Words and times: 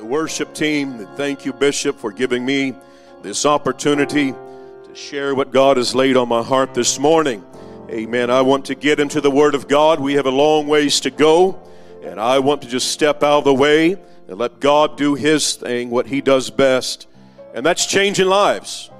the 0.00 0.06
worship 0.06 0.54
team. 0.54 1.06
Thank 1.14 1.44
you, 1.44 1.52
Bishop, 1.52 1.98
for 1.98 2.10
giving 2.10 2.42
me 2.42 2.74
this 3.20 3.44
opportunity 3.44 4.32
to 4.32 4.94
share 4.94 5.34
what 5.34 5.50
God 5.50 5.76
has 5.76 5.94
laid 5.94 6.16
on 6.16 6.26
my 6.26 6.42
heart 6.42 6.72
this 6.72 6.98
morning. 6.98 7.44
Amen. 7.90 8.30
I 8.30 8.40
want 8.40 8.64
to 8.66 8.74
get 8.74 8.98
into 8.98 9.20
the 9.20 9.30
Word 9.30 9.54
of 9.54 9.68
God. 9.68 10.00
We 10.00 10.14
have 10.14 10.24
a 10.24 10.30
long 10.30 10.66
ways 10.68 11.00
to 11.00 11.10
go, 11.10 11.60
and 12.02 12.18
I 12.18 12.38
want 12.38 12.62
to 12.62 12.68
just 12.68 12.90
step 12.90 13.22
out 13.22 13.40
of 13.40 13.44
the 13.44 13.52
way 13.52 13.98
and 14.26 14.38
let 14.38 14.58
God 14.58 14.96
do 14.96 15.16
His 15.16 15.56
thing, 15.56 15.90
what 15.90 16.06
He 16.06 16.22
does 16.22 16.48
best. 16.48 17.06
And 17.52 17.66
that's 17.66 17.84
changing 17.84 18.26
lives. 18.26 18.90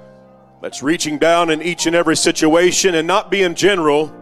That's 0.61 0.83
reaching 0.83 1.17
down 1.17 1.49
in 1.49 1.63
each 1.63 1.87
and 1.87 1.97
every 1.97 2.17
situation 2.17 2.95
and 2.95 3.09
not 3.09 3.31
being 3.31 3.55
general, 3.55 4.15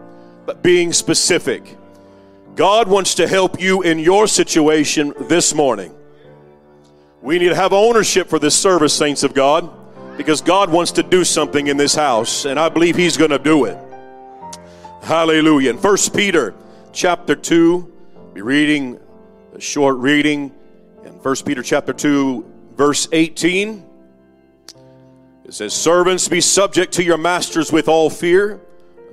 but 0.45 0.63
being 0.63 0.93
specific. 0.93 1.75
God 2.55 2.87
wants 2.87 3.15
to 3.15 3.27
help 3.27 3.59
you 3.59 3.81
in 3.81 3.99
your 3.99 4.27
situation 4.27 5.13
this 5.19 5.53
morning. 5.53 5.93
We 7.21 7.37
need 7.37 7.49
to 7.49 7.55
have 7.55 7.73
ownership 7.73 8.29
for 8.29 8.39
this 8.39 8.55
service, 8.55 8.93
saints 8.93 9.23
of 9.23 9.33
God, 9.33 9.69
because 10.15 10.41
God 10.41 10.71
wants 10.71 10.93
to 10.93 11.03
do 11.03 11.25
something 11.25 11.67
in 11.67 11.75
this 11.75 11.93
house, 11.93 12.45
and 12.45 12.57
I 12.57 12.69
believe 12.69 12.95
He's 12.95 13.17
going 13.17 13.31
to 13.31 13.39
do 13.39 13.65
it. 13.65 13.77
Hallelujah. 15.01 15.71
In 15.71 15.77
1 15.77 15.97
Peter 16.15 16.55
chapter 16.93 17.35
2, 17.35 17.93
be 18.33 18.41
reading 18.41 18.99
a 19.53 19.59
short 19.59 19.97
reading 19.97 20.53
in 21.03 21.11
1 21.11 21.35
Peter 21.45 21.61
chapter 21.61 21.91
2, 21.91 22.45
verse 22.75 23.09
18. 23.11 23.85
It 25.43 25.53
says, 25.53 25.73
Servants, 25.73 26.29
be 26.29 26.39
subject 26.39 26.93
to 26.93 27.03
your 27.03 27.17
masters 27.17 27.69
with 27.69 27.89
all 27.89 28.09
fear, 28.09 28.61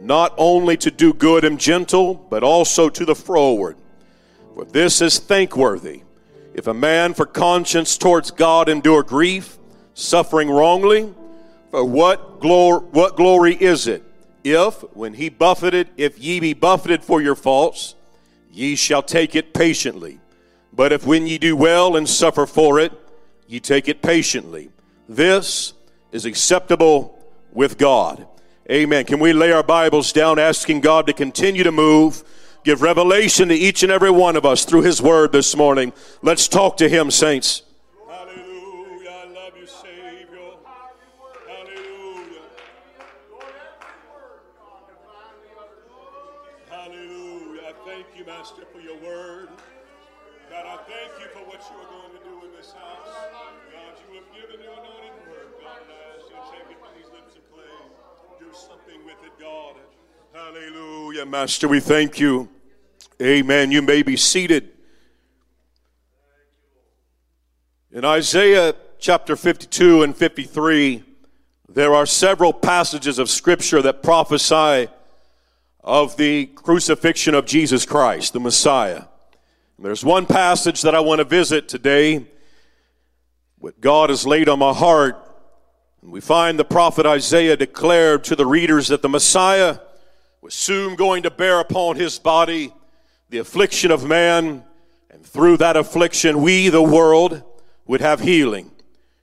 not 0.01 0.33
only 0.37 0.77
to 0.77 0.93
do 0.93 1.13
good 1.13 1.45
and 1.45 1.59
gentle, 1.59 2.15
but 2.15 2.45
also 2.45 2.89
to 2.89 3.05
the 3.05 3.17
froward. 3.17 3.77
For 4.55 4.65
this 4.65 5.01
is 5.01 5.19
thankworthy. 5.19 6.03
If 6.57 6.67
a 6.67 6.73
man 6.73 7.13
for 7.13 7.27
conscience 7.27 7.99
towards 7.99 8.31
God 8.31 8.71
endure 8.71 9.03
grief, 9.03 9.59
suffering 9.93 10.49
wrongly, 10.49 11.13
for 11.71 11.85
what, 11.85 12.41
glor- 12.41 12.83
what 12.83 13.15
glory 13.15 13.55
is 13.55 13.87
it? 13.87 14.03
If, 14.43 14.81
when 14.95 15.13
he 15.13 15.29
buffeted, 15.29 15.91
if 15.99 16.19
ye 16.19 16.41
be 16.41 16.55
buffeted 16.55 17.05
for 17.05 17.21
your 17.21 17.35
faults, 17.35 17.95
ye 18.51 18.75
shall 18.75 19.03
take 19.03 19.37
it 19.37 19.53
patiently. 19.53 20.19
But 20.73 20.93
if 20.93 21.07
when 21.07 21.27
ye 21.27 21.37
do 21.37 21.55
well 21.55 21.95
and 21.95 22.09
suffer 22.09 22.47
for 22.47 22.81
it, 22.81 22.91
ye 23.47 23.61
take 23.61 23.87
it 23.87 24.01
patiently. 24.01 24.71
This 25.11 25.75
is 26.11 26.25
acceptable 26.25 27.19
with 27.53 27.77
God. 27.77 28.27
Amen. 28.71 29.05
Can 29.05 29.21
we 29.21 29.35
lay 29.35 29.53
our 29.53 29.63
Bibles 29.63 30.11
down 30.11 30.39
asking 30.39 30.81
God 30.81 31.07
to 31.07 31.13
continue 31.13 31.65
to 31.65 31.73
move, 31.73 32.25
give 32.67 32.83
revelation 32.83 33.49
to 33.49 33.55
each 33.55 33.85
and 33.85 33.93
every 33.93 34.11
one 34.11 34.35
of 34.35 34.45
us 34.45 34.65
through 34.65 34.83
His 34.83 35.01
Word 35.01 35.31
this 35.31 35.55
morning? 35.55 35.93
Let's 36.21 36.49
talk 36.49 36.77
to 36.79 36.89
Him, 36.89 37.13
saints. 37.13 37.63
Hallelujah. 38.11 39.09
I 39.09 39.27
love 39.31 39.55
you, 39.57 39.67
Savior. 39.71 40.51
Hallelujah. 41.47 42.43
Hallelujah. 46.69 47.63
I 47.71 47.73
thank 47.87 48.07
you, 48.19 48.27
Master, 48.27 48.63
for 48.75 48.81
your 48.81 48.99
Word. 48.99 49.49
God, 50.51 50.67
I 50.67 50.77
thank 50.91 51.23
You 51.23 51.31
for 51.39 51.47
what 51.47 51.63
You 51.71 51.79
are 51.79 51.87
going 51.87 52.19
to 52.19 52.23
do 52.27 52.47
in 52.47 52.53
this 52.59 52.73
house. 52.73 53.15
God, 53.71 53.95
You 54.11 54.19
have 54.19 54.27
given 54.35 54.59
the 54.59 54.73
anointed 54.75 55.15
Word. 55.31 55.55
God, 55.63 55.87
and 55.87 55.95
I 55.95 56.19
ask 56.19 56.27
You 56.27 56.35
to 56.35 56.43
take 56.51 56.67
it, 56.67 56.83
please, 56.83 57.07
lips 57.15 57.39
and 57.39 57.47
clay, 57.55 57.79
do 58.43 58.51
something 58.51 59.07
with 59.07 59.23
it, 59.23 59.39
God, 59.39 59.79
And. 60.37 60.57
Hallelujah, 60.57 61.27
Master, 61.27 61.69
we 61.69 61.81
thank 61.81 62.19
you. 62.21 62.49
Amen. 63.23 63.71
You 63.71 63.83
may 63.83 64.03
be 64.03 64.17
seated. 64.17 64.71
In 67.91 68.05
Isaiah 68.05 68.75
chapter 68.99 69.37
52 69.37 70.03
and 70.03 70.15
53, 70.17 71.03
there 71.69 71.95
are 71.95 72.07
several 72.07 72.53
passages 72.53 73.19
of 73.19 73.31
Scripture 73.31 73.81
that 73.83 74.03
prophesy 74.03 74.89
of 75.83 76.17
the 76.17 76.47
crucifixion 76.47 77.35
of 77.35 77.47
Jesus 77.47 77.87
Christ, 77.87 78.33
the 78.33 78.41
Messiah. 78.41 79.05
There's 79.79 80.05
one 80.05 80.27
passage 80.27 80.83
that 80.83 80.95
I 80.95 81.01
want 81.01 81.21
to 81.21 81.25
visit 81.25 81.69
today, 81.69 82.27
what 83.59 83.81
God 83.81 84.11
has 84.11 84.27
laid 84.27 84.49
on 84.49 84.59
my 84.59 84.73
heart. 84.73 85.23
We 86.03 86.21
find 86.21 86.59
the 86.59 86.65
prophet 86.65 87.07
Isaiah 87.07 87.57
declared 87.57 88.25
to 88.25 88.37
the 88.37 88.47
readers 88.47 88.89
that 88.89 89.03
the 89.03 89.09
Messiah 89.09 89.79
was 90.47 90.55
soon 90.55 90.95
going 90.95 91.25
to 91.25 91.31
bear 91.31 91.59
upon 91.59 91.97
his 91.97 92.21
body 92.21 92.73
the 93.31 93.39
affliction 93.39 93.91
of 93.91 94.05
man, 94.05 94.63
and 95.11 95.27
through 95.27 95.57
that 95.57 95.77
affliction, 95.77 96.41
we, 96.41 96.69
the 96.69 96.81
world, 96.81 97.43
would 97.85 98.01
have 98.01 98.21
healing. 98.21 98.71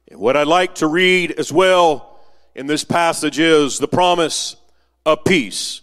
And 0.09 0.19
what 0.19 0.35
I'd 0.35 0.47
like 0.47 0.75
to 0.75 0.88
read 0.88 1.31
as 1.31 1.50
well 1.50 2.19
in 2.56 2.67
this 2.67 2.83
passage 2.83 3.39
is 3.39 3.78
the 3.78 3.88
promise 3.88 4.57
of 5.06 5.23
peace. 5.23 5.79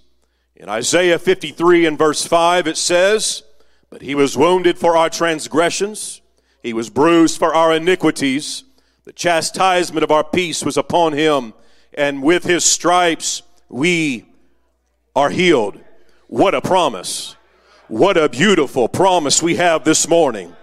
In 0.56 0.68
Isaiah 0.68 1.18
53 1.18 1.86
and 1.86 1.96
verse 1.96 2.26
5, 2.26 2.66
it 2.66 2.76
says, 2.76 3.42
But 3.88 4.02
he 4.02 4.14
was 4.14 4.36
wounded 4.36 4.76
for 4.76 4.94
our 4.94 5.08
transgressions, 5.08 6.20
he 6.62 6.74
was 6.74 6.90
bruised 6.90 7.38
for 7.38 7.54
our 7.54 7.74
iniquities. 7.74 8.64
The 9.04 9.14
chastisement 9.14 10.04
of 10.04 10.10
our 10.10 10.22
peace 10.22 10.62
was 10.62 10.76
upon 10.76 11.14
him, 11.14 11.54
and 11.94 12.22
with 12.22 12.44
his 12.44 12.62
stripes 12.62 13.40
we 13.70 14.26
are 15.14 15.30
healed. 15.30 15.78
What 16.28 16.54
a 16.54 16.60
promise! 16.60 17.36
What 17.88 18.16
a 18.16 18.28
beautiful 18.28 18.88
promise 18.88 19.42
we 19.42 19.56
have 19.56 19.82
this 19.84 20.06
morning. 20.06 20.54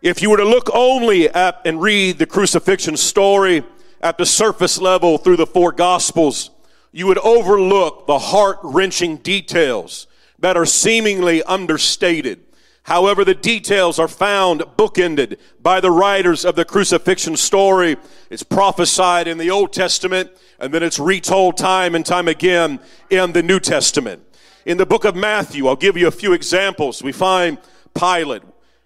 If 0.00 0.22
you 0.22 0.30
were 0.30 0.38
to 0.38 0.44
look 0.44 0.70
only 0.72 1.28
at 1.28 1.60
and 1.66 1.80
read 1.80 2.18
the 2.18 2.24
crucifixion 2.24 2.96
story 2.96 3.62
at 4.00 4.16
the 4.16 4.24
surface 4.24 4.80
level 4.80 5.18
through 5.18 5.36
the 5.36 5.46
four 5.46 5.72
gospels, 5.72 6.50
you 6.90 7.06
would 7.06 7.18
overlook 7.18 8.06
the 8.06 8.18
heart 8.18 8.58
wrenching 8.62 9.18
details 9.18 10.06
that 10.38 10.56
are 10.56 10.66
seemingly 10.66 11.42
understated. 11.42 12.40
However, 12.84 13.24
the 13.24 13.34
details 13.34 13.98
are 13.98 14.08
found 14.08 14.62
bookended 14.76 15.38
by 15.60 15.80
the 15.80 15.90
writers 15.90 16.44
of 16.44 16.56
the 16.56 16.64
crucifixion 16.64 17.36
story. 17.36 17.96
It's 18.28 18.42
prophesied 18.42 19.28
in 19.28 19.38
the 19.38 19.50
Old 19.50 19.72
Testament 19.72 20.30
and 20.58 20.72
then 20.72 20.82
it's 20.82 20.98
retold 20.98 21.56
time 21.56 21.94
and 21.94 22.04
time 22.04 22.28
again 22.28 22.80
in 23.10 23.32
the 23.32 23.42
New 23.42 23.60
Testament. 23.60 24.22
In 24.64 24.78
the 24.78 24.86
book 24.86 25.04
of 25.04 25.16
Matthew, 25.16 25.66
I'll 25.66 25.76
give 25.76 25.96
you 25.96 26.06
a 26.06 26.12
few 26.12 26.32
examples. 26.32 27.02
We 27.02 27.12
find 27.12 27.58
Pilate 27.94 28.42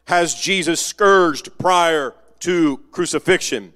has 0.07 0.35
Jesus 0.35 0.81
scourged 0.81 1.59
prior 1.59 2.15
to 2.41 2.79
crucifixion. 2.93 3.73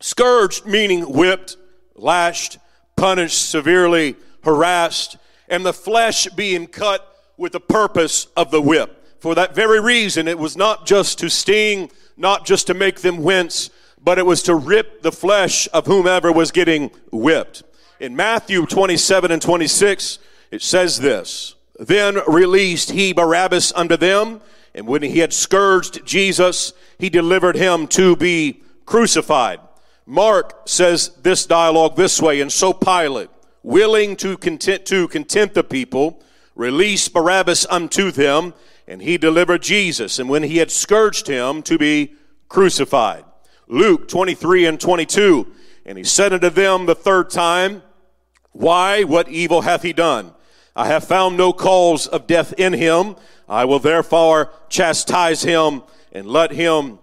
Scourged 0.00 0.66
meaning 0.66 1.02
whipped, 1.02 1.56
lashed, 1.94 2.58
punished 2.96 3.50
severely, 3.50 4.16
harassed, 4.42 5.16
and 5.48 5.64
the 5.66 5.72
flesh 5.72 6.26
being 6.28 6.66
cut 6.66 7.06
with 7.36 7.52
the 7.52 7.60
purpose 7.60 8.28
of 8.36 8.50
the 8.50 8.60
whip. 8.60 9.03
For 9.24 9.34
that 9.36 9.54
very 9.54 9.80
reason, 9.80 10.28
it 10.28 10.38
was 10.38 10.54
not 10.54 10.84
just 10.84 11.18
to 11.20 11.30
sting, 11.30 11.90
not 12.14 12.44
just 12.44 12.66
to 12.66 12.74
make 12.74 13.00
them 13.00 13.22
wince, 13.22 13.70
but 13.98 14.18
it 14.18 14.26
was 14.26 14.42
to 14.42 14.54
rip 14.54 15.00
the 15.00 15.10
flesh 15.10 15.66
of 15.72 15.86
whomever 15.86 16.30
was 16.30 16.50
getting 16.50 16.90
whipped. 17.10 17.62
In 17.98 18.14
Matthew 18.16 18.66
27 18.66 19.30
and 19.30 19.40
26, 19.40 20.18
it 20.50 20.60
says 20.60 21.00
this 21.00 21.54
Then 21.78 22.18
released 22.26 22.90
he 22.90 23.14
Barabbas 23.14 23.72
unto 23.74 23.96
them, 23.96 24.42
and 24.74 24.86
when 24.86 25.00
he 25.00 25.20
had 25.20 25.32
scourged 25.32 26.04
Jesus, 26.04 26.74
he 26.98 27.08
delivered 27.08 27.56
him 27.56 27.86
to 27.86 28.16
be 28.16 28.62
crucified. 28.84 29.58
Mark 30.04 30.68
says 30.68 31.16
this 31.22 31.46
dialogue 31.46 31.96
this 31.96 32.20
way, 32.20 32.42
and 32.42 32.52
so 32.52 32.74
Pilate, 32.74 33.30
willing 33.62 34.16
to 34.16 34.36
content, 34.36 34.84
to 34.84 35.08
content 35.08 35.54
the 35.54 35.64
people, 35.64 36.22
released 36.54 37.14
Barabbas 37.14 37.64
unto 37.70 38.10
them, 38.10 38.52
and 38.86 39.02
he 39.02 39.18
delivered 39.18 39.62
Jesus, 39.62 40.18
and 40.18 40.28
when 40.28 40.42
he 40.42 40.58
had 40.58 40.70
scourged 40.70 41.26
him, 41.26 41.62
to 41.62 41.78
be 41.78 42.14
crucified. 42.48 43.24
Luke 43.66 44.08
23 44.08 44.66
and 44.66 44.80
22, 44.80 45.46
and 45.86 45.96
he 45.96 46.04
said 46.04 46.32
unto 46.32 46.50
them 46.50 46.86
the 46.86 46.94
third 46.94 47.30
time, 47.30 47.82
Why, 48.52 49.04
what 49.04 49.28
evil 49.28 49.62
hath 49.62 49.82
he 49.82 49.92
done? 49.92 50.32
I 50.76 50.86
have 50.88 51.04
found 51.04 51.36
no 51.36 51.52
cause 51.52 52.06
of 52.06 52.26
death 52.26 52.52
in 52.58 52.72
him. 52.72 53.16
I 53.48 53.64
will 53.64 53.78
therefore 53.78 54.52
chastise 54.68 55.42
him 55.42 55.82
and 56.12 56.26
let 56.26 56.50
him 56.50 56.98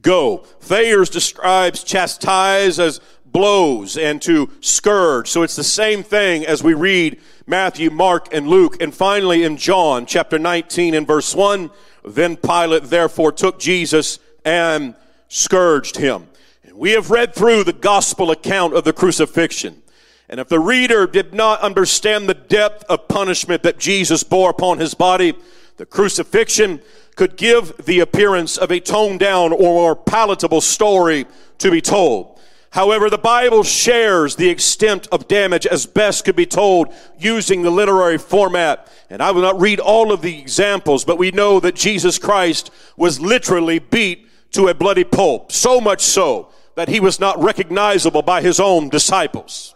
go. 0.00 0.38
Thayer's 0.60 1.10
describes 1.10 1.82
chastise 1.82 2.78
as 2.78 3.00
blows 3.24 3.96
and 3.96 4.20
to 4.22 4.50
scourge. 4.60 5.28
So 5.28 5.42
it's 5.42 5.56
the 5.56 5.64
same 5.64 6.02
thing 6.02 6.46
as 6.46 6.62
we 6.62 6.74
read 6.74 7.20
Matthew, 7.50 7.90
Mark, 7.90 8.32
and 8.32 8.46
Luke. 8.46 8.80
And 8.80 8.94
finally 8.94 9.42
in 9.42 9.56
John 9.56 10.06
chapter 10.06 10.38
19 10.38 10.94
and 10.94 11.04
verse 11.04 11.34
1, 11.34 11.68
then 12.04 12.36
Pilate 12.36 12.84
therefore 12.84 13.32
took 13.32 13.58
Jesus 13.58 14.20
and 14.44 14.94
scourged 15.28 15.96
him. 15.96 16.28
We 16.72 16.92
have 16.92 17.10
read 17.10 17.34
through 17.34 17.64
the 17.64 17.72
gospel 17.72 18.30
account 18.30 18.74
of 18.74 18.84
the 18.84 18.92
crucifixion. 18.92 19.82
And 20.28 20.38
if 20.38 20.48
the 20.48 20.60
reader 20.60 21.08
did 21.08 21.34
not 21.34 21.60
understand 21.60 22.28
the 22.28 22.34
depth 22.34 22.84
of 22.88 23.08
punishment 23.08 23.64
that 23.64 23.80
Jesus 23.80 24.22
bore 24.22 24.50
upon 24.50 24.78
his 24.78 24.94
body, 24.94 25.34
the 25.76 25.86
crucifixion 25.86 26.80
could 27.16 27.36
give 27.36 27.76
the 27.84 27.98
appearance 27.98 28.56
of 28.56 28.70
a 28.70 28.78
toned 28.78 29.18
down 29.18 29.52
or 29.52 29.58
more 29.58 29.96
palatable 29.96 30.60
story 30.60 31.26
to 31.58 31.70
be 31.72 31.80
told. 31.80 32.39
However, 32.70 33.10
the 33.10 33.18
Bible 33.18 33.64
shares 33.64 34.36
the 34.36 34.48
extent 34.48 35.08
of 35.10 35.26
damage 35.26 35.66
as 35.66 35.86
best 35.86 36.24
could 36.24 36.36
be 36.36 36.46
told 36.46 36.94
using 37.18 37.62
the 37.62 37.70
literary 37.70 38.16
format. 38.16 38.86
And 39.10 39.20
I 39.20 39.32
will 39.32 39.42
not 39.42 39.60
read 39.60 39.80
all 39.80 40.12
of 40.12 40.22
the 40.22 40.38
examples, 40.38 41.04
but 41.04 41.18
we 41.18 41.32
know 41.32 41.58
that 41.60 41.74
Jesus 41.74 42.16
Christ 42.18 42.70
was 42.96 43.20
literally 43.20 43.80
beat 43.80 44.28
to 44.52 44.68
a 44.68 44.74
bloody 44.74 45.02
pulp. 45.02 45.50
So 45.50 45.80
much 45.80 46.00
so 46.00 46.50
that 46.76 46.88
he 46.88 47.00
was 47.00 47.18
not 47.18 47.42
recognizable 47.42 48.22
by 48.22 48.40
his 48.40 48.60
own 48.60 48.88
disciples. 48.88 49.74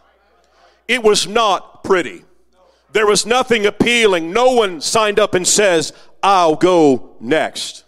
It 0.86 1.02
was 1.02 1.26
not 1.26 1.82
pretty. 1.82 2.24
There 2.92 3.06
was 3.06 3.26
nothing 3.26 3.66
appealing. 3.66 4.32
No 4.32 4.52
one 4.52 4.80
signed 4.80 5.18
up 5.18 5.34
and 5.34 5.46
says, 5.46 5.92
I'll 6.22 6.54
go 6.54 7.16
next. 7.18 7.84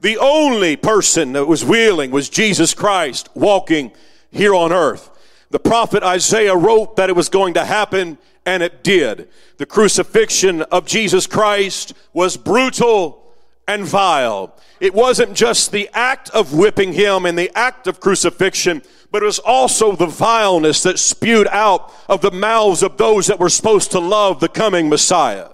The 0.00 0.16
only 0.18 0.76
person 0.76 1.32
that 1.32 1.46
was 1.46 1.64
willing 1.64 2.12
was 2.12 2.28
Jesus 2.28 2.72
Christ 2.72 3.28
walking 3.34 3.92
here 4.32 4.54
on 4.54 4.72
earth. 4.72 5.10
The 5.50 5.60
prophet 5.60 6.02
Isaiah 6.02 6.56
wrote 6.56 6.96
that 6.96 7.10
it 7.10 7.16
was 7.16 7.28
going 7.28 7.54
to 7.54 7.64
happen, 7.64 8.18
and 8.44 8.62
it 8.62 8.82
did. 8.82 9.28
The 9.58 9.66
crucifixion 9.66 10.62
of 10.62 10.86
Jesus 10.86 11.26
Christ 11.26 11.92
was 12.12 12.36
brutal 12.36 13.22
and 13.68 13.84
vile. 13.84 14.56
It 14.80 14.94
wasn't 14.94 15.34
just 15.34 15.70
the 15.70 15.88
act 15.92 16.30
of 16.30 16.54
whipping 16.54 16.94
him 16.94 17.26
and 17.26 17.38
the 17.38 17.56
act 17.56 17.86
of 17.86 18.00
crucifixion, 18.00 18.82
but 19.10 19.22
it 19.22 19.26
was 19.26 19.38
also 19.38 19.94
the 19.94 20.06
vileness 20.06 20.82
that 20.82 20.98
spewed 20.98 21.46
out 21.48 21.92
of 22.08 22.22
the 22.22 22.30
mouths 22.30 22.82
of 22.82 22.96
those 22.96 23.26
that 23.28 23.38
were 23.38 23.50
supposed 23.50 23.92
to 23.92 24.00
love 24.00 24.40
the 24.40 24.48
coming 24.48 24.88
Messiah. 24.88 25.50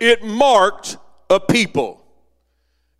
It 0.00 0.24
marked 0.24 0.96
a 1.30 1.38
people. 1.38 1.97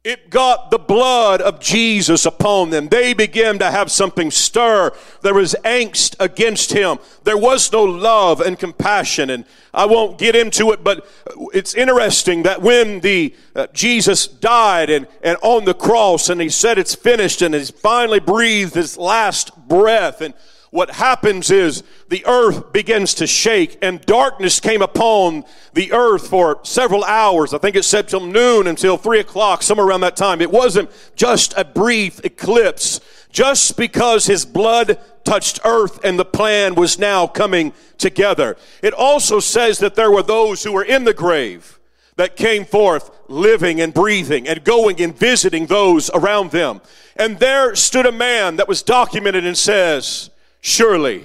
It 0.09 0.31
got 0.31 0.71
the 0.71 0.79
blood 0.79 1.43
of 1.43 1.61
Jesus 1.61 2.25
upon 2.25 2.71
them. 2.71 2.89
They 2.89 3.13
began 3.13 3.59
to 3.59 3.71
have 3.71 3.91
something 3.91 4.31
stir. 4.31 4.91
There 5.21 5.35
was 5.35 5.55
angst 5.67 6.17
against 6.19 6.73
him. 6.73 6.97
There 7.25 7.37
was 7.37 7.71
no 7.71 7.85
love 7.85 8.41
and 8.41 8.59
compassion. 8.59 9.29
And 9.29 9.45
I 9.75 9.85
won't 9.85 10.17
get 10.17 10.35
into 10.35 10.73
it, 10.73 10.83
but 10.83 11.07
it's 11.53 11.75
interesting 11.75 12.45
that 12.45 12.63
when 12.63 13.01
the 13.01 13.37
uh, 13.55 13.67
Jesus 13.75 14.27
died 14.27 14.89
and, 14.89 15.07
and 15.23 15.37
on 15.43 15.67
the 15.67 15.75
cross 15.75 16.31
and 16.31 16.41
he 16.41 16.49
said 16.49 16.79
it's 16.79 16.95
finished 16.95 17.43
and 17.43 17.55
he 17.55 17.67
finally 17.67 18.19
breathed 18.19 18.77
his 18.77 18.97
last 18.97 19.55
breath 19.69 20.23
and 20.23 20.33
what 20.71 20.91
happens 20.91 21.51
is 21.51 21.83
the 22.09 22.25
earth 22.27 22.73
begins 22.73 23.15
to 23.15 23.27
shake 23.27 23.79
and 23.81 24.01
darkness 24.03 24.61
came 24.61 24.83
upon 24.83 25.45
the 25.73 25.93
earth 25.93 26.29
for 26.29 26.61
several 26.63 27.05
hours. 27.05 27.55
I 27.55 27.59
think 27.59 27.77
it 27.77 27.85
said 27.85 28.09
till 28.09 28.27
noon 28.27 28.67
until 28.67 28.97
three 28.97 29.21
o'clock, 29.21 29.63
somewhere 29.63 29.87
around 29.87 30.03
that 30.03 30.17
time. 30.17 30.41
It 30.41 30.51
wasn't 30.51 30.91
just 31.17 31.55
a 31.57 31.65
brief 31.65 32.25
eclipse. 32.25 33.01
Just 33.31 33.77
because 33.77 34.27
his 34.27 34.47
blood 34.47 34.99
touched 35.25 35.61
earth 35.65 36.03
and 36.03 36.19
the 36.19 36.25
plan 36.25 36.75
was 36.75 36.99
now 36.99 37.27
coming 37.27 37.73
together. 37.99 38.57
It 38.83 38.95
also 38.95 39.41
says 39.41 39.79
that 39.81 39.95
there 39.95 40.11
were 40.11 40.23
those 40.23 40.65
who 40.65 40.73
were 40.73 40.85
in 40.85 41.05
the 41.05 41.13
grave 41.13 41.79
that 42.17 42.37
came 42.37 42.65
forth 42.65 43.11
living 43.29 43.81
and 43.81 43.93
breathing 43.93 44.49
and 44.49 44.65
going 44.65 45.01
and 45.01 45.17
visiting 45.17 45.67
those 45.67 46.11
around 46.11 46.51
them. 46.51 46.81
And 47.17 47.39
there 47.39 47.75
stood 47.75 48.07
a 48.07 48.13
man 48.13 48.57
that 48.57 48.69
was 48.69 48.83
documented 48.83 49.45
and 49.45 49.57
says, 49.57 50.31
Surely 50.61 51.25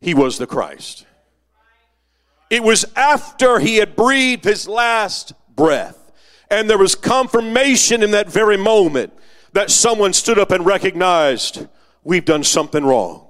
he 0.00 0.14
was 0.14 0.38
the 0.38 0.46
Christ. 0.46 1.06
It 2.50 2.62
was 2.62 2.84
after 2.96 3.60
he 3.60 3.76
had 3.76 3.96
breathed 3.96 4.44
his 4.44 4.68
last 4.68 5.32
breath. 5.54 5.98
And 6.50 6.68
there 6.68 6.78
was 6.78 6.94
confirmation 6.94 8.02
in 8.02 8.10
that 8.10 8.30
very 8.30 8.58
moment 8.58 9.14
that 9.54 9.70
someone 9.70 10.12
stood 10.12 10.38
up 10.38 10.50
and 10.50 10.66
recognized 10.66 11.66
we've 12.04 12.24
done 12.24 12.44
something 12.44 12.84
wrong. 12.84 13.26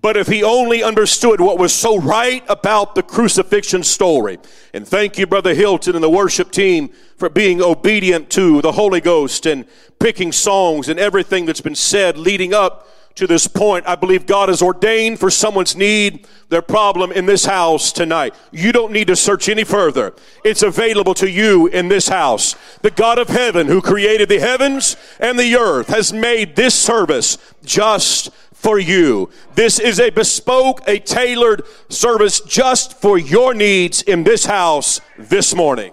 But 0.00 0.16
if 0.16 0.26
he 0.26 0.42
only 0.42 0.82
understood 0.82 1.40
what 1.40 1.58
was 1.58 1.72
so 1.72 1.98
right 1.98 2.44
about 2.48 2.94
the 2.94 3.02
crucifixion 3.02 3.82
story, 3.82 4.38
and 4.74 4.86
thank 4.86 5.16
you, 5.16 5.26
Brother 5.26 5.54
Hilton 5.54 5.94
and 5.94 6.04
the 6.04 6.10
worship 6.10 6.50
team 6.50 6.90
for 7.16 7.30
being 7.30 7.62
obedient 7.62 8.28
to 8.30 8.60
the 8.60 8.72
Holy 8.72 9.00
Ghost 9.00 9.46
and 9.46 9.64
picking 9.98 10.30
songs 10.30 10.88
and 10.88 10.98
everything 10.98 11.46
that's 11.46 11.62
been 11.62 11.74
said 11.74 12.18
leading 12.18 12.52
up 12.52 12.86
to 13.16 13.26
this 13.26 13.46
point, 13.46 13.86
I 13.86 13.94
believe 13.94 14.26
God 14.26 14.48
has 14.48 14.60
ordained 14.60 15.20
for 15.20 15.30
someone's 15.30 15.76
need, 15.76 16.26
their 16.48 16.62
problem 16.62 17.12
in 17.12 17.26
this 17.26 17.44
house 17.44 17.92
tonight. 17.92 18.34
You 18.50 18.72
don't 18.72 18.92
need 18.92 19.06
to 19.06 19.16
search 19.16 19.48
any 19.48 19.64
further. 19.64 20.14
It's 20.44 20.62
available 20.62 21.14
to 21.14 21.30
you 21.30 21.68
in 21.68 21.88
this 21.88 22.08
house. 22.08 22.56
The 22.82 22.90
God 22.90 23.18
of 23.18 23.28
heaven 23.28 23.68
who 23.68 23.80
created 23.80 24.28
the 24.28 24.40
heavens 24.40 24.96
and 25.20 25.38
the 25.38 25.56
earth 25.56 25.88
has 25.88 26.12
made 26.12 26.56
this 26.56 26.74
service 26.74 27.38
just 27.64 28.30
for 28.52 28.78
you. 28.78 29.30
This 29.54 29.78
is 29.78 30.00
a 30.00 30.10
bespoke, 30.10 30.80
a 30.88 30.98
tailored 30.98 31.62
service 31.88 32.40
just 32.40 33.00
for 33.00 33.16
your 33.16 33.54
needs 33.54 34.02
in 34.02 34.24
this 34.24 34.46
house 34.46 35.00
this 35.18 35.54
morning. 35.54 35.92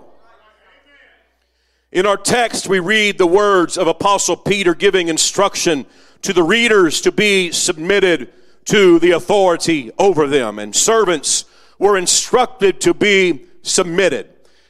In 1.92 2.06
our 2.06 2.16
text, 2.16 2.70
we 2.70 2.80
read 2.80 3.18
the 3.18 3.28
words 3.28 3.78
of 3.78 3.86
Apostle 3.86 4.38
Peter 4.38 4.74
giving 4.74 5.10
instruction 5.10 5.86
to 6.22 6.32
the 6.32 6.42
readers 6.42 7.02
to 7.02 7.12
be 7.12 7.52
submitted 7.52 8.32
to 8.66 8.98
the 9.00 9.12
authority 9.12 9.92
over 9.98 10.26
them. 10.26 10.58
And 10.58 10.74
servants 10.74 11.44
were 11.78 11.98
instructed 11.98 12.80
to 12.82 12.94
be 12.94 13.44
submitted. 13.62 14.30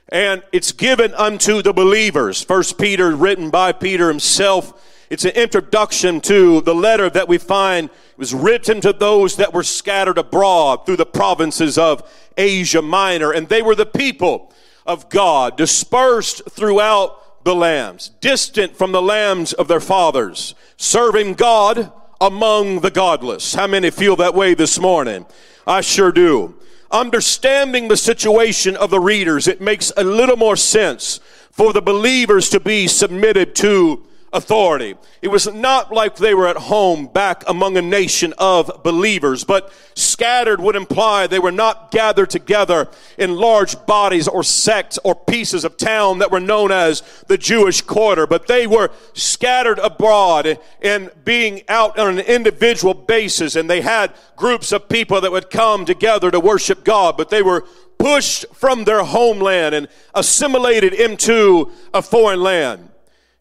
And 0.09 0.41
it's 0.51 0.71
given 0.71 1.13
unto 1.13 1.61
the 1.61 1.73
believers. 1.73 2.43
First 2.43 2.79
Peter, 2.79 3.15
written 3.15 3.51
by 3.51 3.71
Peter 3.71 4.07
himself. 4.07 5.05
It's 5.11 5.25
an 5.25 5.35
introduction 5.35 6.21
to 6.21 6.61
the 6.61 6.73
letter 6.73 7.07
that 7.07 7.27
we 7.27 7.37
find 7.37 7.91
was 8.17 8.33
written 8.33 8.81
to 8.81 8.93
those 8.93 9.35
that 9.35 9.53
were 9.53 9.61
scattered 9.61 10.17
abroad 10.17 10.87
through 10.87 10.97
the 10.97 11.05
provinces 11.05 11.77
of 11.77 12.01
Asia 12.35 12.81
Minor. 12.81 13.31
And 13.31 13.47
they 13.47 13.61
were 13.61 13.75
the 13.75 13.85
people 13.85 14.51
of 14.85 15.09
God, 15.09 15.57
dispersed 15.57 16.43
throughout 16.49 17.43
the 17.43 17.55
lambs, 17.55 18.09
distant 18.21 18.75
from 18.75 18.91
the 18.91 19.01
lambs 19.01 19.53
of 19.53 19.67
their 19.67 19.79
fathers 19.79 20.55
serving 20.81 21.35
God 21.35 21.91
among 22.19 22.79
the 22.79 22.91
godless. 22.91 23.53
How 23.53 23.67
many 23.67 23.91
feel 23.91 24.15
that 24.17 24.33
way 24.33 24.53
this 24.53 24.79
morning? 24.79 25.25
I 25.65 25.81
sure 25.81 26.11
do. 26.11 26.55
Understanding 26.89 27.87
the 27.87 27.97
situation 27.97 28.75
of 28.75 28.89
the 28.89 28.99
readers, 28.99 29.47
it 29.47 29.61
makes 29.61 29.93
a 29.95 30.03
little 30.03 30.35
more 30.35 30.55
sense 30.55 31.19
for 31.51 31.71
the 31.71 31.81
believers 31.81 32.49
to 32.49 32.59
be 32.59 32.87
submitted 32.87 33.55
to 33.55 34.03
authority. 34.33 34.95
It 35.21 35.27
was 35.27 35.51
not 35.53 35.91
like 35.91 36.15
they 36.15 36.33
were 36.33 36.47
at 36.47 36.55
home 36.55 37.07
back 37.07 37.43
among 37.47 37.77
a 37.77 37.81
nation 37.81 38.33
of 38.37 38.71
believers, 38.83 39.43
but 39.43 39.73
scattered 39.93 40.61
would 40.61 40.75
imply 40.75 41.27
they 41.27 41.39
were 41.39 41.51
not 41.51 41.91
gathered 41.91 42.29
together 42.29 42.87
in 43.17 43.35
large 43.35 43.85
bodies 43.85 44.27
or 44.27 44.43
sects 44.43 44.97
or 45.03 45.15
pieces 45.15 45.65
of 45.65 45.75
town 45.75 46.19
that 46.19 46.31
were 46.31 46.39
known 46.39 46.71
as 46.71 47.01
the 47.27 47.37
Jewish 47.37 47.81
quarter, 47.81 48.25
but 48.25 48.47
they 48.47 48.67
were 48.67 48.89
scattered 49.13 49.79
abroad 49.79 50.57
and 50.81 51.11
being 51.25 51.61
out 51.67 51.99
on 51.99 52.17
an 52.17 52.25
individual 52.25 52.93
basis, 52.93 53.55
and 53.55 53.69
they 53.69 53.81
had 53.81 54.13
groups 54.37 54.71
of 54.71 54.87
people 54.87 55.19
that 55.21 55.31
would 55.31 55.49
come 55.49 55.85
together 55.85 56.31
to 56.31 56.39
worship 56.39 56.85
God, 56.85 57.17
but 57.17 57.29
they 57.29 57.41
were 57.41 57.65
pushed 57.99 58.45
from 58.53 58.85
their 58.85 59.03
homeland 59.03 59.75
and 59.75 59.87
assimilated 60.15 60.93
into 60.93 61.71
a 61.93 62.01
foreign 62.01 62.41
land. 62.41 62.90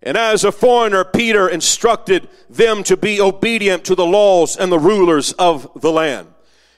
And 0.02 0.16
as 0.16 0.44
a 0.44 0.52
foreigner, 0.52 1.04
Peter 1.04 1.48
instructed 1.48 2.28
them 2.48 2.82
to 2.84 2.96
be 2.96 3.20
obedient 3.20 3.84
to 3.84 3.94
the 3.94 4.06
laws 4.06 4.56
and 4.56 4.72
the 4.72 4.78
rulers 4.78 5.32
of 5.34 5.70
the 5.80 5.92
land. 5.92 6.28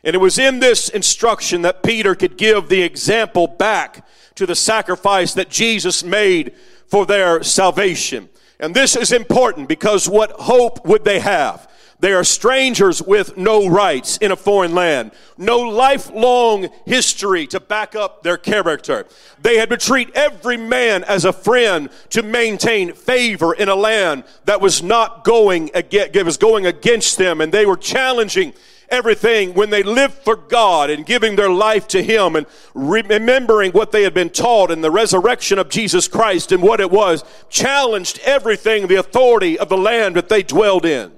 And 0.04 0.16
it 0.16 0.18
was 0.18 0.38
in 0.38 0.58
this 0.58 0.88
instruction 0.88 1.62
that 1.62 1.84
Peter 1.84 2.14
could 2.16 2.36
give 2.36 2.68
the 2.68 2.82
example 2.82 3.46
back 3.46 4.04
to 4.34 4.46
the 4.46 4.56
sacrifice 4.56 5.34
that 5.34 5.50
Jesus 5.50 6.02
made 6.02 6.54
for 6.88 7.06
their 7.06 7.42
salvation. 7.44 8.28
And 8.58 8.74
this 8.74 8.96
is 8.96 9.12
important 9.12 9.68
because 9.68 10.08
what 10.08 10.32
hope 10.32 10.84
would 10.84 11.04
they 11.04 11.20
have? 11.20 11.68
They 12.02 12.14
are 12.14 12.24
strangers 12.24 13.00
with 13.00 13.36
no 13.36 13.68
rights 13.68 14.16
in 14.16 14.32
a 14.32 14.36
foreign 14.36 14.74
land, 14.74 15.12
no 15.38 15.60
lifelong 15.60 16.68
history 16.84 17.46
to 17.46 17.60
back 17.60 17.94
up 17.94 18.24
their 18.24 18.36
character. 18.36 19.06
They 19.40 19.56
had 19.56 19.70
to 19.70 19.76
treat 19.76 20.10
every 20.16 20.56
man 20.56 21.04
as 21.04 21.24
a 21.24 21.32
friend 21.32 21.90
to 22.10 22.24
maintain 22.24 22.92
favor 22.94 23.54
in 23.54 23.68
a 23.68 23.76
land 23.76 24.24
that 24.46 24.60
was 24.60 24.82
not 24.82 25.22
going 25.22 25.70
against, 25.74 26.24
was 26.24 26.36
going 26.38 26.66
against 26.66 27.18
them, 27.18 27.40
and 27.40 27.52
they 27.54 27.66
were 27.66 27.76
challenging 27.76 28.52
everything 28.88 29.54
when 29.54 29.70
they 29.70 29.84
lived 29.84 30.14
for 30.24 30.34
God 30.34 30.90
and 30.90 31.06
giving 31.06 31.36
their 31.36 31.50
life 31.50 31.86
to 31.86 32.02
Him 32.02 32.34
and 32.34 32.46
remembering 32.74 33.70
what 33.70 33.92
they 33.92 34.02
had 34.02 34.12
been 34.12 34.30
taught 34.30 34.72
and 34.72 34.82
the 34.82 34.90
resurrection 34.90 35.56
of 35.56 35.68
Jesus 35.68 36.08
Christ 36.08 36.50
and 36.50 36.64
what 36.64 36.80
it 36.80 36.90
was, 36.90 37.22
challenged 37.48 38.18
everything, 38.24 38.88
the 38.88 38.96
authority 38.96 39.56
of 39.56 39.68
the 39.68 39.78
land 39.78 40.16
that 40.16 40.28
they 40.28 40.42
dwelled 40.42 40.84
in. 40.84 41.12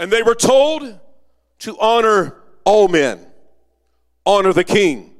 And 0.00 0.10
they 0.10 0.22
were 0.22 0.34
told 0.34 0.98
to 1.58 1.78
honor 1.78 2.36
all 2.64 2.88
men, 2.88 3.20
honor 4.24 4.54
the 4.54 4.64
king, 4.64 5.12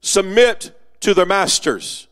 submit 0.00 0.76
to 1.00 1.14
their 1.14 1.24
masters. 1.24 2.08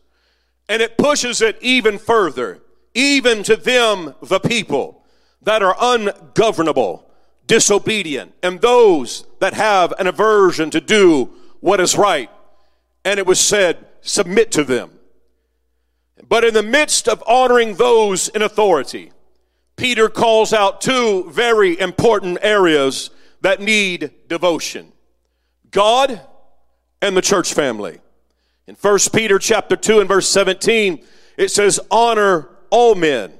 And 0.69 0.81
it 0.81 0.97
pushes 0.97 1.41
it 1.41 1.57
even 1.59 1.97
further, 1.97 2.61
even 2.93 3.43
to 3.43 3.57
them, 3.57 4.15
the 4.21 4.39
people 4.39 5.03
that 5.41 5.61
are 5.61 5.75
ungovernable, 5.77 7.11
disobedient, 7.45 8.33
and 8.41 8.61
those 8.61 9.25
that 9.39 9.53
have 9.53 9.93
an 9.99 10.07
aversion 10.07 10.69
to 10.69 10.79
do 10.79 11.29
what 11.59 11.81
is 11.81 11.97
right. 11.97 12.29
And 13.03 13.19
it 13.19 13.27
was 13.27 13.41
said, 13.41 13.85
submit 13.99 14.49
to 14.53 14.63
them. 14.63 14.91
But 16.29 16.45
in 16.45 16.53
the 16.53 16.63
midst 16.63 17.09
of 17.09 17.21
honoring 17.27 17.75
those 17.75 18.29
in 18.29 18.41
authority, 18.41 19.11
Peter 19.75 20.09
calls 20.09 20.53
out 20.53 20.81
two 20.81 21.29
very 21.31 21.79
important 21.79 22.37
areas 22.41 23.09
that 23.41 23.59
need 23.59 24.11
devotion. 24.27 24.91
God 25.71 26.21
and 27.01 27.17
the 27.17 27.21
church 27.21 27.53
family. 27.53 27.99
In 28.67 28.75
1 28.75 28.99
Peter 29.13 29.39
chapter 29.39 29.75
2 29.75 29.99
and 29.99 30.07
verse 30.07 30.29
17, 30.29 31.03
it 31.37 31.49
says, 31.49 31.79
honor 31.91 32.49
all 32.69 32.95
men, 32.95 33.33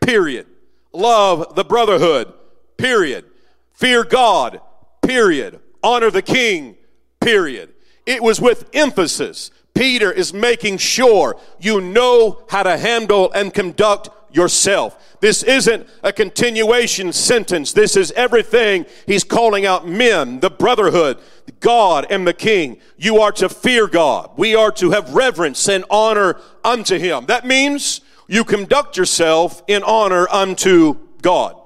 period. 0.00 0.46
Love 0.92 1.56
the 1.56 1.64
brotherhood, 1.64 2.32
period. 2.76 3.24
Fear 3.72 4.04
God, 4.04 4.60
period. 5.02 5.60
Honor 5.82 6.10
the 6.10 6.22
king, 6.22 6.76
period. 7.20 7.72
It 8.06 8.22
was 8.22 8.40
with 8.40 8.68
emphasis. 8.72 9.50
Peter 9.74 10.12
is 10.12 10.34
making 10.34 10.76
sure 10.78 11.36
you 11.58 11.80
know 11.80 12.44
how 12.50 12.62
to 12.62 12.76
handle 12.76 13.32
and 13.32 13.54
conduct 13.54 14.10
yourself. 14.32 15.18
This 15.20 15.42
isn't 15.42 15.86
a 16.02 16.12
continuation 16.12 17.12
sentence. 17.12 17.72
This 17.72 17.96
is 17.96 18.12
everything 18.12 18.86
he's 19.06 19.24
calling 19.24 19.66
out 19.66 19.86
men, 19.86 20.40
the 20.40 20.50
brotherhood, 20.50 21.18
God 21.60 22.06
and 22.10 22.26
the 22.26 22.32
king. 22.32 22.78
You 22.96 23.20
are 23.20 23.32
to 23.32 23.48
fear 23.48 23.86
God. 23.86 24.30
We 24.36 24.54
are 24.54 24.72
to 24.72 24.92
have 24.92 25.14
reverence 25.14 25.68
and 25.68 25.84
honor 25.90 26.40
unto 26.64 26.98
him. 26.98 27.26
That 27.26 27.46
means 27.46 28.00
you 28.28 28.44
conduct 28.44 28.96
yourself 28.96 29.62
in 29.66 29.82
honor 29.82 30.28
unto 30.30 30.98
God. 31.20 31.56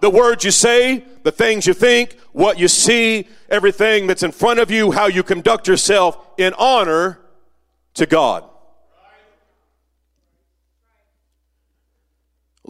The 0.00 0.10
words 0.10 0.44
you 0.44 0.50
say, 0.50 1.04
the 1.22 1.32
things 1.32 1.66
you 1.66 1.74
think, 1.74 2.18
what 2.32 2.58
you 2.58 2.68
see, 2.68 3.28
everything 3.48 4.06
that's 4.06 4.22
in 4.22 4.32
front 4.32 4.58
of 4.58 4.70
you, 4.70 4.92
how 4.92 5.06
you 5.06 5.22
conduct 5.22 5.68
yourself 5.68 6.18
in 6.36 6.52
honor 6.54 7.20
to 7.94 8.06
God. 8.06 8.49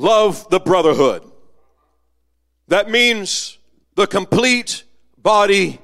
Love 0.00 0.48
the 0.48 0.58
brotherhood. 0.58 1.22
That 2.68 2.88
means 2.88 3.58
the 3.96 4.06
complete 4.06 4.84
body 5.18 5.78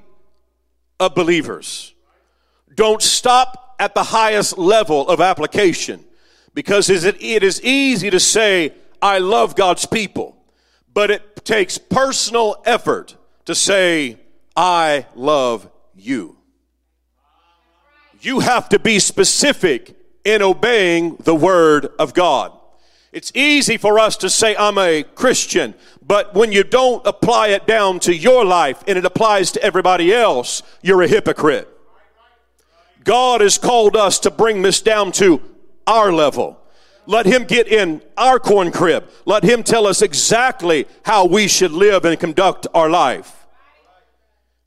of 0.98 1.14
believers. 1.14 1.94
Don't 2.74 3.02
stop 3.02 3.76
at 3.78 3.94
the 3.94 4.02
highest 4.02 4.56
level 4.56 5.06
of 5.06 5.20
application 5.20 6.02
because 6.54 6.88
it 6.88 7.20
is 7.20 7.62
easy 7.62 8.08
to 8.08 8.18
say, 8.18 8.72
I 9.02 9.18
love 9.18 9.54
God's 9.54 9.84
people, 9.84 10.34
but 10.94 11.10
it 11.10 11.44
takes 11.44 11.76
personal 11.76 12.62
effort 12.64 13.16
to 13.44 13.54
say, 13.54 14.16
I 14.56 15.04
love 15.14 15.70
you. 15.94 16.38
You 18.22 18.40
have 18.40 18.70
to 18.70 18.78
be 18.78 18.98
specific 18.98 19.94
in 20.24 20.40
obeying 20.40 21.16
the 21.16 21.34
word 21.34 21.88
of 21.98 22.14
God. 22.14 22.55
It's 23.16 23.32
easy 23.34 23.78
for 23.78 23.98
us 23.98 24.18
to 24.18 24.28
say, 24.28 24.54
I'm 24.56 24.76
a 24.76 25.02
Christian, 25.02 25.72
but 26.06 26.34
when 26.34 26.52
you 26.52 26.62
don't 26.62 27.00
apply 27.06 27.48
it 27.48 27.66
down 27.66 27.98
to 28.00 28.14
your 28.14 28.44
life 28.44 28.84
and 28.86 28.98
it 28.98 29.06
applies 29.06 29.52
to 29.52 29.62
everybody 29.62 30.12
else, 30.12 30.62
you're 30.82 31.00
a 31.00 31.08
hypocrite. 31.08 31.66
God 33.04 33.40
has 33.40 33.56
called 33.56 33.96
us 33.96 34.18
to 34.18 34.30
bring 34.30 34.60
this 34.60 34.82
down 34.82 35.12
to 35.12 35.40
our 35.86 36.12
level. 36.12 36.60
Let 37.06 37.24
Him 37.24 37.44
get 37.44 37.68
in 37.68 38.02
our 38.18 38.38
corn 38.38 38.70
crib. 38.70 39.08
Let 39.24 39.44
Him 39.44 39.62
tell 39.62 39.86
us 39.86 40.02
exactly 40.02 40.86
how 41.02 41.24
we 41.24 41.48
should 41.48 41.72
live 41.72 42.04
and 42.04 42.20
conduct 42.20 42.66
our 42.74 42.90
life. 42.90 43.46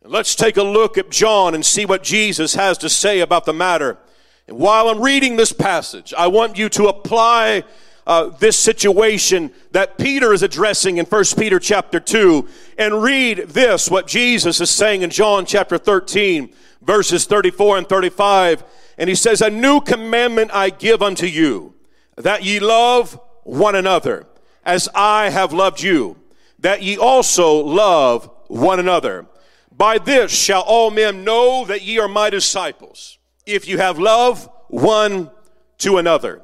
Let's 0.03 0.33
take 0.33 0.57
a 0.57 0.63
look 0.63 0.97
at 0.97 1.11
John 1.11 1.53
and 1.53 1.63
see 1.63 1.85
what 1.85 2.01
Jesus 2.01 2.55
has 2.55 2.79
to 2.79 2.89
say 2.89 3.19
about 3.19 3.45
the 3.45 3.53
matter. 3.53 3.99
And 4.47 4.57
while 4.57 4.89
I'm 4.89 5.03
reading 5.03 5.35
this 5.35 5.53
passage, 5.53 6.15
I 6.17 6.25
want 6.25 6.57
you 6.57 6.67
to 6.69 6.87
apply 6.87 7.63
uh, 8.09 8.29
this 8.39 8.57
situation 8.57 9.51
that 9.71 9.99
Peter 9.99 10.33
is 10.33 10.41
addressing 10.41 10.97
in 10.97 11.05
1 11.05 11.23
Peter 11.37 11.59
chapter 11.59 11.99
2 11.99 12.49
and 12.79 13.03
read 13.03 13.37
this, 13.49 13.87
what 13.87 14.07
Jesus 14.07 14.59
is 14.59 14.71
saying 14.71 15.03
in 15.03 15.11
John 15.11 15.45
chapter 15.45 15.77
13, 15.77 16.51
verses 16.81 17.27
34 17.27 17.77
and 17.77 17.87
35. 17.87 18.63
And 18.97 19.09
he 19.09 19.15
says, 19.15 19.43
A 19.43 19.51
new 19.51 19.79
commandment 19.79 20.49
I 20.51 20.71
give 20.71 21.03
unto 21.03 21.27
you, 21.27 21.75
that 22.15 22.43
ye 22.43 22.59
love 22.59 23.19
one 23.43 23.75
another, 23.75 24.25
as 24.65 24.89
I 24.95 25.29
have 25.29 25.53
loved 25.53 25.83
you, 25.83 26.17
that 26.57 26.81
ye 26.81 26.97
also 26.97 27.57
love 27.57 28.27
one 28.47 28.79
another. 28.79 29.27
By 29.71 29.99
this 29.99 30.31
shall 30.31 30.61
all 30.63 30.89
men 30.89 31.23
know 31.23 31.63
that 31.65 31.83
ye 31.83 31.99
are 31.99 32.07
my 32.07 32.31
disciples, 32.31 33.19
if 33.45 33.67
you 33.67 33.77
have 33.77 33.99
love 33.99 34.49
one 34.67 35.29
to 35.77 35.99
another. 35.99 36.41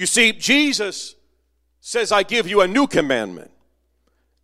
You 0.00 0.06
see, 0.06 0.32
Jesus 0.32 1.14
says, 1.82 2.10
I 2.10 2.22
give 2.22 2.48
you 2.48 2.62
a 2.62 2.66
new 2.66 2.86
commandment. 2.86 3.50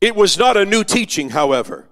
It 0.02 0.14
was 0.14 0.36
not 0.36 0.58
a 0.58 0.66
new 0.66 0.84
teaching, 0.84 1.30
however. 1.30 1.88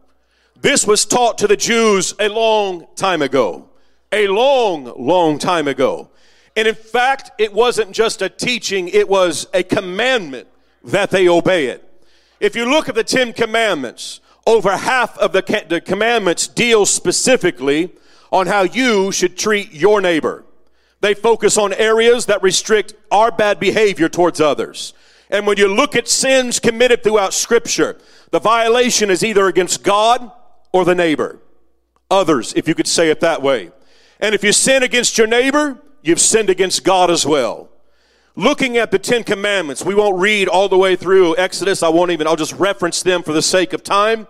This 0.60 0.86
was 0.86 1.06
taught 1.06 1.38
to 1.38 1.46
the 1.46 1.56
Jews 1.56 2.12
a 2.20 2.28
long 2.28 2.86
time 2.94 3.22
ago. 3.22 3.70
A 4.12 4.28
long, 4.28 4.92
long 4.98 5.38
time 5.38 5.66
ago. 5.66 6.10
And 6.54 6.68
in 6.68 6.74
fact, 6.74 7.30
it 7.38 7.54
wasn't 7.54 7.92
just 7.92 8.20
a 8.20 8.28
teaching, 8.28 8.88
it 8.88 9.08
was 9.08 9.46
a 9.54 9.62
commandment 9.62 10.46
that 10.84 11.08
they 11.08 11.26
obey 11.26 11.68
it. 11.68 11.82
If 12.40 12.54
you 12.54 12.68
look 12.68 12.90
at 12.90 12.94
the 12.94 13.02
Ten 13.02 13.32
Commandments, 13.32 14.20
over 14.46 14.76
half 14.76 15.16
of 15.16 15.32
the, 15.32 15.64
the 15.70 15.80
commandments 15.80 16.48
deal 16.48 16.84
specifically 16.84 17.92
on 18.30 18.46
how 18.46 18.64
you 18.64 19.10
should 19.10 19.38
treat 19.38 19.72
your 19.72 20.02
neighbor. 20.02 20.44
They 21.04 21.12
focus 21.12 21.58
on 21.58 21.74
areas 21.74 22.24
that 22.26 22.42
restrict 22.42 22.94
our 23.10 23.30
bad 23.30 23.60
behavior 23.60 24.08
towards 24.08 24.40
others. 24.40 24.94
And 25.28 25.46
when 25.46 25.58
you 25.58 25.68
look 25.68 25.94
at 25.94 26.08
sins 26.08 26.58
committed 26.58 27.02
throughout 27.02 27.34
scripture, 27.34 27.98
the 28.30 28.40
violation 28.40 29.10
is 29.10 29.22
either 29.22 29.46
against 29.46 29.82
God 29.82 30.32
or 30.72 30.86
the 30.86 30.94
neighbor. 30.94 31.40
Others, 32.10 32.54
if 32.56 32.66
you 32.66 32.74
could 32.74 32.86
say 32.86 33.10
it 33.10 33.20
that 33.20 33.42
way. 33.42 33.70
And 34.18 34.34
if 34.34 34.42
you 34.42 34.50
sin 34.50 34.82
against 34.82 35.18
your 35.18 35.26
neighbor, 35.26 35.78
you've 36.00 36.22
sinned 36.22 36.48
against 36.48 36.84
God 36.84 37.10
as 37.10 37.26
well. 37.26 37.68
Looking 38.34 38.78
at 38.78 38.90
the 38.90 38.98
Ten 38.98 39.24
Commandments, 39.24 39.84
we 39.84 39.94
won't 39.94 40.18
read 40.18 40.48
all 40.48 40.70
the 40.70 40.78
way 40.78 40.96
through 40.96 41.36
Exodus. 41.36 41.82
I 41.82 41.90
won't 41.90 42.12
even, 42.12 42.26
I'll 42.26 42.34
just 42.34 42.54
reference 42.54 43.02
them 43.02 43.22
for 43.22 43.34
the 43.34 43.42
sake 43.42 43.74
of 43.74 43.84
time. 43.84 44.26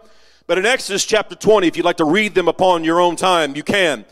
But 0.48 0.58
in 0.58 0.66
Exodus 0.66 1.04
chapter 1.04 1.36
20, 1.36 1.68
if 1.68 1.76
you'd 1.76 1.86
like 1.86 1.98
to 1.98 2.04
read 2.04 2.34
them 2.34 2.48
upon 2.48 2.82
your 2.82 2.98
own 2.98 3.14
time, 3.14 3.54
you 3.54 3.62
can. 3.62 4.04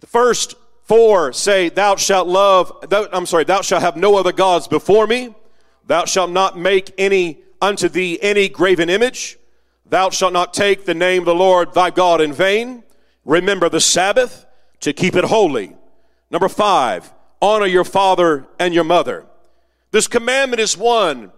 The 0.00 0.06
first 0.06 0.54
Four 0.84 1.32
say, 1.32 1.70
Thou 1.70 1.96
shalt 1.96 2.28
love, 2.28 2.72
thou, 2.88 3.08
I'm 3.12 3.26
sorry, 3.26 3.44
thou 3.44 3.62
shalt 3.62 3.82
have 3.82 3.96
no 3.96 4.16
other 4.16 4.32
gods 4.32 4.68
before 4.68 5.06
me. 5.06 5.34
Thou 5.86 6.04
shalt 6.04 6.30
not 6.30 6.58
make 6.58 6.92
any 6.98 7.40
unto 7.60 7.88
thee 7.88 8.18
any 8.20 8.48
graven 8.48 8.90
image. 8.90 9.38
Thou 9.86 10.10
shalt 10.10 10.32
not 10.32 10.54
take 10.54 10.84
the 10.84 10.94
name 10.94 11.22
of 11.22 11.26
the 11.26 11.34
Lord 11.34 11.72
thy 11.72 11.90
God 11.90 12.20
in 12.20 12.32
vain. 12.32 12.84
Remember 13.24 13.68
the 13.68 13.80
Sabbath 13.80 14.46
to 14.80 14.92
keep 14.92 15.16
it 15.16 15.24
holy. 15.24 15.74
Number 16.30 16.48
five, 16.48 17.12
honor 17.40 17.66
your 17.66 17.84
father 17.84 18.46
and 18.58 18.74
your 18.74 18.84
mother. 18.84 19.24
This 19.90 20.06
commandment 20.06 20.60
is 20.60 20.76
one 20.76 21.32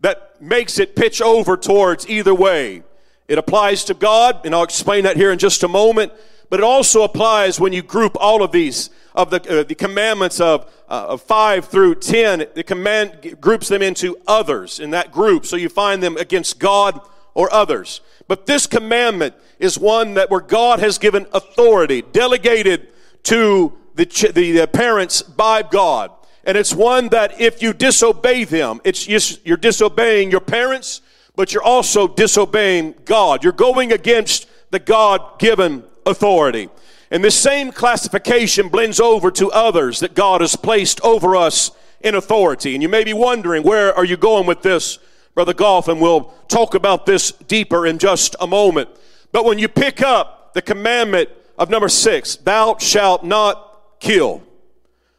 that 0.00 0.40
makes 0.42 0.78
it 0.78 0.96
pitch 0.96 1.22
over 1.22 1.56
towards 1.56 2.08
either 2.08 2.34
way. 2.34 2.82
It 3.28 3.38
applies 3.38 3.84
to 3.84 3.94
God, 3.94 4.44
and 4.44 4.54
I'll 4.54 4.64
explain 4.64 5.04
that 5.04 5.16
here 5.16 5.32
in 5.32 5.38
just 5.38 5.62
a 5.62 5.68
moment 5.68 6.12
but 6.52 6.60
it 6.60 6.64
also 6.64 7.02
applies 7.02 7.58
when 7.58 7.72
you 7.72 7.80
group 7.80 8.14
all 8.20 8.42
of 8.42 8.52
these 8.52 8.90
of 9.14 9.30
the, 9.30 9.60
uh, 9.60 9.62
the 9.62 9.74
commandments 9.74 10.38
of, 10.38 10.70
uh, 10.86 11.06
of 11.08 11.22
5 11.22 11.64
through 11.64 11.94
10 11.94 12.44
the 12.52 12.62
command 12.62 13.38
groups 13.40 13.68
them 13.68 13.80
into 13.80 14.18
others 14.26 14.78
in 14.78 14.90
that 14.90 15.10
group 15.10 15.46
so 15.46 15.56
you 15.56 15.70
find 15.70 16.02
them 16.02 16.18
against 16.18 16.58
god 16.58 17.00
or 17.32 17.50
others. 17.54 18.02
But 18.28 18.44
this 18.44 18.66
commandment 18.66 19.34
is 19.60 19.78
one 19.78 20.12
that 20.12 20.30
where 20.30 20.42
god 20.42 20.78
has 20.80 20.98
given 20.98 21.26
authority 21.32 22.02
delegated 22.02 22.88
to 23.22 23.72
the, 23.94 24.04
the 24.04 24.68
parents 24.70 25.22
by 25.22 25.62
god. 25.62 26.10
And 26.44 26.58
it's 26.58 26.74
one 26.74 27.08
that 27.08 27.40
if 27.40 27.62
you 27.62 27.72
disobey 27.72 28.44
them 28.44 28.82
it's 28.84 29.08
you're 29.42 29.56
disobeying 29.56 30.30
your 30.30 30.40
parents 30.40 31.00
but 31.34 31.54
you're 31.54 31.62
also 31.62 32.06
disobeying 32.06 32.94
god. 33.06 33.42
You're 33.42 33.54
going 33.54 33.90
against 33.90 34.50
the 34.70 34.78
god 34.78 35.38
given 35.38 35.84
authority. 36.06 36.68
And 37.10 37.22
this 37.22 37.38
same 37.38 37.72
classification 37.72 38.68
blends 38.68 38.98
over 38.98 39.30
to 39.32 39.50
others 39.50 40.00
that 40.00 40.14
God 40.14 40.40
has 40.40 40.56
placed 40.56 41.00
over 41.02 41.36
us 41.36 41.70
in 42.00 42.14
authority. 42.14 42.74
And 42.74 42.82
you 42.82 42.88
may 42.88 43.04
be 43.04 43.12
wondering, 43.12 43.62
where 43.62 43.94
are 43.94 44.04
you 44.04 44.16
going 44.16 44.46
with 44.46 44.62
this, 44.62 44.98
Brother 45.34 45.54
Goff? 45.54 45.88
And 45.88 46.00
we'll 46.00 46.32
talk 46.48 46.74
about 46.74 47.04
this 47.04 47.32
deeper 47.32 47.86
in 47.86 47.98
just 47.98 48.34
a 48.40 48.46
moment. 48.46 48.88
But 49.30 49.44
when 49.44 49.58
you 49.58 49.68
pick 49.68 50.02
up 50.02 50.54
the 50.54 50.62
commandment 50.62 51.28
of 51.58 51.70
number 51.70 51.88
six, 51.88 52.36
thou 52.36 52.76
shalt 52.78 53.24
not 53.24 53.98
kill. 54.00 54.42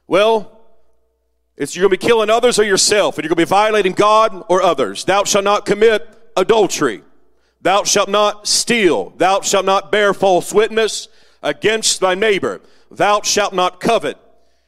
Well, 0.08 0.50
It's 1.56 1.76
you're 1.76 1.84
going 1.88 1.98
to 1.98 2.04
be 2.04 2.08
killing 2.08 2.30
others 2.30 2.58
or 2.58 2.64
yourself, 2.64 3.18
and 3.18 3.24
you're 3.24 3.30
going 3.30 3.46
to 3.46 3.48
be 3.48 3.50
violating 3.50 3.94
God 3.94 4.44
or 4.50 4.62
others. 4.62 5.06
Thou 5.06 5.24
shalt 5.24 5.44
not 5.44 5.66
commit 5.66 6.08
adultery. 6.36 7.04
Thou 7.64 7.86
shalt 7.86 8.10
not 8.10 8.46
steal. 8.48 9.12
Thou 9.12 9.42
shalt 9.42 9.66
not 9.66 9.92
bear 9.92 10.14
false 10.14 10.54
witness 10.54 11.08
against 11.42 12.02
thy 12.02 12.14
neighbor. 12.14 12.62
Thou 12.92 13.22
shalt 13.22 13.54
not 13.54 13.80
covet. 13.80 14.18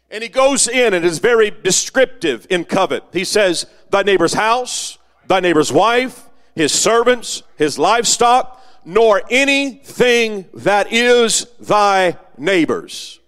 And 0.10 0.24
he 0.24 0.30
goes 0.30 0.68
in 0.68 0.94
and 0.94 1.04
is 1.04 1.20
very 1.20 1.52
descriptive 1.52 2.48
in 2.50 2.64
covet. 2.64 3.04
He 3.12 3.26
says, 3.26 3.66
thy 3.90 4.04
neighbor's 4.04 4.34
house, 4.34 4.98
thy 5.28 5.42
neighbor's 5.42 5.74
wife, 5.74 6.30
his 6.56 6.72
servants, 6.72 7.44
his 7.58 7.78
livestock, 7.78 8.64
nor 8.86 9.24
anything 9.30 10.46
that 10.54 10.94
is 10.94 11.48
thy 11.60 12.18
neighbor's. 12.38 13.20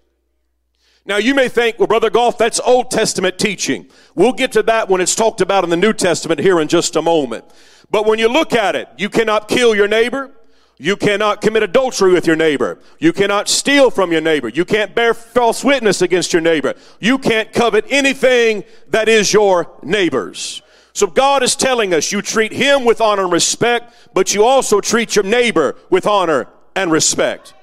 Now 1.05 1.17
you 1.17 1.35
may 1.35 1.49
think, 1.49 1.77
well, 1.77 1.87
Brother 1.87 2.09
Goff, 2.09 2.37
that's 2.37 2.59
Old 2.61 2.91
Testament 2.91 3.37
teaching. 3.37 3.89
We'll 4.15 4.33
get 4.33 4.53
to 4.53 4.63
that 4.63 4.87
when 4.87 5.01
it's 5.01 5.15
talked 5.15 5.41
about 5.41 5.63
in 5.63 5.69
the 5.69 5.77
New 5.77 5.93
Testament 5.93 6.39
here 6.39 6.59
in 6.59 6.67
just 6.67 6.95
a 6.95 7.01
moment. 7.01 7.43
But 7.89 8.05
when 8.05 8.19
you 8.19 8.27
look 8.27 8.53
at 8.53 8.75
it, 8.75 8.89
you 8.97 9.09
cannot 9.09 9.47
kill 9.47 9.75
your 9.75 9.87
neighbor. 9.87 10.31
You 10.79 10.95
cannot 10.95 11.41
commit 11.41 11.63
adultery 11.63 12.13
with 12.13 12.27
your 12.27 12.35
neighbor. 12.35 12.77
You 12.99 13.11
cannot 13.11 13.49
steal 13.49 13.89
from 13.89 14.11
your 14.11 14.21
neighbor. 14.21 14.49
You 14.49 14.63
can't 14.63 14.93
bear 14.93 15.13
false 15.13 15.63
witness 15.63 16.01
against 16.01 16.33
your 16.33 16.41
neighbor. 16.41 16.75
You 16.99 17.17
can't 17.17 17.51
covet 17.51 17.85
anything 17.89 18.63
that 18.89 19.09
is 19.09 19.33
your 19.33 19.71
neighbor's. 19.81 20.61
So 20.93 21.07
God 21.07 21.43
is 21.43 21.55
telling 21.55 21.93
us 21.93 22.11
you 22.11 22.21
treat 22.21 22.51
him 22.51 22.85
with 22.85 23.01
honor 23.01 23.23
and 23.23 23.31
respect, 23.31 23.93
but 24.13 24.33
you 24.33 24.43
also 24.43 24.81
treat 24.81 25.15
your 25.15 25.25
neighbor 25.25 25.75
with 25.89 26.05
honor 26.05 26.47
and 26.75 26.91
respect. 26.91 27.53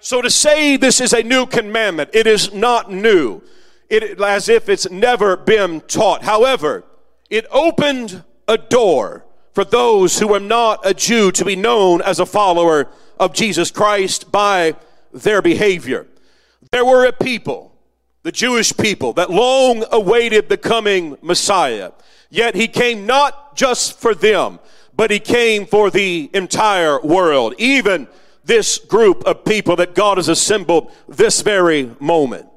So 0.00 0.22
to 0.22 0.30
say 0.30 0.76
this 0.76 1.00
is 1.00 1.12
a 1.12 1.22
new 1.22 1.44
commandment, 1.46 2.10
it 2.14 2.26
is 2.26 2.52
not 2.52 2.90
new. 2.90 3.42
It, 3.90 4.20
as 4.20 4.48
if 4.48 4.68
it's 4.68 4.90
never 4.90 5.36
been 5.36 5.80
taught. 5.82 6.22
However, 6.22 6.84
it 7.28 7.44
opened 7.50 8.24
a 8.50 8.58
door 8.58 9.24
for 9.52 9.64
those 9.64 10.18
who 10.18 10.34
are 10.34 10.40
not 10.40 10.84
a 10.84 10.92
Jew 10.92 11.30
to 11.32 11.44
be 11.44 11.54
known 11.54 12.02
as 12.02 12.18
a 12.18 12.26
follower 12.26 12.88
of 13.18 13.32
Jesus 13.32 13.70
Christ 13.70 14.32
by 14.32 14.74
their 15.12 15.40
behavior. 15.40 16.08
There 16.72 16.84
were 16.84 17.04
a 17.04 17.12
people, 17.12 17.72
the 18.24 18.32
Jewish 18.32 18.76
people, 18.76 19.12
that 19.14 19.30
long 19.30 19.84
awaited 19.92 20.48
the 20.48 20.56
coming 20.56 21.16
Messiah. 21.22 21.92
Yet 22.28 22.56
he 22.56 22.66
came 22.66 23.06
not 23.06 23.56
just 23.56 23.98
for 24.00 24.16
them, 24.16 24.58
but 24.96 25.12
he 25.12 25.20
came 25.20 25.64
for 25.64 25.88
the 25.88 26.28
entire 26.34 27.00
world. 27.00 27.54
Even 27.56 28.08
this 28.44 28.78
group 28.78 29.24
of 29.26 29.44
people 29.44 29.76
that 29.76 29.94
God 29.94 30.16
has 30.16 30.28
assembled 30.28 30.90
this 31.08 31.42
very 31.42 31.94
moment. 32.00 32.49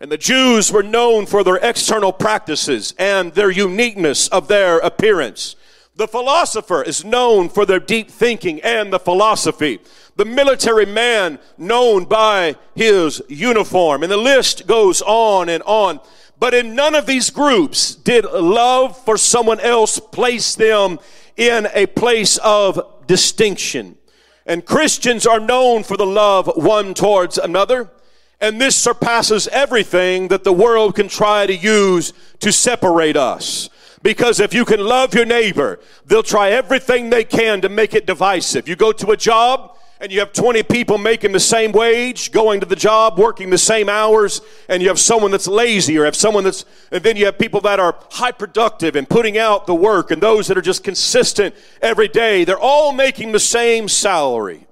And 0.00 0.12
the 0.12 0.18
Jews 0.18 0.70
were 0.70 0.82
known 0.82 1.24
for 1.24 1.42
their 1.42 1.56
external 1.56 2.12
practices 2.12 2.94
and 2.98 3.32
their 3.32 3.50
uniqueness 3.50 4.28
of 4.28 4.46
their 4.48 4.78
appearance. 4.78 5.56
The 5.96 6.06
philosopher 6.06 6.82
is 6.82 7.06
known 7.06 7.48
for 7.48 7.64
their 7.64 7.80
deep 7.80 8.10
thinking 8.10 8.60
and 8.60 8.92
the 8.92 8.98
philosophy. 8.98 9.80
The 10.16 10.26
military 10.26 10.84
man 10.84 11.38
known 11.56 12.04
by 12.04 12.56
his 12.74 13.22
uniform. 13.28 14.02
And 14.02 14.12
the 14.12 14.18
list 14.18 14.66
goes 14.66 15.00
on 15.00 15.48
and 15.48 15.62
on. 15.62 16.00
But 16.38 16.52
in 16.52 16.74
none 16.74 16.94
of 16.94 17.06
these 17.06 17.30
groups 17.30 17.94
did 17.94 18.26
love 18.26 19.02
for 19.04 19.16
someone 19.16 19.60
else 19.60 19.98
place 19.98 20.54
them 20.54 20.98
in 21.38 21.68
a 21.72 21.86
place 21.86 22.36
of 22.38 23.06
distinction. 23.06 23.96
And 24.44 24.66
Christians 24.66 25.26
are 25.26 25.40
known 25.40 25.82
for 25.82 25.96
the 25.96 26.06
love 26.06 26.50
one 26.56 26.92
towards 26.92 27.38
another. 27.38 27.90
And 28.40 28.60
this 28.60 28.76
surpasses 28.76 29.48
everything 29.48 30.28
that 30.28 30.44
the 30.44 30.52
world 30.52 30.94
can 30.94 31.08
try 31.08 31.46
to 31.46 31.54
use 31.54 32.12
to 32.40 32.52
separate 32.52 33.16
us. 33.16 33.70
Because 34.02 34.40
if 34.40 34.52
you 34.52 34.64
can 34.64 34.80
love 34.80 35.14
your 35.14 35.24
neighbor, 35.24 35.80
they'll 36.04 36.22
try 36.22 36.50
everything 36.50 37.10
they 37.10 37.24
can 37.24 37.60
to 37.62 37.68
make 37.68 37.94
it 37.94 38.06
divisive. 38.06 38.68
You 38.68 38.76
go 38.76 38.92
to 38.92 39.10
a 39.10 39.16
job, 39.16 39.76
and 40.00 40.12
you 40.12 40.20
have 40.20 40.32
20 40.32 40.62
people 40.64 40.98
making 40.98 41.32
the 41.32 41.40
same 41.40 41.72
wage, 41.72 42.30
going 42.30 42.60
to 42.60 42.66
the 42.66 42.76
job, 42.76 43.18
working 43.18 43.48
the 43.48 43.58
same 43.58 43.88
hours, 43.88 44.42
and 44.68 44.82
you 44.82 44.88
have 44.88 44.98
someone 44.98 45.30
that's 45.30 45.48
lazy 45.48 45.96
or 45.96 46.04
have 46.04 46.14
someone 46.14 46.44
that's, 46.44 46.66
and 46.92 47.02
then 47.02 47.16
you 47.16 47.24
have 47.24 47.38
people 47.38 47.62
that 47.62 47.80
are 47.80 47.96
high 48.10 48.32
productive 48.32 48.94
and 48.94 49.08
putting 49.08 49.38
out 49.38 49.66
the 49.66 49.74
work 49.74 50.10
and 50.10 50.22
those 50.22 50.48
that 50.48 50.58
are 50.58 50.62
just 50.62 50.84
consistent 50.84 51.54
every 51.80 52.08
day. 52.08 52.44
They're 52.44 52.58
all 52.58 52.92
making 52.92 53.32
the 53.32 53.40
same 53.40 53.88
salary. 53.88 54.66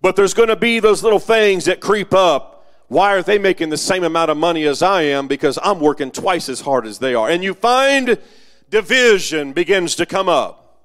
But 0.00 0.16
there's 0.16 0.34
going 0.34 0.48
to 0.48 0.56
be 0.56 0.80
those 0.80 1.02
little 1.02 1.18
things 1.18 1.66
that 1.66 1.80
creep 1.80 2.14
up. 2.14 2.53
Why 2.94 3.16
are 3.16 3.24
they 3.24 3.38
making 3.38 3.70
the 3.70 3.76
same 3.76 4.04
amount 4.04 4.30
of 4.30 4.36
money 4.36 4.62
as 4.66 4.80
I 4.80 5.02
am? 5.02 5.26
Because 5.26 5.58
I'm 5.60 5.80
working 5.80 6.12
twice 6.12 6.48
as 6.48 6.60
hard 6.60 6.86
as 6.86 7.00
they 7.00 7.12
are. 7.12 7.28
And 7.28 7.42
you 7.42 7.52
find 7.52 8.18
division 8.70 9.52
begins 9.52 9.96
to 9.96 10.06
come 10.06 10.28
up. 10.28 10.78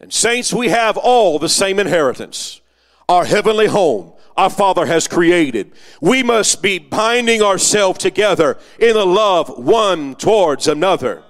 And 0.00 0.12
saints, 0.12 0.52
we 0.52 0.68
have 0.68 0.98
all 0.98 1.38
the 1.38 1.48
same 1.48 1.78
inheritance 1.78 2.60
our 3.08 3.24
heavenly 3.24 3.68
home 3.68 4.12
our 4.36 4.50
Father 4.50 4.84
has 4.84 5.08
created. 5.08 5.72
We 6.02 6.22
must 6.22 6.60
be 6.60 6.78
binding 6.78 7.40
ourselves 7.40 7.98
together 8.00 8.58
in 8.78 8.94
a 8.94 9.04
love 9.04 9.48
one 9.48 10.16
towards 10.16 10.68
another. 10.68 11.22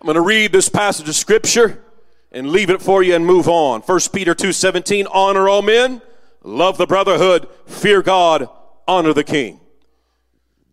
I'm 0.00 0.06
going 0.06 0.14
to 0.14 0.22
read 0.22 0.52
this 0.52 0.70
passage 0.70 1.06
of 1.06 1.16
scripture 1.16 1.84
and 2.30 2.48
leave 2.48 2.70
it 2.70 2.80
for 2.80 3.02
you 3.02 3.14
and 3.14 3.26
move 3.26 3.46
on. 3.46 3.82
1 3.82 4.00
Peter 4.10 4.34
2:17 4.34 5.06
honor 5.12 5.50
all 5.50 5.60
men, 5.60 6.00
love 6.42 6.78
the 6.78 6.86
brotherhood, 6.86 7.48
fear 7.66 8.02
God, 8.02 8.48
honor 8.86 9.12
the 9.12 9.24
king. 9.24 9.60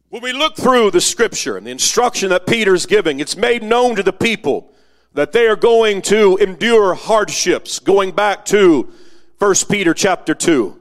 When 0.09 0.23
we 0.23 0.33
look 0.33 0.55
through 0.55 0.91
the 0.91 1.01
scripture 1.01 1.55
and 1.55 1.67
the 1.67 1.71
instruction 1.71 2.29
that 2.29 2.47
Peter's 2.47 2.87
giving, 2.87 3.19
it's 3.19 3.37
made 3.37 3.61
known 3.61 3.95
to 3.95 4.03
the 4.03 4.13
people 4.13 4.71
that 5.13 5.31
they 5.31 5.47
are 5.47 5.55
going 5.55 6.01
to 6.03 6.37
endure 6.37 6.95
hardships 6.95 7.79
going 7.79 8.11
back 8.11 8.45
to 8.45 8.91
1 9.37 9.55
Peter 9.69 9.93
chapter 9.93 10.33
2. 10.33 10.79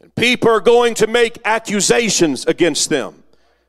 And 0.00 0.14
people 0.14 0.50
are 0.50 0.60
going 0.60 0.94
to 0.94 1.06
make 1.06 1.38
accusations 1.44 2.44
against 2.46 2.90
them. 2.90 3.22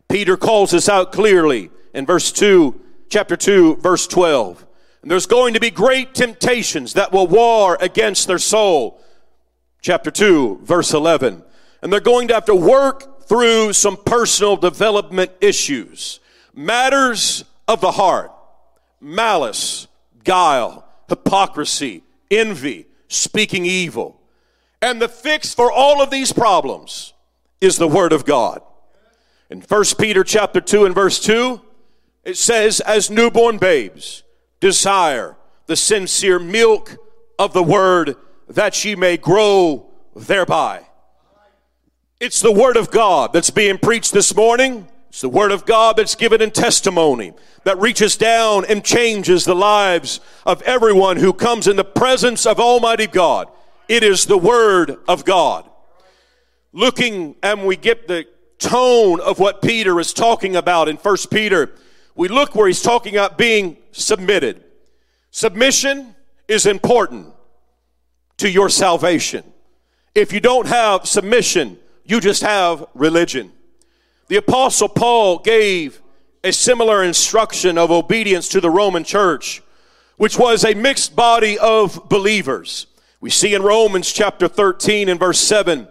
Peter 0.10 0.38
calls 0.38 0.72
this 0.72 0.90
out 0.90 1.12
clearly 1.12 1.70
in 1.94 2.06
verse 2.06 2.32
2, 2.32 2.80
chapter 3.10 3.38
2, 3.38 3.78
verse 3.78 4.08
12. 4.08 4.66
And 5.02 5.12
there's 5.12 5.28
going 5.28 5.54
to 5.54 5.60
be 5.60 5.70
great 5.70 6.16
temptations 6.16 6.94
that 6.94 7.12
will 7.12 7.28
war 7.28 7.78
against 7.80 8.28
their 8.28 8.40
soul. 8.40 9.00
Chapter 9.86 10.10
2, 10.10 10.62
verse 10.64 10.96
11. 10.96 11.44
And 11.84 11.94
they're 11.94 12.00
going 12.00 12.30
to 12.30 12.34
have 12.34 12.46
to 12.46 12.56
work 12.56 13.28
through 13.28 13.72
some 13.74 13.98
personal 13.98 14.58
development 14.58 15.32
issues, 15.42 16.20
matters 16.56 17.46
of 17.68 17.82
the 17.82 17.92
heart, 17.92 18.32
malice, 19.00 19.88
guile, 20.24 20.88
hypocrisy, 21.08 22.02
envy, 22.32 22.88
speaking 23.10 23.64
evil. 23.68 24.20
And 24.82 25.00
the 25.00 25.08
fix 25.08 25.54
for 25.54 25.72
all 25.72 26.02
of 26.02 26.10
these 26.10 26.34
problems 26.34 27.14
is 27.62 27.78
the 27.78 27.88
word 27.88 28.12
of 28.12 28.26
God. 28.26 28.64
In 29.52 29.62
1 29.62 29.84
Peter 30.00 30.24
chapter 30.24 30.62
2 30.62 30.86
and 30.86 30.96
verse 30.96 31.20
2, 31.20 31.62
it 32.24 32.38
says, 32.38 32.80
as 32.80 33.12
newborn 33.12 33.60
babes, 33.60 34.24
desire 34.60 35.38
the 35.68 35.76
sincere 35.76 36.40
milk 36.40 36.98
of 37.38 37.54
the 37.54 37.62
word 37.62 38.16
that 38.50 38.84
ye 38.84 38.96
may 38.96 39.18
grow 39.18 39.92
thereby. 40.16 40.86
It's 42.20 42.42
the 42.42 42.52
word 42.52 42.78
of 42.78 42.92
God 42.92 43.34
that's 43.34 43.50
being 43.50 43.78
preached 43.78 44.14
this 44.14 44.36
morning. 44.36 44.88
It's 45.10 45.22
the 45.22 45.30
word 45.30 45.52
of 45.52 45.66
God 45.66 45.98
that's 45.98 46.16
given 46.16 46.42
in 46.42 46.52
testimony 46.52 47.34
that 47.64 47.80
reaches 47.80 48.16
down 48.16 48.66
and 48.66 48.84
changes 48.84 49.44
the 49.46 49.56
lives 49.56 50.20
of 50.46 50.62
everyone 50.64 51.18
who 51.18 51.34
comes 51.34 51.68
in 51.68 51.76
the 51.76 51.84
presence 51.84 52.46
of 52.46 52.60
Almighty 52.60 53.08
God. 53.08 53.50
It 53.88 54.04
is 54.04 54.26
the 54.26 54.38
word 54.38 54.98
of 55.08 55.26
God. 55.26 55.70
Looking 56.74 57.36
and 57.44 57.66
we 57.66 57.76
get 57.76 58.08
the 58.08 58.26
tone 58.60 59.20
of 59.20 59.40
what 59.40 59.62
Peter 59.62 60.00
is 60.00 60.14
talking 60.14 60.56
about 60.56 60.88
in 60.88 60.98
First 60.98 61.30
Peter, 61.30 61.72
we 62.16 62.28
look 62.28 62.56
where 62.56 62.68
he's 62.68 62.82
talking 62.82 63.16
about 63.16 63.38
being 63.38 63.78
submitted. 63.92 64.64
Submission 65.32 66.16
is 66.48 66.66
important 66.66 67.35
to 68.38 68.50
your 68.50 68.70
salvation. 68.70 69.44
If 70.14 70.32
you 70.32 70.40
don't 70.40 70.68
have 70.68 71.08
submission, 71.08 71.78
you 72.04 72.20
just 72.20 72.42
have 72.42 72.86
religion. 72.94 73.52
The 74.28 74.38
apostle 74.38 74.90
Paul 74.90 75.40
gave 75.40 76.02
a 76.44 76.52
similar 76.52 77.04
instruction 77.04 77.78
of 77.78 77.92
obedience 77.92 78.48
to 78.50 78.62
the 78.62 78.70
Roman 78.70 79.04
church, 79.04 79.62
which 80.18 80.38
was 80.38 80.64
a 80.64 80.74
mixed 80.74 81.16
body 81.16 81.58
of 81.58 82.08
believers. 82.08 82.88
We 83.20 83.30
see 83.30 83.54
in 83.54 83.64
Romans 83.64 84.12
chapter 84.12 84.48
13 84.48 85.10
and 85.10 85.20
verse 85.20 85.40
7, 85.40 85.88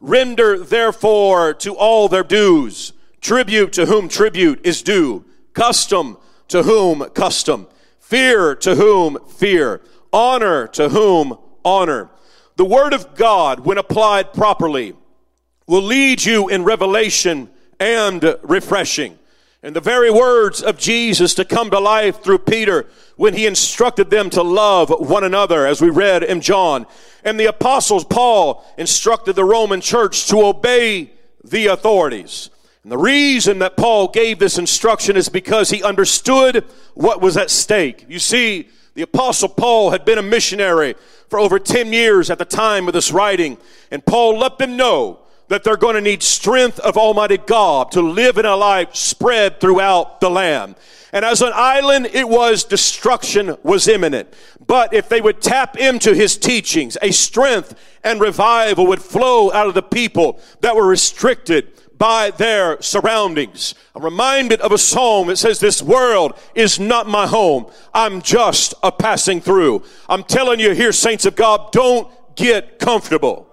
render 0.00 0.58
therefore 0.58 1.54
to 1.54 1.76
all 1.76 2.08
their 2.08 2.24
dues, 2.24 2.92
tribute 3.20 3.72
to 3.74 3.86
whom 3.86 4.08
tribute 4.08 4.60
is 4.64 4.82
due, 4.82 5.24
custom 5.52 6.18
to 6.48 6.64
whom 6.64 7.08
custom, 7.10 7.68
fear 8.00 8.54
to 8.56 8.74
whom 8.74 9.18
fear, 9.28 9.80
honor 10.12 10.66
to 10.68 10.88
whom 10.88 11.38
honor. 11.64 12.10
The 12.56 12.64
word 12.64 12.92
of 12.92 13.14
God, 13.14 13.60
when 13.60 13.78
applied 13.78 14.32
properly, 14.32 14.94
will 15.66 15.82
lead 15.82 16.24
you 16.24 16.48
in 16.48 16.64
revelation 16.64 17.48
and 17.80 18.36
refreshing. 18.42 19.18
And 19.64 19.76
the 19.76 19.80
very 19.80 20.10
words 20.10 20.60
of 20.60 20.76
Jesus 20.76 21.34
to 21.34 21.44
come 21.44 21.70
to 21.70 21.78
life 21.78 22.22
through 22.22 22.38
Peter 22.38 22.86
when 23.16 23.34
he 23.34 23.46
instructed 23.46 24.10
them 24.10 24.28
to 24.30 24.42
love 24.42 24.90
one 24.90 25.22
another, 25.22 25.66
as 25.66 25.80
we 25.80 25.88
read 25.88 26.24
in 26.24 26.40
John. 26.40 26.84
And 27.22 27.38
the 27.38 27.46
apostles, 27.46 28.04
Paul, 28.04 28.64
instructed 28.76 29.34
the 29.34 29.44
Roman 29.44 29.80
church 29.80 30.26
to 30.28 30.42
obey 30.42 31.12
the 31.44 31.68
authorities. 31.68 32.50
And 32.82 32.90
the 32.90 32.98
reason 32.98 33.60
that 33.60 33.76
Paul 33.76 34.08
gave 34.08 34.40
this 34.40 34.58
instruction 34.58 35.16
is 35.16 35.28
because 35.28 35.70
he 35.70 35.84
understood 35.84 36.64
what 36.94 37.20
was 37.20 37.36
at 37.36 37.48
stake. 37.48 38.04
You 38.08 38.18
see, 38.18 38.68
the 38.94 39.02
apostle 39.02 39.48
Paul 39.48 39.90
had 39.90 40.04
been 40.04 40.18
a 40.18 40.22
missionary 40.22 40.96
for 41.32 41.38
over 41.38 41.58
10 41.58 41.94
years 41.94 42.28
at 42.28 42.36
the 42.36 42.44
time 42.44 42.86
of 42.86 42.92
this 42.92 43.10
writing, 43.10 43.56
and 43.90 44.04
Paul 44.04 44.38
let 44.38 44.58
them 44.58 44.76
know 44.76 45.20
that 45.48 45.64
they're 45.64 45.78
going 45.78 45.94
to 45.94 46.02
need 46.02 46.22
strength 46.22 46.78
of 46.80 46.98
Almighty 46.98 47.38
God 47.38 47.90
to 47.92 48.02
live 48.02 48.36
in 48.36 48.44
a 48.44 48.54
life 48.54 48.94
spread 48.94 49.58
throughout 49.58 50.20
the 50.20 50.28
land. 50.28 50.74
And 51.10 51.24
as 51.24 51.40
an 51.40 51.52
island, 51.54 52.10
it 52.12 52.28
was 52.28 52.64
destruction 52.64 53.56
was 53.62 53.88
imminent. 53.88 54.28
But 54.66 54.92
if 54.92 55.08
they 55.08 55.22
would 55.22 55.40
tap 55.40 55.78
into 55.78 56.14
his 56.14 56.36
teachings, 56.36 56.98
a 57.00 57.12
strength 57.12 57.76
and 58.04 58.20
revival 58.20 58.86
would 58.88 59.00
flow 59.00 59.50
out 59.52 59.68
of 59.68 59.72
the 59.72 59.82
people 59.82 60.38
that 60.60 60.76
were 60.76 60.86
restricted 60.86 61.72
by 62.02 62.32
their 62.32 62.82
surroundings. 62.82 63.76
I'm 63.94 64.04
reminded 64.04 64.60
of 64.60 64.72
a 64.72 64.78
song 64.78 65.28
that 65.28 65.36
says, 65.36 65.60
This 65.60 65.80
world 65.80 66.36
is 66.52 66.80
not 66.80 67.06
my 67.06 67.28
home. 67.28 67.66
I'm 67.94 68.22
just 68.22 68.74
a 68.82 68.90
passing 68.90 69.40
through. 69.40 69.84
I'm 70.08 70.24
telling 70.24 70.58
you 70.58 70.72
here, 70.72 70.90
saints 70.90 71.26
of 71.26 71.36
God, 71.36 71.70
don't 71.70 72.10
get 72.34 72.80
comfortable. 72.80 73.51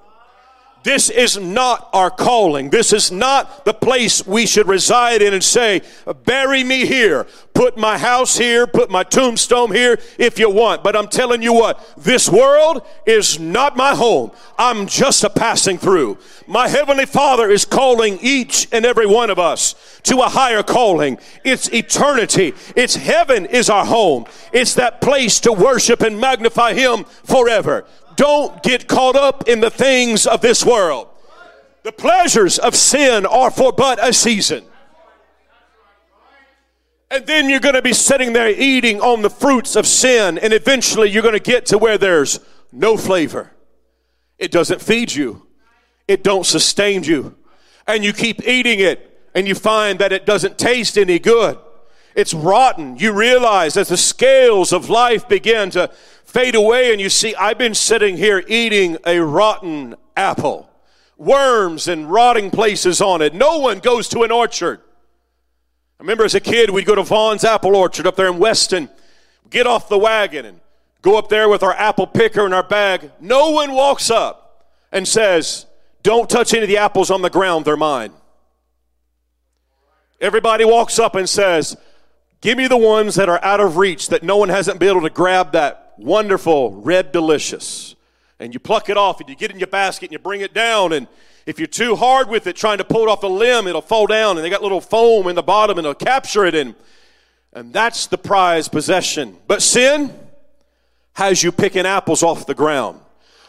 This 0.83 1.09
is 1.09 1.37
not 1.37 1.89
our 1.93 2.09
calling. 2.09 2.69
This 2.69 2.93
is 2.93 3.11
not 3.11 3.65
the 3.65 3.73
place 3.73 4.25
we 4.25 4.45
should 4.45 4.67
reside 4.67 5.21
in 5.21 5.33
and 5.33 5.43
say, 5.43 5.81
bury 6.25 6.63
me 6.63 6.85
here, 6.85 7.27
put 7.53 7.77
my 7.77 7.97
house 7.97 8.37
here, 8.37 8.65
put 8.65 8.89
my 8.89 9.03
tombstone 9.03 9.73
here 9.73 9.99
if 10.17 10.39
you 10.39 10.49
want. 10.49 10.83
But 10.83 10.95
I'm 10.95 11.07
telling 11.07 11.41
you 11.41 11.53
what, 11.53 11.85
this 11.97 12.29
world 12.29 12.81
is 13.05 13.39
not 13.39 13.75
my 13.75 13.93
home. 13.93 14.31
I'm 14.57 14.87
just 14.87 15.23
a 15.23 15.29
passing 15.29 15.77
through. 15.77 16.17
My 16.47 16.69
Heavenly 16.69 17.05
Father 17.05 17.49
is 17.49 17.65
calling 17.65 18.17
each 18.21 18.67
and 18.71 18.85
every 18.85 19.05
one 19.05 19.29
of 19.29 19.37
us 19.37 19.75
to 20.03 20.19
a 20.19 20.29
higher 20.29 20.63
calling. 20.63 21.19
It's 21.43 21.67
eternity. 21.69 22.53
It's 22.75 22.95
heaven 22.95 23.45
is 23.45 23.69
our 23.69 23.85
home. 23.85 24.25
It's 24.53 24.75
that 24.75 25.01
place 25.01 25.41
to 25.41 25.51
worship 25.51 26.01
and 26.01 26.19
magnify 26.19 26.73
Him 26.73 27.03
forever. 27.03 27.85
Don't 28.19 28.61
get 28.63 28.89
caught 28.89 29.15
up 29.15 29.47
in 29.47 29.61
the 29.61 29.69
things 29.69 30.27
of 30.27 30.41
this 30.41 30.65
world. 30.65 31.07
The 31.83 31.93
pleasures 31.93 32.59
of 32.59 32.75
sin 32.75 33.25
are 33.25 33.49
for 33.49 33.71
but 33.71 33.97
a 34.05 34.11
season. 34.11 34.65
And 37.09 37.25
then 37.25 37.49
you're 37.49 37.61
going 37.61 37.75
to 37.75 37.81
be 37.81 37.93
sitting 37.93 38.33
there 38.33 38.49
eating 38.49 38.99
on 38.99 39.21
the 39.21 39.29
fruits 39.29 39.77
of 39.77 39.87
sin, 39.87 40.37
and 40.37 40.51
eventually 40.51 41.09
you're 41.09 41.23
going 41.23 41.31
to 41.33 41.39
get 41.39 41.67
to 41.67 41.77
where 41.77 41.97
there's 41.97 42.41
no 42.73 42.97
flavor. 42.97 43.53
It 44.37 44.51
doesn't 44.51 44.81
feed 44.81 45.13
you. 45.13 45.47
It 46.05 46.21
don't 46.21 46.45
sustain 46.45 47.03
you. 47.03 47.37
And 47.87 48.03
you 48.03 48.11
keep 48.11 48.45
eating 48.45 48.81
it, 48.81 49.17
and 49.33 49.47
you 49.47 49.55
find 49.55 49.97
that 49.99 50.11
it 50.11 50.25
doesn't 50.25 50.57
taste 50.57 50.97
any 50.97 51.19
good. 51.19 51.57
It's 52.15 52.33
rotten. 52.33 52.97
You 52.97 53.13
realize 53.13 53.77
as 53.77 53.87
the 53.87 53.95
scales 53.95 54.73
of 54.73 54.89
life 54.89 55.29
begin 55.29 55.69
to 55.69 55.89
fade 56.29 56.53
away 56.53 56.91
and 56.91 57.01
you 57.01 57.09
see, 57.09 57.33
I've 57.35 57.57
been 57.57 57.73
sitting 57.73 58.15
here 58.15 58.43
eating 58.47 58.97
a 59.03 59.19
rotten 59.19 59.95
apple, 60.15 60.69
worms 61.17 61.87
and 61.87 62.09
rotting 62.09 62.51
places 62.51 63.01
on 63.01 63.23
it. 63.23 63.33
No 63.33 63.57
one 63.57 63.79
goes 63.79 64.07
to 64.09 64.21
an 64.21 64.31
orchard. 64.31 64.79
I 65.99 66.03
remember 66.03 66.23
as 66.23 66.35
a 66.35 66.39
kid, 66.39 66.69
we'd 66.69 66.85
go 66.85 66.93
to 66.93 67.03
Vaughn's 67.03 67.43
Apple 67.43 67.75
Orchard 67.75 68.05
up 68.05 68.15
there 68.15 68.27
in 68.27 68.37
Weston, 68.37 68.89
get 69.49 69.65
off 69.65 69.89
the 69.89 69.97
wagon 69.97 70.45
and 70.45 70.59
go 71.01 71.17
up 71.17 71.29
there 71.29 71.49
with 71.49 71.63
our 71.63 71.73
apple 71.73 72.05
picker 72.05 72.45
and 72.45 72.53
our 72.53 72.63
bag. 72.63 73.11
No 73.19 73.49
one 73.49 73.73
walks 73.73 74.11
up 74.11 74.67
and 74.91 75.07
says, 75.07 75.65
Don't 76.03 76.29
touch 76.29 76.53
any 76.53 76.61
of 76.61 76.69
the 76.69 76.77
apples 76.77 77.09
on 77.09 77.23
the 77.23 77.31
ground, 77.31 77.65
they're 77.65 77.75
mine. 77.75 78.13
Everybody 80.21 80.63
walks 80.63 80.99
up 80.99 81.15
and 81.15 81.27
says, 81.27 81.75
Give 82.39 82.55
me 82.55 82.67
the 82.67 82.77
ones 82.77 83.15
that 83.15 83.29
are 83.29 83.43
out 83.43 83.59
of 83.59 83.77
reach 83.77 84.09
that 84.09 84.21
no 84.21 84.37
one 84.37 84.49
hasn't 84.49 84.79
been 84.79 84.89
able 84.89 85.01
to 85.01 85.09
grab 85.09 85.53
that 85.53 85.88
wonderful, 85.99 86.81
red 86.81 87.11
delicious. 87.11 87.95
And 88.39 88.53
you 88.53 88.59
pluck 88.59 88.89
it 88.89 88.97
off 88.97 89.19
and 89.19 89.29
you 89.29 89.35
get 89.35 89.51
in 89.51 89.59
your 89.59 89.67
basket 89.67 90.05
and 90.05 90.13
you 90.13 90.19
bring 90.19 90.41
it 90.41 90.53
down. 90.53 90.93
And 90.93 91.07
if 91.45 91.59
you're 91.59 91.67
too 91.67 91.95
hard 91.95 92.29
with 92.29 92.47
it, 92.47 92.55
trying 92.55 92.77
to 92.77 92.83
pull 92.83 93.03
it 93.03 93.09
off 93.09 93.21
the 93.21 93.29
limb, 93.29 93.67
it'll 93.67 93.81
fall 93.81 94.07
down. 94.07 94.37
And 94.37 94.45
they 94.45 94.49
got 94.49 94.63
little 94.63 94.81
foam 94.81 95.27
in 95.27 95.35
the 95.35 95.43
bottom 95.43 95.77
and 95.77 95.85
it'll 95.85 95.95
capture 95.95 96.45
it. 96.45 96.55
And, 96.55 96.73
and 97.53 97.73
that's 97.73 98.07
the 98.07 98.17
prized 98.17 98.71
possession. 98.71 99.37
But 99.47 99.61
sin 99.61 100.17
has 101.13 101.43
you 101.43 101.51
picking 101.51 101.85
apples 101.85 102.23
off 102.23 102.45
the 102.45 102.55
ground 102.55 103.01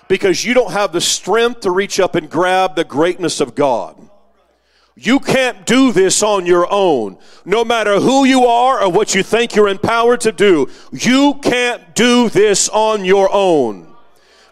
because 0.08 0.44
you 0.44 0.54
don't 0.54 0.72
have 0.72 0.92
the 0.92 1.00
strength 1.00 1.60
to 1.60 1.70
reach 1.70 2.00
up 2.00 2.16
and 2.16 2.28
grab 2.28 2.74
the 2.74 2.84
greatness 2.84 3.40
of 3.40 3.54
God. 3.54 3.96
You 5.02 5.18
can't 5.18 5.64
do 5.64 5.92
this 5.92 6.22
on 6.22 6.44
your 6.44 6.70
own. 6.70 7.16
No 7.46 7.64
matter 7.64 8.00
who 8.00 8.26
you 8.26 8.44
are 8.44 8.82
or 8.82 8.92
what 8.92 9.14
you 9.14 9.22
think 9.22 9.56
you're 9.56 9.66
empowered 9.66 10.20
to 10.20 10.30
do, 10.30 10.68
you 10.92 11.40
can't 11.42 11.94
do 11.94 12.28
this 12.28 12.68
on 12.68 13.06
your 13.06 13.30
own. 13.32 13.86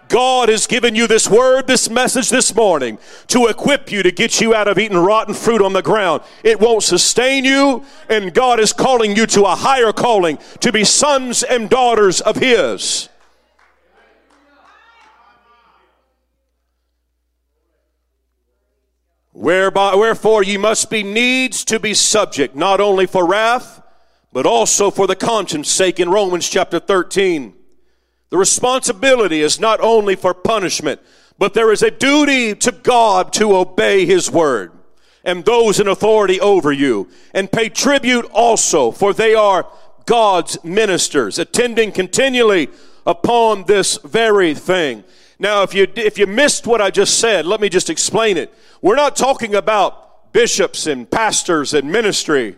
God 0.09 0.49
has 0.49 0.67
given 0.67 0.95
you 0.95 1.07
this 1.07 1.29
word, 1.29 1.67
this 1.67 1.91
message 1.91 2.31
this 2.31 2.55
morning 2.55 2.97
to 3.27 3.49
equip 3.49 3.93
you 3.93 4.03
to 4.03 4.11
get 4.11 4.41
you 4.41 4.55
out 4.55 4.69
of 4.69 4.79
eating 4.79 4.97
rotten 4.97 5.35
fruit 5.35 5.61
on 5.61 5.75
the 5.75 5.83
ground. 5.83 6.23
It 6.43 6.59
won't 6.59 6.83
sustain 6.83 7.45
you, 7.45 7.85
and 8.09 8.33
God 8.33 8.59
is 8.59 8.73
calling 8.73 9.15
you 9.15 9.27
to 9.27 9.45
a 9.45 9.55
higher 9.55 9.93
calling 9.93 10.39
to 10.61 10.73
be 10.73 10.83
sons 10.83 11.43
and 11.43 11.69
daughters 11.69 12.23
of 12.23 12.37
His. 12.37 13.11
Whereby, 19.33 19.95
wherefore 19.95 20.43
ye 20.43 20.57
must 20.57 20.91
be 20.91 21.03
needs 21.03 21.65
to 21.67 21.79
be 21.79 21.95
subject, 21.95 22.57
not 22.57 22.81
only 22.81 23.07
for 23.07 23.27
wrath, 23.27 23.83
but 24.33 24.47
also 24.47 24.91
for 24.91 25.07
the 25.07 25.17
conscience 25.17 25.69
sake 25.69 26.01
in 26.01 26.11
Romans 26.11 26.49
chapter 26.49 26.79
13. 26.79 27.55
The 28.31 28.37
responsibility 28.37 29.41
is 29.41 29.61
not 29.61 29.81
only 29.81 30.17
for 30.17 30.35
punishment, 30.35 31.01
but 31.39 31.55
there 31.55 31.73
is 31.73 31.83
a 31.83 31.91
duty 31.91 32.55
to 32.57 32.73
God 32.73 33.33
to 33.35 33.57
obey 33.57 34.05
His 34.05 34.31
word 34.31 34.73
and 35.25 35.45
those 35.45 35.79
in 35.79 35.89
authority 35.89 36.41
over 36.41 36.73
you, 36.73 37.09
and 37.35 37.53
pay 37.53 37.69
tribute 37.69 38.25
also, 38.33 38.91
for 38.91 39.13
they 39.13 39.35
are 39.35 39.67
God's 40.07 40.63
ministers, 40.65 41.39
attending 41.39 41.93
continually 41.93 42.69
upon 43.07 43.65
this 43.65 43.99
very 43.99 44.55
thing. 44.55 45.05
Now, 45.39 45.63
if 45.63 45.73
you, 45.73 45.87
if 45.95 46.19
you 46.19 46.27
missed 46.27 46.67
what 46.67 46.81
I 46.81 46.91
just 46.91 47.19
said, 47.21 47.47
let 47.47 47.61
me 47.61 47.69
just 47.69 47.91
explain 47.91 48.37
it. 48.37 48.53
We're 48.83 48.97
not 48.97 49.15
talking 49.15 49.55
about 49.55 50.33
bishops 50.33 50.87
and 50.87 51.09
pastors 51.09 51.75
and 51.75 51.91
ministry. 51.91 52.57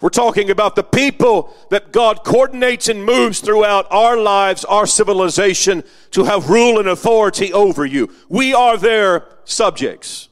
We're 0.00 0.08
talking 0.10 0.50
about 0.50 0.76
the 0.76 0.82
people 0.82 1.54
that 1.70 1.92
God 1.92 2.22
coordinates 2.24 2.88
and 2.88 3.04
moves 3.04 3.40
throughout 3.40 3.86
our 3.90 4.16
lives, 4.16 4.64
our 4.64 4.86
civilization, 4.86 5.84
to 6.10 6.24
have 6.24 6.50
rule 6.50 6.78
and 6.78 6.88
authority 6.88 7.52
over 7.52 7.86
you. 7.86 8.12
We 8.28 8.52
are 8.52 8.76
their 8.76 9.26
subjects. 9.44 10.28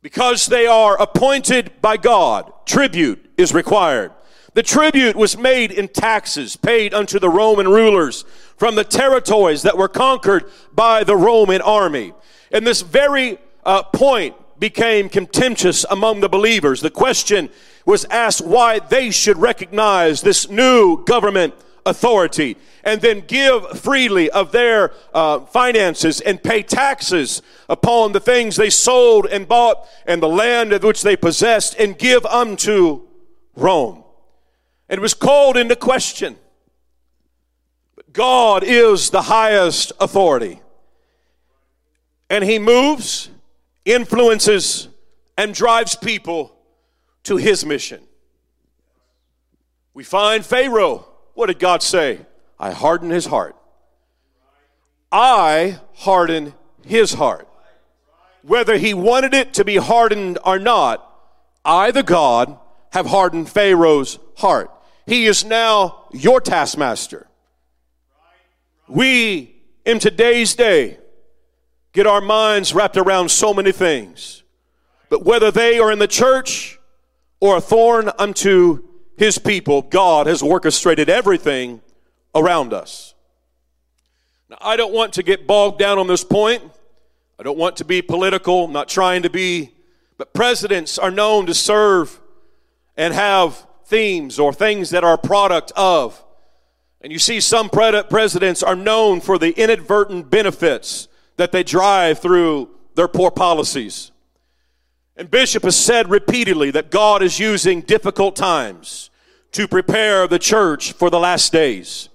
Because 0.00 0.46
they 0.46 0.66
are 0.66 1.00
appointed 1.00 1.72
by 1.82 1.96
God, 1.96 2.50
tribute 2.64 3.30
is 3.36 3.52
required. 3.52 4.12
The 4.54 4.62
tribute 4.62 5.14
was 5.14 5.36
made 5.36 5.70
in 5.70 5.88
taxes 5.88 6.56
paid 6.56 6.94
unto 6.94 7.18
the 7.18 7.28
Roman 7.28 7.68
rulers 7.68 8.24
from 8.56 8.74
the 8.74 8.84
territories 8.84 9.62
that 9.62 9.76
were 9.76 9.88
conquered 9.88 10.44
by 10.74 11.04
the 11.04 11.16
Roman 11.16 11.60
army. 11.60 12.12
And 12.50 12.66
this 12.66 12.80
very 12.80 13.38
uh, 13.64 13.82
point 13.84 14.34
became 14.58 15.08
contentious 15.08 15.84
among 15.90 16.20
the 16.20 16.28
believers. 16.28 16.80
The 16.80 16.90
question 16.90 17.50
was 17.84 18.04
asked 18.06 18.44
why 18.44 18.78
they 18.78 19.10
should 19.10 19.38
recognize 19.38 20.22
this 20.22 20.48
new 20.48 21.04
government 21.04 21.54
authority 21.86 22.56
and 22.84 23.00
then 23.00 23.20
give 23.20 23.78
freely 23.78 24.30
of 24.30 24.52
their 24.52 24.92
uh, 25.14 25.40
finances 25.40 26.20
and 26.20 26.42
pay 26.42 26.62
taxes 26.62 27.42
upon 27.68 28.12
the 28.12 28.20
things 28.20 28.56
they 28.56 28.70
sold 28.70 29.26
and 29.26 29.46
bought 29.46 29.86
and 30.06 30.22
the 30.22 30.28
land 30.28 30.72
of 30.72 30.82
which 30.82 31.02
they 31.02 31.16
possessed 31.16 31.74
and 31.78 31.98
give 31.98 32.24
unto 32.26 33.02
Rome. 33.54 34.04
It 34.88 35.00
was 35.00 35.14
called 35.14 35.56
into 35.56 35.76
question. 35.76 36.36
God 38.12 38.64
is 38.64 39.10
the 39.10 39.22
highest 39.22 39.92
authority. 40.00 40.60
And 42.30 42.44
He 42.44 42.58
moves, 42.58 43.30
influences, 43.84 44.88
and 45.36 45.54
drives 45.54 45.94
people 45.94 46.54
to 47.24 47.36
His 47.36 47.64
mission. 47.64 48.02
We 49.94 50.04
find 50.04 50.46
Pharaoh. 50.46 51.06
What 51.34 51.46
did 51.46 51.58
God 51.58 51.82
say? 51.82 52.20
I 52.58 52.70
harden 52.72 53.10
his 53.10 53.26
heart. 53.26 53.56
I 55.10 55.78
harden 55.94 56.54
his 56.84 57.14
heart. 57.14 57.48
Whether 58.42 58.76
he 58.78 58.94
wanted 58.94 59.34
it 59.34 59.54
to 59.54 59.64
be 59.64 59.76
hardened 59.76 60.38
or 60.44 60.58
not, 60.58 61.04
I, 61.64 61.90
the 61.90 62.02
God, 62.02 62.58
have 62.92 63.06
hardened 63.06 63.48
Pharaoh's 63.48 64.18
heart. 64.36 64.70
He 65.08 65.24
is 65.24 65.42
now 65.42 66.04
your 66.12 66.38
taskmaster. 66.38 67.26
We, 68.86 69.56
in 69.86 70.00
today's 70.00 70.54
day, 70.54 70.98
get 71.94 72.06
our 72.06 72.20
minds 72.20 72.74
wrapped 72.74 72.98
around 72.98 73.30
so 73.30 73.54
many 73.54 73.72
things. 73.72 74.42
But 75.08 75.24
whether 75.24 75.50
they 75.50 75.78
are 75.78 75.90
in 75.90 75.98
the 75.98 76.06
church 76.06 76.78
or 77.40 77.56
a 77.56 77.60
thorn 77.60 78.10
unto 78.18 78.86
his 79.16 79.38
people, 79.38 79.80
God 79.80 80.26
has 80.26 80.42
orchestrated 80.42 81.08
everything 81.08 81.80
around 82.34 82.74
us. 82.74 83.14
Now, 84.50 84.58
I 84.60 84.76
don't 84.76 84.92
want 84.92 85.14
to 85.14 85.22
get 85.22 85.46
bogged 85.46 85.78
down 85.78 85.98
on 85.98 86.06
this 86.06 86.22
point. 86.22 86.62
I 87.40 87.44
don't 87.44 87.56
want 87.56 87.76
to 87.78 87.86
be 87.86 88.02
political. 88.02 88.66
I'm 88.66 88.72
not 88.72 88.88
trying 88.88 89.22
to 89.22 89.30
be. 89.30 89.72
But 90.18 90.34
presidents 90.34 90.98
are 90.98 91.10
known 91.10 91.46
to 91.46 91.54
serve 91.54 92.20
and 92.94 93.14
have 93.14 93.67
themes 93.88 94.38
or 94.38 94.52
things 94.52 94.90
that 94.90 95.02
are 95.02 95.16
product 95.16 95.72
of. 95.74 96.22
And 97.00 97.12
you 97.12 97.18
see, 97.18 97.40
some 97.40 97.70
presidents 97.70 98.62
are 98.62 98.76
known 98.76 99.20
for 99.20 99.38
the 99.38 99.52
inadvertent 99.52 100.30
benefits 100.30 101.08
that 101.36 101.52
they 101.52 101.62
drive 101.62 102.18
through 102.18 102.68
their 102.96 103.08
poor 103.08 103.30
policies. 103.30 104.12
And 105.16 105.30
Bishop 105.30 105.62
has 105.62 105.76
said 105.76 106.10
repeatedly 106.10 106.70
that 106.72 106.90
God 106.90 107.22
is 107.22 107.38
using 107.38 107.80
difficult 107.80 108.36
times 108.36 109.10
to 109.52 109.66
prepare 109.66 110.28
the 110.28 110.38
church 110.38 110.92
for 110.92 111.08
the 111.08 111.18
last 111.18 111.52
days. 111.52 112.08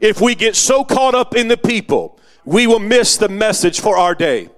If 0.00 0.20
we 0.20 0.34
get 0.34 0.56
so 0.56 0.82
caught 0.82 1.14
up 1.14 1.36
in 1.36 1.48
the 1.48 1.56
people, 1.56 2.18
we 2.44 2.66
will 2.66 2.78
miss 2.78 3.16
the 3.16 3.28
message 3.28 3.80
for 3.80 3.98
our 3.98 4.14
day. 4.14 4.48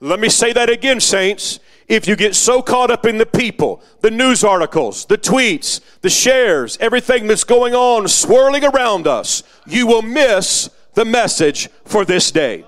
Let 0.00 0.20
me 0.20 0.28
say 0.28 0.52
that 0.52 0.70
again, 0.70 1.00
saints. 1.00 1.60
If 1.88 2.06
you 2.06 2.16
get 2.16 2.34
so 2.34 2.60
caught 2.60 2.90
up 2.90 3.06
in 3.06 3.16
the 3.16 3.24
people, 3.26 3.82
the 4.02 4.10
news 4.10 4.44
articles, 4.44 5.06
the 5.06 5.16
tweets, 5.16 5.80
the 6.02 6.10
shares, 6.10 6.76
everything 6.80 7.26
that's 7.26 7.44
going 7.44 7.74
on 7.74 8.06
swirling 8.08 8.62
around 8.62 9.06
us, 9.06 9.42
you 9.66 9.86
will 9.86 10.02
miss 10.02 10.68
the 10.92 11.06
message 11.06 11.68
for 11.86 12.04
this 12.04 12.30
day. 12.30 12.64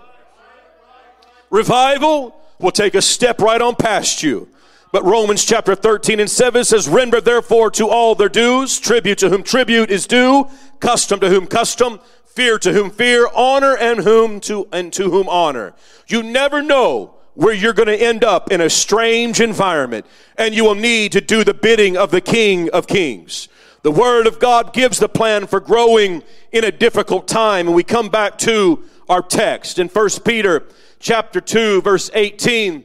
Revival 1.51 2.35
will 2.59 2.71
take 2.71 2.95
a 2.95 3.03
step 3.03 3.41
right 3.41 3.61
on 3.61 3.77
past 3.77 4.23
you. 4.23 4.49
But 4.93 5.05
Romans 5.05 5.45
chapter 5.45 5.75
13 5.75 6.19
and 6.19 6.31
7 6.31 6.65
says, 6.65 6.89
Render 6.89 7.21
therefore 7.21 7.71
to 7.73 7.89
all 7.89 8.15
their 8.15 8.29
dues, 8.29 8.81
tribute 8.81 9.19
to 9.19 9.29
whom 9.29 9.43
tribute 9.43 9.91
is 9.91 10.07
due, 10.07 10.49
custom 10.81 11.21
to 11.21 11.29
whom 11.29 11.47
custom, 11.47 12.01
fear 12.25 12.59
to 12.59 12.73
whom 12.73 12.91
fear, 12.91 13.29
honor 13.35 13.77
and 13.77 14.01
whom 14.01 14.41
to 14.41 14.67
and 14.73 14.93
to 14.95 15.11
whom 15.11 15.29
honor. 15.29 15.75
You 16.09 16.23
never 16.23 16.63
know 16.63 17.20
where 17.41 17.55
you're 17.55 17.73
going 17.73 17.89
to 17.89 17.97
end 17.97 18.23
up 18.23 18.53
in 18.53 18.61
a 18.61 18.69
strange 18.69 19.41
environment 19.41 20.05
and 20.37 20.55
you 20.55 20.63
will 20.63 20.75
need 20.75 21.11
to 21.11 21.23
do 21.23 21.43
the 21.43 21.55
bidding 21.55 21.97
of 21.97 22.11
the 22.11 22.21
King 22.21 22.69
of 22.69 22.87
Kings. 22.87 23.49
The 23.81 23.91
Word 23.91 24.27
of 24.27 24.39
God 24.39 24.75
gives 24.75 24.99
the 24.99 25.09
plan 25.09 25.47
for 25.47 25.59
growing 25.59 26.23
in 26.53 26.65
a 26.65 26.71
difficult 26.71 27.27
time. 27.27 27.67
And 27.67 27.75
we 27.75 27.83
come 27.83 28.11
back 28.11 28.37
to 28.41 28.85
our 29.09 29.23
text 29.23 29.79
in 29.79 29.89
1 29.89 30.09
Peter 30.23 30.67
chapter 30.99 31.41
2 31.41 31.81
verse 31.81 32.11
18. 32.13 32.85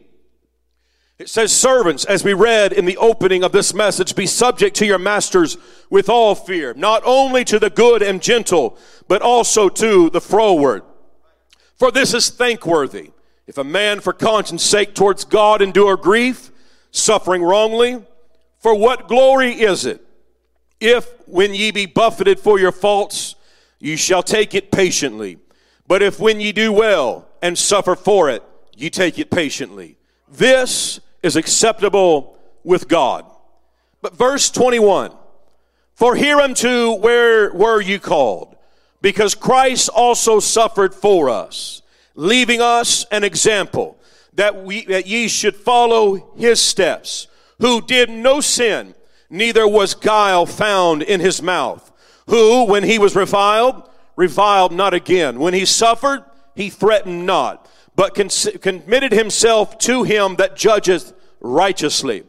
It 1.20 1.28
says, 1.28 1.54
servants, 1.54 2.06
as 2.06 2.24
we 2.24 2.34
read 2.34 2.72
in 2.72 2.86
the 2.86 2.96
opening 2.96 3.44
of 3.44 3.52
this 3.52 3.74
message, 3.74 4.16
be 4.16 4.26
subject 4.26 4.78
to 4.78 4.86
your 4.86 5.00
masters 5.00 5.58
with 5.90 6.08
all 6.08 6.34
fear, 6.34 6.74
not 6.76 7.04
only 7.06 7.44
to 7.44 7.60
the 7.60 7.70
good 7.70 8.02
and 8.02 8.22
gentle, 8.22 8.78
but 9.10 9.22
also 9.22 9.68
to 9.68 10.10
the 10.12 10.22
froward. 10.22 10.84
For 11.78 11.92
this 11.92 12.14
is 12.14 12.30
thankworthy 12.30 13.12
if 13.48 13.58
a 13.58 13.64
man 13.64 14.00
for 14.00 14.14
conscience 14.14 14.64
sake 14.64 14.96
towards 14.96 15.24
God 15.24 15.62
endure 15.62 15.98
grief, 15.98 16.52
suffering 16.92 17.44
wrongly, 17.44 18.04
for 18.60 18.74
what 18.74 19.08
glory 19.08 19.52
is 19.52 19.86
it? 19.86 20.02
If 20.80 21.08
when 21.28 21.54
ye 21.54 21.72
be 21.72 21.86
buffeted 21.86 22.40
for 22.40 22.60
your 22.60 22.72
faults, 22.72 23.36
ye 23.80 23.96
shall 23.96 24.24
take 24.24 24.56
it 24.56 24.72
patiently. 24.72 25.38
But 25.88 26.02
if 26.02 26.20
when 26.20 26.40
ye 26.40 26.52
do 26.52 26.72
well 26.74 27.28
and 27.42 27.58
suffer 27.58 27.96
for 27.96 28.30
it, 28.30 28.44
ye 28.76 28.90
take 28.90 29.20
it 29.20 29.30
patiently. 29.30 29.98
This 30.28 31.00
is 31.22 31.36
acceptable 31.36 32.40
with 32.64 32.88
God. 32.88 33.26
But 34.02 34.18
verse 34.18 34.50
21, 34.50 35.12
for 35.94 36.16
hereunto 36.16 36.96
where 36.96 37.54
were 37.54 37.82
you 37.82 38.00
called? 38.00 38.56
Because 39.02 39.36
Christ 39.36 39.90
also 39.90 40.40
suffered 40.40 40.94
for 40.94 41.30
us 41.30 41.84
leaving 42.16 42.62
us 42.62 43.06
an 43.12 43.24
example 43.24 43.98
that 44.34 44.64
we 44.64 44.86
that 44.86 45.08
ye 45.08 45.28
should 45.28 45.56
follow 45.56 46.34
his 46.36 46.60
steps 46.60 47.28
who 47.60 47.82
did 47.82 48.10
no 48.10 48.42
sin 48.42 48.96
neither 49.30 49.68
was 49.68 49.94
guile 49.94 50.46
found 50.46 51.02
in 51.02 51.20
his 51.20 51.42
mouth 51.42 51.92
who 52.28 52.66
when 52.66 52.84
he 52.84 52.98
was 52.98 53.16
reviled 53.16 53.90
reviled 54.16 54.72
not 54.72 54.94
again. 54.94 55.40
When 55.40 55.54
he 55.54 55.66
suffered 55.66 56.24
he 56.56 56.70
threatened 56.70 57.26
not 57.26 57.70
but 57.96 58.16
committed 58.62 59.12
himself 59.12 59.78
to 59.80 60.04
him 60.04 60.36
that 60.36 60.56
judgeth 60.56 61.14
righteously 61.40 62.24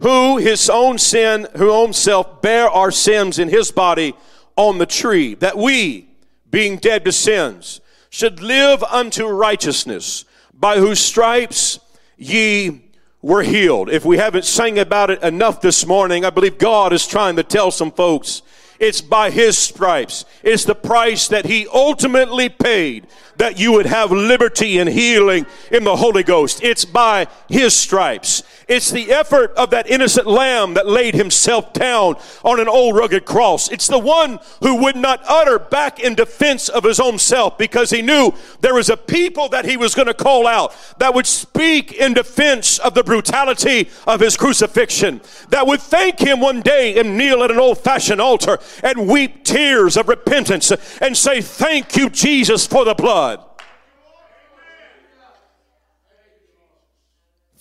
who 0.00 0.38
his 0.38 0.68
own 0.68 0.98
sin 0.98 1.46
who 1.56 1.70
own 1.70 1.92
self 1.92 2.42
bare 2.42 2.68
our 2.68 2.90
sins 2.90 3.38
in 3.38 3.48
his 3.48 3.70
body 3.70 4.14
on 4.56 4.78
the 4.78 4.86
tree 4.86 5.34
that 5.34 5.56
we 5.56 6.08
being 6.50 6.76
dead 6.76 7.04
to 7.04 7.12
sins 7.12 7.80
should 8.16 8.40
live 8.40 8.82
unto 8.84 9.26
righteousness, 9.26 10.24
by 10.54 10.78
whose 10.78 10.98
stripes 10.98 11.78
ye 12.16 12.80
were 13.20 13.42
healed. 13.42 13.90
If 13.90 14.06
we 14.06 14.16
haven't 14.16 14.46
sang 14.46 14.78
about 14.78 15.10
it 15.10 15.22
enough 15.22 15.60
this 15.60 15.84
morning, 15.84 16.24
I 16.24 16.30
believe 16.30 16.56
God 16.56 16.94
is 16.94 17.06
trying 17.06 17.36
to 17.36 17.42
tell 17.42 17.70
some 17.70 17.92
folks 17.92 18.40
it's 18.80 19.02
by 19.02 19.28
his 19.28 19.58
stripes. 19.58 20.24
It's 20.42 20.64
the 20.64 20.74
price 20.74 21.28
that 21.28 21.44
he 21.44 21.68
ultimately 21.68 22.48
paid 22.48 23.06
that 23.38 23.58
you 23.58 23.72
would 23.72 23.86
have 23.86 24.10
liberty 24.10 24.78
and 24.78 24.88
healing 24.88 25.46
in 25.70 25.84
the 25.84 25.96
Holy 25.96 26.22
Ghost. 26.22 26.62
It's 26.62 26.84
by 26.84 27.26
his 27.48 27.74
stripes. 27.74 28.42
It's 28.68 28.90
the 28.90 29.12
effort 29.12 29.52
of 29.52 29.70
that 29.70 29.88
innocent 29.88 30.26
lamb 30.26 30.74
that 30.74 30.86
laid 30.86 31.14
himself 31.14 31.72
down 31.72 32.16
on 32.44 32.60
an 32.60 32.68
old 32.68 32.96
rugged 32.96 33.24
cross. 33.24 33.70
It's 33.70 33.86
the 33.86 33.98
one 33.98 34.40
who 34.60 34.76
would 34.82 34.96
not 34.96 35.22
utter 35.28 35.58
back 35.58 36.00
in 36.00 36.14
defense 36.14 36.68
of 36.68 36.84
his 36.84 36.98
own 36.98 37.18
self 37.18 37.58
because 37.58 37.90
he 37.90 38.02
knew 38.02 38.32
there 38.60 38.74
was 38.74 38.90
a 38.90 38.96
people 38.96 39.48
that 39.50 39.64
he 39.64 39.76
was 39.76 39.94
going 39.94 40.08
to 40.08 40.14
call 40.14 40.46
out 40.46 40.74
that 40.98 41.14
would 41.14 41.26
speak 41.26 41.92
in 41.92 42.14
defense 42.14 42.78
of 42.78 42.94
the 42.94 43.04
brutality 43.04 43.88
of 44.06 44.20
his 44.20 44.36
crucifixion, 44.36 45.20
that 45.50 45.66
would 45.66 45.80
thank 45.80 46.18
him 46.18 46.40
one 46.40 46.60
day 46.60 46.98
and 46.98 47.16
kneel 47.16 47.42
at 47.42 47.50
an 47.50 47.58
old 47.58 47.78
fashioned 47.78 48.20
altar 48.20 48.58
and 48.82 49.08
weep 49.08 49.44
tears 49.44 49.96
of 49.96 50.08
repentance 50.08 50.70
and 51.00 51.16
say, 51.16 51.40
Thank 51.40 51.96
you, 51.96 52.10
Jesus, 52.10 52.66
for 52.66 52.84
the 52.84 52.94
blood. 52.94 53.25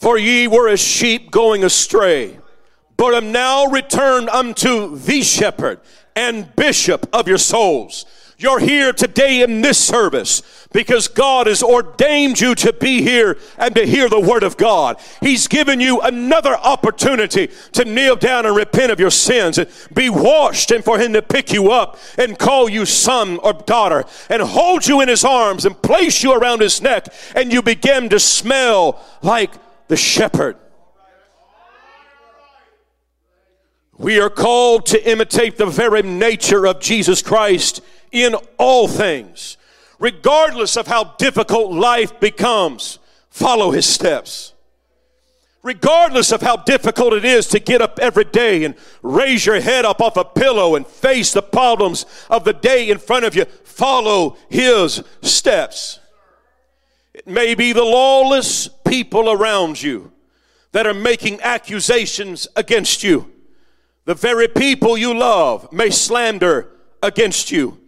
For 0.05 0.19
ye 0.19 0.47
were 0.47 0.69
as 0.69 0.79
sheep 0.79 1.31
going 1.31 1.63
astray, 1.63 2.37
but 2.95 3.15
am 3.15 3.31
now 3.31 3.65
returned 3.65 4.29
unto 4.29 4.99
the 4.99 5.23
shepherd 5.23 5.79
and 6.15 6.55
bishop 6.55 7.09
of 7.11 7.27
your 7.27 7.39
souls. 7.39 8.05
You're 8.37 8.59
here 8.59 8.93
today 8.93 9.41
in 9.41 9.61
this 9.61 9.79
service 9.79 10.67
because 10.71 11.07
God 11.07 11.47
has 11.47 11.63
ordained 11.63 12.39
you 12.39 12.53
to 12.53 12.71
be 12.71 13.01
here 13.01 13.39
and 13.57 13.73
to 13.73 13.87
hear 13.87 14.07
the 14.07 14.19
word 14.19 14.43
of 14.43 14.57
God. 14.57 14.97
He's 15.21 15.47
given 15.47 15.79
you 15.79 15.99
another 16.01 16.55
opportunity 16.55 17.49
to 17.71 17.83
kneel 17.83 18.15
down 18.15 18.45
and 18.45 18.55
repent 18.55 18.91
of 18.91 18.99
your 18.99 19.09
sins 19.09 19.57
and 19.57 19.67
be 19.91 20.11
washed 20.11 20.69
and 20.69 20.85
for 20.85 20.99
him 20.99 21.13
to 21.13 21.23
pick 21.23 21.51
you 21.51 21.71
up 21.71 21.97
and 22.19 22.37
call 22.37 22.69
you 22.69 22.85
son 22.85 23.39
or 23.39 23.53
daughter 23.53 24.05
and 24.29 24.43
hold 24.43 24.85
you 24.85 25.01
in 25.01 25.07
his 25.07 25.25
arms 25.25 25.65
and 25.65 25.81
place 25.81 26.21
you 26.21 26.31
around 26.31 26.61
his 26.61 26.79
neck 26.79 27.07
and 27.35 27.51
you 27.51 27.63
begin 27.63 28.07
to 28.09 28.19
smell 28.19 29.03
like 29.23 29.51
the 29.87 29.97
shepherd. 29.97 30.57
We 33.97 34.19
are 34.19 34.29
called 34.29 34.87
to 34.87 35.09
imitate 35.09 35.57
the 35.57 35.65
very 35.65 36.01
nature 36.01 36.67
of 36.67 36.81
Jesus 36.81 37.21
Christ 37.21 37.81
in 38.11 38.35
all 38.57 38.87
things. 38.87 39.57
Regardless 39.99 40.75
of 40.75 40.87
how 40.87 41.15
difficult 41.17 41.71
life 41.71 42.19
becomes, 42.19 42.99
follow 43.29 43.71
his 43.71 43.85
steps. 43.85 44.53
Regardless 45.63 46.31
of 46.31 46.41
how 46.41 46.57
difficult 46.57 47.13
it 47.13 47.25
is 47.25 47.47
to 47.47 47.59
get 47.59 47.81
up 47.81 47.97
every 47.99 48.25
day 48.25 48.65
and 48.65 48.75
raise 49.01 49.45
your 49.45 49.59
head 49.61 49.85
up 49.85 50.01
off 50.01 50.17
a 50.17 50.25
pillow 50.25 50.75
and 50.75 50.85
face 50.85 51.33
the 51.33 51.41
problems 51.41 52.05
of 52.29 52.43
the 52.43 52.53
day 52.53 52.89
in 52.89 52.97
front 52.97 53.25
of 53.25 53.33
you, 53.33 53.45
follow 53.63 54.37
his 54.49 55.01
steps. 55.21 55.99
It 57.13 57.27
may 57.27 57.55
be 57.55 57.71
the 57.71 57.83
lawless 57.83 58.69
people 58.85 59.29
around 59.29 59.81
you 59.81 60.11
that 60.71 60.85
are 60.85 60.93
making 60.93 61.41
accusations 61.41 62.47
against 62.55 63.03
you. 63.03 63.31
The 64.05 64.13
very 64.13 64.47
people 64.47 64.97
you 64.97 65.17
love 65.17 65.71
may 65.71 65.89
slander 65.89 66.69
against 67.01 67.49
you. 67.51 67.79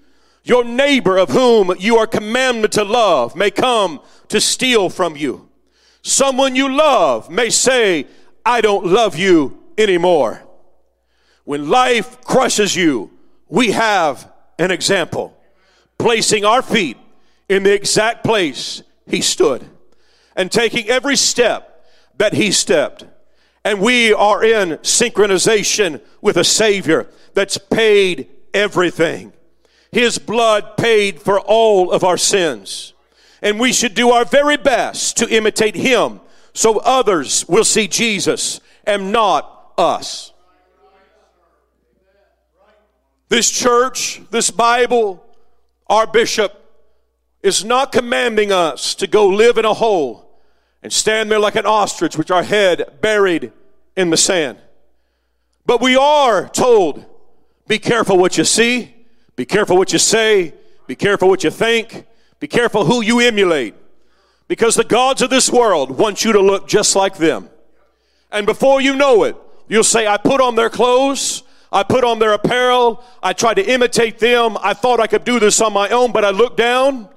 Your 0.43 0.63
neighbor 0.63 1.17
of 1.17 1.29
whom 1.29 1.73
you 1.77 1.97
are 1.97 2.07
commanded 2.07 2.71
to 2.73 2.83
love 2.83 3.35
may 3.35 3.51
come 3.51 3.99
to 4.29 4.39
steal 4.39 4.89
from 4.89 5.17
you. 5.17 5.49
Someone 6.01 6.55
you 6.55 6.73
love 6.73 7.29
may 7.29 7.49
say, 7.49 8.07
I 8.45 8.61
don't 8.61 8.85
love 8.85 9.17
you 9.17 9.61
anymore. 9.77 10.41
When 11.43 11.69
life 11.69 12.21
crushes 12.21 12.75
you, 12.75 13.11
we 13.49 13.71
have 13.71 14.31
an 14.57 14.71
example, 14.71 15.37
placing 15.97 16.45
our 16.45 16.61
feet 16.61 16.97
in 17.49 17.63
the 17.63 17.73
exact 17.73 18.23
place 18.23 18.81
he 19.05 19.21
stood 19.21 19.67
and 20.37 20.51
taking 20.51 20.87
every 20.87 21.17
step 21.17 21.83
that 22.17 22.33
he 22.33 22.51
stepped. 22.51 23.03
And 23.65 23.81
we 23.81 24.13
are 24.13 24.43
in 24.43 24.77
synchronization 24.77 25.99
with 26.21 26.37
a 26.37 26.43
Savior 26.45 27.07
that's 27.33 27.57
paid 27.57 28.29
everything. 28.53 29.33
His 29.91 30.19
blood 30.19 30.77
paid 30.77 31.21
for 31.21 31.39
all 31.39 31.91
of 31.91 32.03
our 32.03 32.17
sins. 32.17 32.93
And 33.41 33.59
we 33.59 33.73
should 33.73 33.93
do 33.93 34.11
our 34.11 34.25
very 34.25 34.57
best 34.57 35.17
to 35.17 35.27
imitate 35.27 35.75
Him 35.75 36.21
so 36.53 36.79
others 36.79 37.47
will 37.47 37.63
see 37.63 37.87
Jesus 37.87 38.61
and 38.85 39.11
not 39.11 39.73
us. 39.77 40.31
This 43.29 43.51
church, 43.51 44.21
this 44.31 44.49
Bible, 44.49 45.23
our 45.87 46.07
bishop 46.07 46.53
is 47.43 47.65
not 47.65 47.91
commanding 47.91 48.51
us 48.51 48.95
to 48.95 49.07
go 49.07 49.27
live 49.27 49.57
in 49.57 49.65
a 49.65 49.73
hole 49.73 50.26
and 50.83 50.93
stand 50.93 51.31
there 51.31 51.39
like 51.39 51.55
an 51.55 51.65
ostrich 51.65 52.17
with 52.17 52.31
our 52.31 52.43
head 52.43 52.99
buried 53.01 53.51
in 53.95 54.09
the 54.09 54.17
sand. 54.17 54.57
But 55.65 55.81
we 55.81 55.95
are 55.95 56.47
told 56.47 57.05
be 57.67 57.79
careful 57.79 58.17
what 58.17 58.37
you 58.37 58.45
see, 58.45 58.95
be 59.35 59.45
careful 59.45 59.77
what 59.77 59.91
you 59.91 59.99
say, 59.99 60.53
be 60.87 60.95
careful 60.95 61.27
what 61.27 61.43
you 61.43 61.51
think, 61.51 62.05
be 62.39 62.47
careful 62.47 62.85
who 62.85 63.01
you 63.01 63.19
emulate. 63.19 63.75
Because 64.47 64.75
the 64.75 64.85
gods 64.85 65.21
of 65.21 65.29
this 65.29 65.51
world 65.51 65.91
want 65.91 66.23
you 66.23 66.31
to 66.31 66.39
look 66.39 66.67
just 66.67 66.95
like 66.95 67.17
them. 67.17 67.49
And 68.31 68.45
before 68.45 68.79
you 68.79 68.95
know 68.95 69.23
it, 69.23 69.35
you'll 69.67 69.83
say, 69.83 70.07
I 70.07 70.15
put 70.15 70.39
on 70.39 70.55
their 70.55 70.69
clothes, 70.69 71.43
I 71.71 71.83
put 71.83 72.05
on 72.05 72.19
their 72.19 72.31
apparel, 72.31 73.03
I 73.21 73.33
tried 73.33 73.55
to 73.55 73.69
imitate 73.69 74.19
them, 74.19 74.57
I 74.61 74.73
thought 74.73 75.01
I 75.01 75.07
could 75.07 75.25
do 75.25 75.39
this 75.39 75.59
on 75.59 75.73
my 75.73 75.89
own, 75.89 76.13
but 76.13 76.23
I 76.23 76.29
looked 76.29 76.57
down 76.57 77.09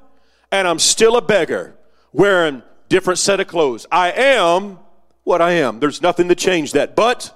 and 0.51 0.67
I'm 0.67 0.81
still 0.81 1.17
a 1.17 1.23
beggar 1.23 1.77
wearing 2.13 2.65
different 2.91 3.19
set 3.19 3.41
of 3.41 3.47
clothes. 3.47 3.87
I 3.91 4.11
am 4.11 4.79
what 5.25 5.41
I 5.41 5.53
am. 5.53 5.81
There's 5.81 6.03
nothing 6.03 6.29
to 6.29 6.35
change 6.35 6.73
that 6.73 6.95
but 6.95 7.35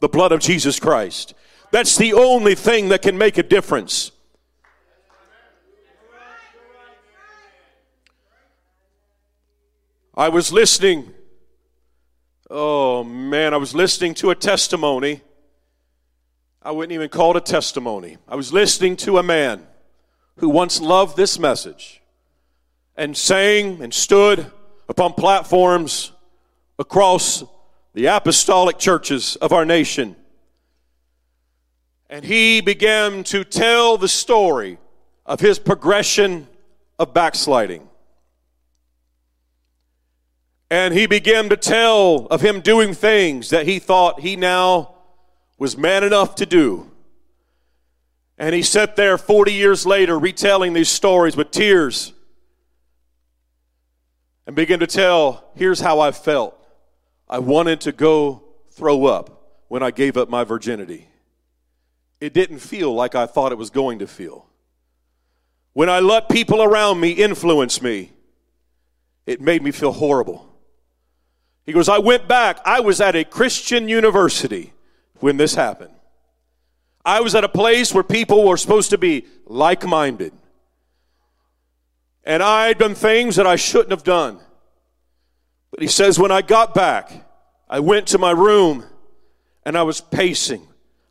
the 0.00 0.08
blood 0.08 0.30
of 0.30 0.38
Jesus 0.38 0.78
Christ. 0.78 1.34
That's 1.72 1.96
the 1.96 2.12
only 2.12 2.54
thing 2.54 2.90
that 2.90 3.02
can 3.02 3.18
make 3.18 3.38
a 3.38 3.42
difference. 3.42 4.12
I 10.16 10.28
was 10.28 10.52
listening. 10.52 11.14
Oh 12.50 13.02
man, 13.02 13.54
I 13.54 13.56
was 13.56 13.74
listening 13.74 14.14
to 14.14 14.30
a 14.30 14.34
testimony. 14.34 15.22
I 16.62 16.72
wouldn't 16.72 16.92
even 16.92 17.08
call 17.08 17.36
it 17.36 17.48
a 17.48 17.52
testimony. 17.52 18.18
I 18.28 18.36
was 18.36 18.52
listening 18.52 18.96
to 18.96 19.16
a 19.16 19.22
man 19.22 19.66
who 20.36 20.50
once 20.50 20.78
loved 20.78 21.16
this 21.16 21.38
message 21.38 22.02
and 22.96 23.16
sang 23.16 23.82
and 23.82 23.94
stood 23.94 24.50
upon 24.90 25.12
platforms 25.12 26.10
across 26.76 27.44
the 27.94 28.06
apostolic 28.06 28.76
churches 28.76 29.36
of 29.36 29.52
our 29.52 29.64
nation. 29.64 30.16
And 32.10 32.24
he 32.24 32.60
began 32.60 33.22
to 33.24 33.44
tell 33.44 33.96
the 33.96 34.08
story 34.08 34.78
of 35.24 35.38
his 35.38 35.60
progression 35.60 36.48
of 36.98 37.14
backsliding. 37.14 37.88
And 40.72 40.92
he 40.92 41.06
began 41.06 41.48
to 41.50 41.56
tell 41.56 42.26
of 42.26 42.40
him 42.40 42.60
doing 42.60 42.92
things 42.92 43.50
that 43.50 43.66
he 43.66 43.78
thought 43.78 44.18
he 44.20 44.34
now 44.34 44.96
was 45.56 45.78
man 45.78 46.02
enough 46.02 46.34
to 46.36 46.46
do. 46.46 46.90
And 48.38 48.56
he 48.56 48.62
sat 48.62 48.96
there 48.96 49.18
40 49.18 49.52
years 49.52 49.86
later 49.86 50.18
retelling 50.18 50.72
these 50.72 50.88
stories 50.88 51.36
with 51.36 51.52
tears 51.52 52.12
and 54.46 54.56
begin 54.56 54.80
to 54.80 54.86
tell 54.86 55.44
here's 55.54 55.80
how 55.80 56.00
I 56.00 56.12
felt. 56.12 56.56
I 57.28 57.38
wanted 57.38 57.80
to 57.82 57.92
go 57.92 58.42
throw 58.70 59.06
up 59.06 59.60
when 59.68 59.82
I 59.82 59.90
gave 59.90 60.16
up 60.16 60.28
my 60.28 60.44
virginity. 60.44 61.06
It 62.20 62.34
didn't 62.34 62.58
feel 62.58 62.92
like 62.92 63.14
I 63.14 63.26
thought 63.26 63.52
it 63.52 63.58
was 63.58 63.70
going 63.70 64.00
to 64.00 64.06
feel. 64.06 64.46
When 65.72 65.88
I 65.88 66.00
let 66.00 66.28
people 66.28 66.62
around 66.62 67.00
me 67.00 67.12
influence 67.12 67.80
me, 67.80 68.10
it 69.26 69.40
made 69.40 69.62
me 69.62 69.70
feel 69.70 69.92
horrible. 69.92 70.46
He 71.64 71.72
goes, 71.72 71.88
I 71.88 71.98
went 71.98 72.26
back. 72.26 72.58
I 72.64 72.80
was 72.80 73.00
at 73.00 73.14
a 73.14 73.24
Christian 73.24 73.88
university 73.88 74.72
when 75.20 75.36
this 75.36 75.54
happened. 75.54 75.94
I 77.04 77.20
was 77.20 77.34
at 77.34 77.44
a 77.44 77.48
place 77.48 77.94
where 77.94 78.02
people 78.02 78.46
were 78.46 78.56
supposed 78.56 78.90
to 78.90 78.98
be 78.98 79.26
like 79.46 79.86
minded. 79.86 80.32
And 82.30 82.44
I'd 82.44 82.78
done 82.78 82.94
things 82.94 83.34
that 83.34 83.46
I 83.48 83.56
shouldn't 83.56 83.90
have 83.90 84.04
done. 84.04 84.38
But 85.72 85.82
he 85.82 85.88
says, 85.88 86.16
when 86.16 86.30
I 86.30 86.42
got 86.42 86.74
back, 86.74 87.10
I 87.68 87.80
went 87.80 88.06
to 88.06 88.18
my 88.18 88.30
room 88.30 88.84
and 89.66 89.76
I 89.76 89.82
was 89.82 90.00
pacing. 90.00 90.62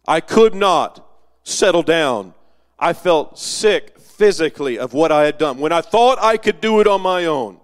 I 0.08 0.21
could 0.21 0.55
not 0.55 1.05
settle 1.43 1.84
down. 1.84 2.36
I 2.79 2.93
felt 2.93 3.38
sick 3.38 3.99
physically 3.99 4.79
of 4.79 4.93
what 4.93 5.12
I 5.12 5.25
had 5.25 5.38
done. 5.38 5.58
When 5.58 5.73
I 5.73 5.82
thought 5.82 6.19
I 6.21 6.38
could 6.38 6.62
do 6.62 6.79
it 6.79 6.88
on 6.88 7.01
my 7.01 7.25
own, 7.25 7.60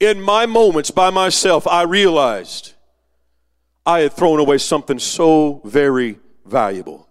in 0.00 0.18
my 0.22 0.46
moments 0.46 0.90
by 0.90 1.10
myself, 1.10 1.66
I 1.66 1.82
realized 1.82 2.72
I 3.84 4.00
had 4.00 4.14
thrown 4.14 4.40
away 4.40 4.56
something 4.56 4.98
so 4.98 5.60
very 5.62 6.20
valuable. 6.46 7.06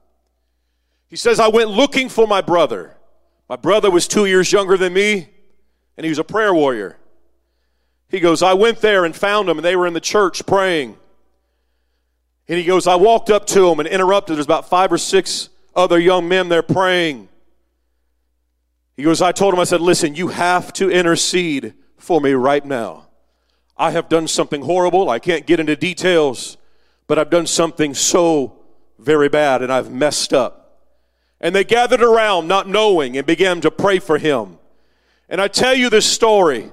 He 1.07 1.17
says, 1.17 1.39
I 1.39 1.49
went 1.49 1.69
looking 1.69 2.09
for 2.09 2.25
my 2.25 2.41
brother. 2.41 2.97
My 3.47 3.57
brother 3.57 3.91
was 3.91 4.07
two 4.07 4.25
years 4.25 4.51
younger 4.51 4.75
than 4.75 4.91
me 4.91 5.29
and 5.97 6.05
he 6.05 6.09
was 6.09 6.19
a 6.19 6.23
prayer 6.23 6.53
warrior. 6.53 6.97
He 8.09 8.19
goes, 8.19 8.43
I 8.43 8.53
went 8.53 8.81
there 8.81 9.05
and 9.05 9.15
found 9.15 9.47
them, 9.47 9.57
and 9.57 9.65
they 9.65 9.75
were 9.75 9.87
in 9.87 9.93
the 9.93 9.99
church 9.99 10.45
praying. 10.45 10.97
And 12.47 12.57
he 12.57 12.63
goes, 12.63 12.87
I 12.87 12.95
walked 12.95 13.29
up 13.29 13.45
to 13.47 13.61
them 13.61 13.79
and 13.79 13.87
interrupted. 13.87 14.35
There's 14.35 14.45
about 14.45 14.69
five 14.69 14.91
or 14.91 14.97
six 14.97 15.49
other 15.75 15.99
young 15.99 16.27
men 16.27 16.49
there 16.49 16.61
praying. 16.61 17.27
He 18.95 19.03
goes, 19.03 19.21
I 19.21 19.31
told 19.31 19.53
him, 19.53 19.59
I 19.59 19.65
said, 19.65 19.81
listen, 19.81 20.15
you 20.15 20.29
have 20.29 20.71
to 20.73 20.89
intercede 20.89 21.73
for 21.97 22.21
me 22.21 22.31
right 22.33 22.63
now. 22.63 23.07
I 23.77 23.91
have 23.91 24.07
done 24.07 24.27
something 24.27 24.61
horrible. 24.61 25.09
I 25.09 25.19
can't 25.19 25.45
get 25.45 25.59
into 25.59 25.75
details, 25.75 26.57
but 27.07 27.19
I've 27.19 27.29
done 27.29 27.47
something 27.47 27.93
so 27.93 28.57
very 28.99 29.27
bad 29.27 29.61
and 29.61 29.73
I've 29.73 29.91
messed 29.91 30.33
up. 30.33 30.61
And 31.41 31.53
they 31.53 31.65
gathered 31.65 32.01
around, 32.01 32.47
not 32.47 32.69
knowing, 32.69 33.17
and 33.17 33.27
began 33.27 33.59
to 33.61 33.71
pray 33.71 33.99
for 33.99 34.17
him. 34.17 34.57
And 35.29 35.41
I 35.41 35.47
tell 35.47 35.73
you 35.73 35.89
this 35.89 36.05
story, 36.05 36.71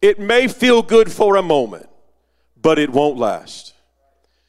it 0.00 0.18
may 0.18 0.48
feel 0.48 0.82
good 0.82 1.12
for 1.12 1.36
a 1.36 1.42
moment, 1.42 1.88
but 2.60 2.78
it 2.78 2.90
won't 2.90 3.18
last. 3.18 3.74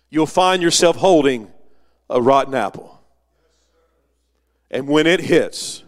You'll 0.10 0.26
find 0.26 0.62
yourself 0.62 0.96
holding 0.96 1.52
a 2.10 2.22
rotten 2.22 2.56
apple. 2.56 3.02
And 4.70 4.88
when 4.88 5.08
it 5.08 5.20
hits, 5.20 5.84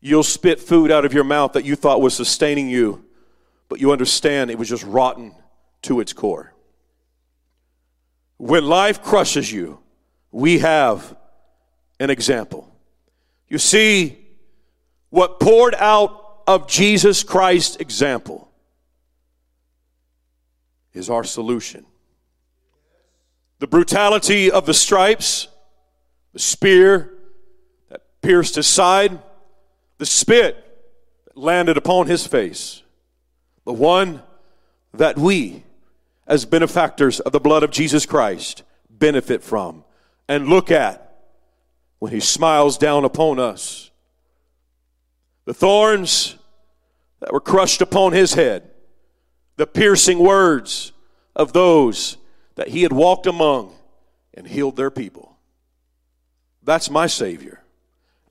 you'll 0.00 0.22
spit 0.22 0.60
food 0.60 0.90
out 0.90 1.04
of 1.04 1.12
your 1.12 1.24
mouth 1.24 1.52
that 1.52 1.64
you 1.64 1.76
thought 1.76 2.00
was 2.00 2.14
sustaining 2.14 2.68
you, 2.68 3.04
but 3.68 3.80
you 3.80 3.92
understand 3.92 4.50
it 4.50 4.58
was 4.58 4.68
just 4.68 4.84
rotten 4.84 5.34
to 5.82 6.00
its 6.00 6.12
core. 6.12 6.54
When 8.38 8.64
life 8.64 9.02
crushes 9.02 9.52
you, 9.52 9.80
we 10.30 10.60
have 10.60 11.16
an 12.00 12.08
example. 12.08 12.72
You 13.48 13.58
see, 13.58 14.18
what 15.10 15.40
poured 15.40 15.74
out 15.74 16.27
of 16.48 16.66
Jesus 16.66 17.22
Christ's 17.22 17.76
example 17.76 18.50
is 20.94 21.10
our 21.10 21.22
solution. 21.22 21.84
The 23.58 23.66
brutality 23.66 24.50
of 24.50 24.64
the 24.64 24.72
stripes, 24.72 25.48
the 26.32 26.38
spear 26.38 27.12
that 27.90 28.00
pierced 28.22 28.54
his 28.54 28.66
side, 28.66 29.18
the 29.98 30.06
spit 30.06 30.56
that 31.26 31.36
landed 31.36 31.76
upon 31.76 32.06
his 32.06 32.26
face, 32.26 32.82
the 33.66 33.72
one 33.74 34.22
that 34.94 35.18
we, 35.18 35.64
as 36.26 36.46
benefactors 36.46 37.20
of 37.20 37.32
the 37.32 37.40
blood 37.40 37.62
of 37.62 37.70
Jesus 37.70 38.06
Christ, 38.06 38.62
benefit 38.88 39.42
from 39.42 39.84
and 40.26 40.48
look 40.48 40.70
at 40.70 41.14
when 41.98 42.10
he 42.10 42.20
smiles 42.20 42.78
down 42.78 43.04
upon 43.04 43.38
us. 43.38 43.90
The 45.44 45.52
thorns 45.52 46.37
that 47.20 47.32
were 47.32 47.40
crushed 47.40 47.80
upon 47.80 48.12
his 48.12 48.34
head, 48.34 48.70
the 49.56 49.66
piercing 49.66 50.18
words 50.18 50.92
of 51.34 51.52
those 51.52 52.16
that 52.54 52.68
he 52.68 52.82
had 52.82 52.92
walked 52.92 53.26
among 53.26 53.74
and 54.34 54.46
healed 54.46 54.76
their 54.76 54.90
people. 54.90 55.36
That's 56.62 56.90
my 56.90 57.06
Savior. 57.06 57.62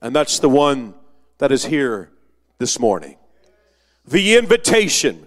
And 0.00 0.14
that's 0.14 0.38
the 0.38 0.48
one 0.48 0.94
that 1.38 1.52
is 1.52 1.64
here 1.64 2.10
this 2.58 2.78
morning. 2.78 3.16
The 4.06 4.36
invitation 4.36 5.26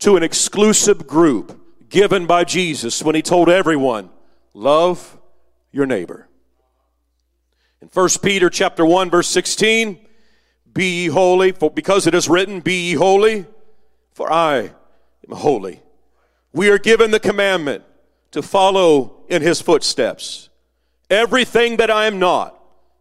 to 0.00 0.16
an 0.16 0.22
exclusive 0.22 1.06
group 1.06 1.60
given 1.88 2.26
by 2.26 2.44
Jesus 2.44 3.02
when 3.02 3.14
he 3.14 3.22
told 3.22 3.48
everyone, 3.48 4.10
love 4.54 5.18
your 5.70 5.86
neighbor. 5.86 6.28
In 7.80 7.88
1 7.88 8.08
Peter 8.22 8.50
chapter 8.50 8.84
1 8.84 9.10
verse 9.10 9.28
16, 9.28 10.05
be 10.76 11.04
ye 11.04 11.06
holy, 11.06 11.52
for 11.52 11.70
because 11.70 12.06
it 12.06 12.14
is 12.14 12.28
written, 12.28 12.60
be 12.60 12.90
ye 12.90 12.94
holy, 12.94 13.46
for 14.12 14.30
I 14.30 14.58
am 14.58 15.36
holy. 15.36 15.80
We 16.52 16.68
are 16.68 16.78
given 16.78 17.10
the 17.10 17.18
commandment 17.18 17.82
to 18.32 18.42
follow 18.42 19.22
in 19.28 19.40
his 19.40 19.62
footsteps. 19.62 20.50
Everything 21.08 21.78
that 21.78 21.90
I 21.90 22.04
am 22.04 22.18
not, 22.18 22.60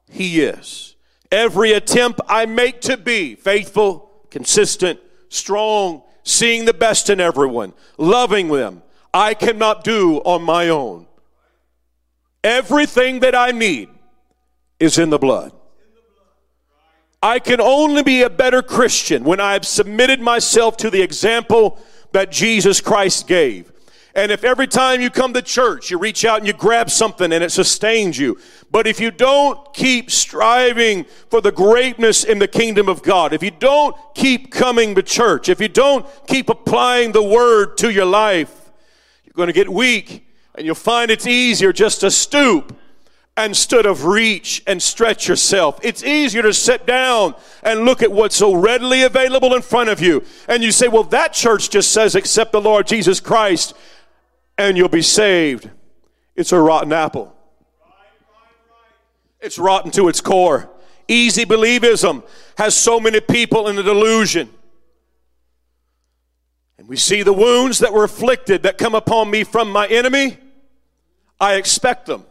he 0.09 0.39
is. 0.39 0.95
Every 1.31 1.73
attempt 1.73 2.21
I 2.29 2.45
make 2.45 2.79
to 2.81 2.95
be 2.95 3.35
faithful, 3.35 4.09
consistent, 4.29 5.01
strong, 5.27 6.03
seeing 6.23 6.63
the 6.63 6.73
best 6.73 7.09
in 7.09 7.19
everyone, 7.19 7.73
loving 7.97 8.47
them, 8.47 8.83
I 9.13 9.33
cannot 9.33 9.83
do 9.83 10.19
on 10.19 10.43
my 10.43 10.69
own. 10.69 11.07
Everything 12.41 13.19
that 13.19 13.35
I 13.35 13.51
need 13.51 13.89
is 14.79 14.97
in 14.97 15.09
the 15.09 15.19
blood. 15.19 15.51
I 17.25 17.39
can 17.39 17.59
only 17.59 18.03
be 18.03 18.21
a 18.21 18.29
better 18.29 18.61
Christian 18.61 19.23
when 19.23 19.39
I've 19.39 19.65
submitted 19.65 20.21
myself 20.21 20.77
to 20.77 20.91
the 20.91 21.01
example 21.01 21.79
that 22.11 22.31
Jesus 22.31 22.79
Christ 22.79 23.27
gave. 23.27 23.71
And 24.13 24.31
if 24.31 24.43
every 24.43 24.67
time 24.67 25.01
you 25.01 25.09
come 25.09 25.33
to 25.33 25.41
church, 25.41 25.89
you 25.89 25.97
reach 25.97 26.23
out 26.23 26.37
and 26.37 26.45
you 26.45 26.53
grab 26.53 26.91
something 26.91 27.33
and 27.33 27.43
it 27.43 27.51
sustains 27.51 28.19
you. 28.19 28.37
But 28.69 28.85
if 28.85 28.99
you 28.99 29.09
don't 29.09 29.73
keep 29.73 30.11
striving 30.11 31.07
for 31.31 31.41
the 31.41 31.51
greatness 31.51 32.23
in 32.23 32.37
the 32.37 32.47
kingdom 32.47 32.87
of 32.87 33.01
God, 33.01 33.33
if 33.33 33.41
you 33.41 33.49
don't 33.49 33.95
keep 34.13 34.51
coming 34.51 34.93
to 34.93 35.01
church, 35.01 35.49
if 35.49 35.59
you 35.59 35.67
don't 35.67 36.05
keep 36.27 36.47
applying 36.47 37.11
the 37.11 37.23
word 37.23 37.75
to 37.77 37.89
your 37.89 38.05
life, 38.05 38.71
you're 39.23 39.33
going 39.33 39.47
to 39.47 39.53
get 39.53 39.67
weak 39.67 40.27
and 40.53 40.63
you'll 40.63 40.75
find 40.75 41.09
it's 41.09 41.25
easier 41.25 41.73
just 41.73 42.01
to 42.01 42.11
stoop 42.11 42.77
instead 43.37 43.85
of 43.85 44.05
reach 44.05 44.63
and 44.65 44.81
stretch 44.81 45.27
yourself. 45.27 45.79
It's 45.83 46.03
easier 46.03 46.41
to 46.41 46.53
sit 46.53 46.85
down 46.85 47.35
and 47.63 47.81
look 47.81 48.01
at 48.01 48.11
what's 48.11 48.35
so 48.35 48.53
readily 48.53 49.03
available 49.03 49.53
in 49.55 49.61
front 49.61 49.89
of 49.89 49.99
you. 50.01 50.23
And 50.47 50.63
you 50.63 50.71
say, 50.71 50.87
well, 50.87 51.03
that 51.05 51.33
church 51.33 51.69
just 51.69 51.91
says, 51.91 52.15
accept 52.15 52.53
the 52.53 52.61
Lord 52.61 52.87
Jesus 52.87 53.19
Christ 53.19 53.73
and 54.57 54.77
you'll 54.77 54.87
be 54.87 55.01
saved. 55.01 55.69
It's 56.35 56.53
a 56.53 56.59
rotten 56.59 56.93
apple. 56.93 57.35
It's 59.41 59.59
rotten 59.59 59.91
to 59.91 60.07
its 60.07 60.21
core. 60.21 60.69
Easy 61.07 61.45
believism 61.45 62.23
has 62.57 62.75
so 62.75 62.99
many 62.99 63.19
people 63.19 63.67
in 63.67 63.75
the 63.75 63.83
delusion. 63.83 64.49
And 66.77 66.87
we 66.87 66.95
see 66.95 67.21
the 67.21 67.33
wounds 67.33 67.79
that 67.79 67.93
were 67.93 68.03
afflicted 68.05 68.63
that 68.63 68.77
come 68.77 68.95
upon 68.95 69.29
me 69.29 69.43
from 69.43 69.71
my 69.71 69.87
enemy. 69.87 70.37
I 71.39 71.55
expect 71.55 72.05
them. 72.05 72.25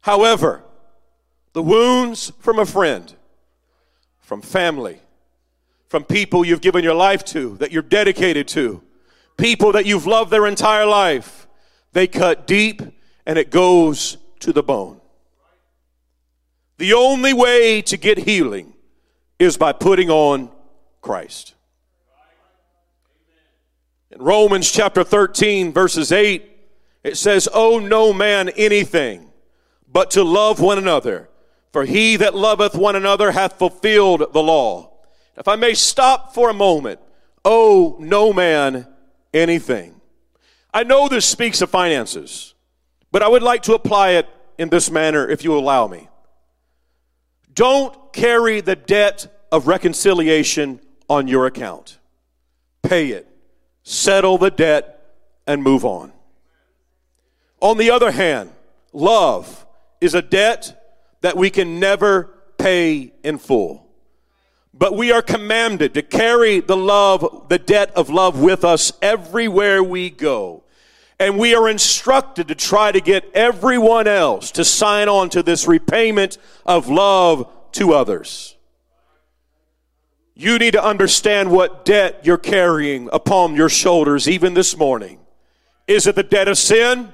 However, 0.00 0.62
the 1.52 1.62
wounds 1.62 2.32
from 2.38 2.58
a 2.58 2.66
friend, 2.66 3.12
from 4.20 4.42
family, 4.42 5.00
from 5.88 6.04
people 6.04 6.44
you've 6.44 6.60
given 6.60 6.84
your 6.84 6.94
life 6.94 7.24
to, 7.26 7.56
that 7.56 7.72
you're 7.72 7.82
dedicated 7.82 8.46
to, 8.48 8.82
people 9.36 9.72
that 9.72 9.86
you've 9.86 10.06
loved 10.06 10.30
their 10.30 10.46
entire 10.46 10.86
life, 10.86 11.46
they 11.92 12.06
cut 12.06 12.46
deep 12.46 12.82
and 13.26 13.38
it 13.38 13.50
goes 13.50 14.18
to 14.40 14.52
the 14.52 14.62
bone. 14.62 15.00
The 16.76 16.92
only 16.92 17.32
way 17.32 17.82
to 17.82 17.96
get 17.96 18.18
healing 18.18 18.74
is 19.38 19.56
by 19.56 19.72
putting 19.72 20.10
on 20.10 20.50
Christ. 21.00 21.54
In 24.10 24.22
Romans 24.22 24.70
chapter 24.70 25.04
13, 25.04 25.72
verses 25.72 26.12
8, 26.12 26.44
it 27.04 27.16
says, 27.16 27.48
Owe 27.52 27.78
no 27.78 28.12
man 28.12 28.48
anything 28.50 29.27
but 29.90 30.10
to 30.12 30.22
love 30.22 30.60
one 30.60 30.78
another, 30.78 31.28
for 31.72 31.84
he 31.84 32.16
that 32.16 32.34
loveth 32.34 32.74
one 32.74 32.96
another 32.96 33.32
hath 33.32 33.58
fulfilled 33.58 34.32
the 34.32 34.42
law. 34.42 34.92
If 35.36 35.48
I 35.48 35.56
may 35.56 35.74
stop 35.74 36.34
for 36.34 36.50
a 36.50 36.54
moment, 36.54 37.00
owe 37.44 37.96
no 37.98 38.32
man 38.32 38.86
anything. 39.32 40.00
I 40.72 40.84
know 40.84 41.08
this 41.08 41.26
speaks 41.26 41.62
of 41.62 41.70
finances, 41.70 42.54
but 43.10 43.22
I 43.22 43.28
would 43.28 43.42
like 43.42 43.62
to 43.62 43.74
apply 43.74 44.10
it 44.10 44.28
in 44.58 44.68
this 44.68 44.90
manner 44.90 45.28
if 45.28 45.44
you 45.44 45.56
allow 45.56 45.86
me. 45.86 46.08
Don't 47.54 48.12
carry 48.12 48.60
the 48.60 48.76
debt 48.76 49.46
of 49.50 49.66
reconciliation 49.66 50.80
on 51.08 51.26
your 51.28 51.46
account. 51.46 51.98
Pay 52.82 53.08
it, 53.08 53.26
settle 53.82 54.38
the 54.38 54.50
debt, 54.50 54.94
and 55.46 55.62
move 55.62 55.84
on. 55.84 56.12
On 57.60 57.78
the 57.78 57.90
other 57.90 58.10
hand, 58.10 58.52
love 58.92 59.66
is 60.00 60.14
a 60.14 60.22
debt 60.22 60.78
that 61.20 61.36
we 61.36 61.50
can 61.50 61.80
never 61.80 62.30
pay 62.58 63.12
in 63.22 63.38
full. 63.38 63.88
But 64.74 64.96
we 64.96 65.10
are 65.10 65.22
commanded 65.22 65.94
to 65.94 66.02
carry 66.02 66.60
the 66.60 66.76
love, 66.76 67.46
the 67.48 67.58
debt 67.58 67.90
of 67.96 68.10
love 68.10 68.40
with 68.40 68.64
us 68.64 68.92
everywhere 69.02 69.82
we 69.82 70.10
go. 70.10 70.62
And 71.18 71.36
we 71.36 71.54
are 71.54 71.68
instructed 71.68 72.46
to 72.48 72.54
try 72.54 72.92
to 72.92 73.00
get 73.00 73.28
everyone 73.34 74.06
else 74.06 74.52
to 74.52 74.64
sign 74.64 75.08
on 75.08 75.30
to 75.30 75.42
this 75.42 75.66
repayment 75.66 76.38
of 76.64 76.88
love 76.88 77.50
to 77.72 77.92
others. 77.92 78.56
You 80.36 80.60
need 80.60 80.74
to 80.74 80.84
understand 80.84 81.50
what 81.50 81.84
debt 81.84 82.20
you're 82.22 82.38
carrying 82.38 83.08
upon 83.12 83.56
your 83.56 83.68
shoulders 83.68 84.28
even 84.28 84.54
this 84.54 84.76
morning. 84.76 85.18
Is 85.88 86.06
it 86.06 86.14
the 86.14 86.22
debt 86.22 86.46
of 86.46 86.56
sin? 86.56 87.12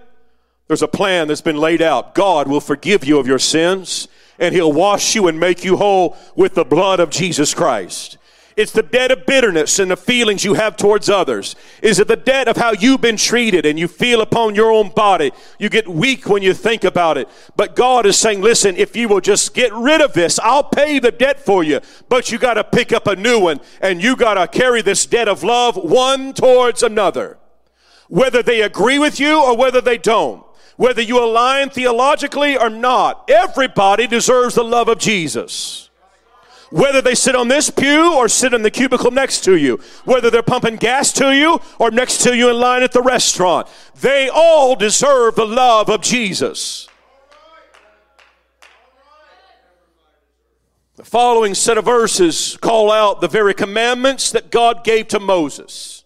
There's 0.67 0.83
a 0.83 0.89
plan 0.89 1.29
that's 1.29 1.43
been 1.43 1.59
laid 1.59 1.83
out. 1.83 2.15
God 2.15 2.49
will 2.49 2.61
forgive 2.61 3.05
you 3.05 3.19
of 3.19 3.27
your 3.27 3.39
sins 3.39 4.09
and 4.39 4.55
he'll 4.55 4.73
wash 4.73 5.15
you 5.15 5.29
and 5.29 5.39
make 5.39 5.65
you 5.65 5.77
whole 5.77 6.17
with 6.35 6.55
the 6.55 6.65
blood 6.65 7.01
of 7.01 7.11
Jesus 7.11 7.55
Christ. 7.55 8.19
It's 8.57 8.73
the 8.73 8.85
debt 8.85 9.11
of 9.11 9.27
bitterness 9.27 9.81
and 9.81 9.91
the 9.91 9.97
feelings 9.97 10.45
you 10.45 10.55
have 10.55 10.77
towards 10.77 11.11
others. 11.11 11.57
Is 11.83 11.99
it 11.99 12.07
the 12.07 12.17
debt 12.17 12.47
of 12.47 12.57
how 12.57 12.73
you've 12.73 13.01
been 13.01 13.17
treated 13.17 13.67
and 13.67 13.79
you 13.79 13.89
feel 13.89 14.21
upon 14.21 14.55
your 14.55 14.71
own 14.71 14.91
body? 14.91 15.33
You 15.59 15.69
get 15.69 15.89
weak 15.89 16.29
when 16.29 16.43
you 16.43 16.55
think 16.55 16.85
about 16.85 17.19
it. 17.19 17.29
But 17.57 17.75
God 17.75 18.07
is 18.07 18.17
saying, 18.17 18.43
listen, 18.43 18.77
if 18.77 18.95
you 18.95 19.09
will 19.09 19.21
just 19.21 19.55
get 19.55 19.73
rid 19.73 20.01
of 20.01 20.12
this, 20.12 20.39
I'll 20.39 20.62
pay 20.62 21.01
the 21.01 21.11
debt 21.11 21.41
for 21.41 21.65
you. 21.65 21.81
But 22.09 22.31
you 22.31 22.39
got 22.39 22.55
to 22.55 22.65
pick 22.65 22.93
up 22.93 23.09
a 23.09 23.17
new 23.17 23.41
one 23.41 23.61
and 23.81 24.01
you 24.01 24.15
got 24.15 24.35
to 24.35 24.47
carry 24.47 24.83
this 24.83 25.05
debt 25.05 25.29
of 25.29 25.43
love 25.43 25.77
one 25.77 26.33
towards 26.33 26.85
another. 26.85 27.39
Whether 28.09 28.43
they 28.43 28.62
agree 28.62 29.01
with 29.01 29.19
you 29.19 29.43
or 29.43 29.57
whether 29.57 29.81
they 29.81 29.99
don't 29.99 30.45
whether 30.77 31.03
you 31.03 31.22
align 31.22 31.70
theologically 31.70 32.57
or 32.57 32.70
not, 32.70 33.29
everybody 33.31 34.07
deserves 34.07 34.55
the 34.55 34.64
love 34.64 34.89
of 34.89 34.99
Jesus. 34.99 35.91
Whether 36.70 37.01
they 37.01 37.14
sit 37.14 37.37
on 37.37 37.47
this 37.47 37.70
pew 37.70 38.14
or 38.14 38.29
sit 38.29 38.53
in 38.53 38.62
the 38.62 38.70
cubicle 38.70 39.12
next 39.12 39.45
to 39.45 39.57
you, 39.57 39.79
whether 40.05 40.29
they're 40.29 40.43
pumping 40.43 40.77
gas 40.77 41.12
to 41.12 41.31
you 41.31 41.61
or 41.79 41.93
next 41.93 42.22
to 42.25 42.37
you 42.37 42.51
in 42.51 42.59
line 42.59 42.83
at 42.83 42.91
the 42.91 43.03
restaurant, 43.03 43.68
they 44.01 44.29
all 44.29 44.75
deserve 44.75 45.37
the 45.37 45.47
love 45.47 45.89
of 45.89 46.01
Jesus. 46.01 46.89
The 50.97 51.05
following 51.05 51.55
set 51.55 51.79
of 51.79 51.85
verses 51.85 52.57
call 52.61 52.91
out 52.91 53.20
the 53.20 53.29
very 53.29 53.55
commandments 53.55 54.33
that 54.33 54.51
God 54.51 54.83
gave 54.85 55.09
to 55.09 55.20
Moses. 55.20 56.05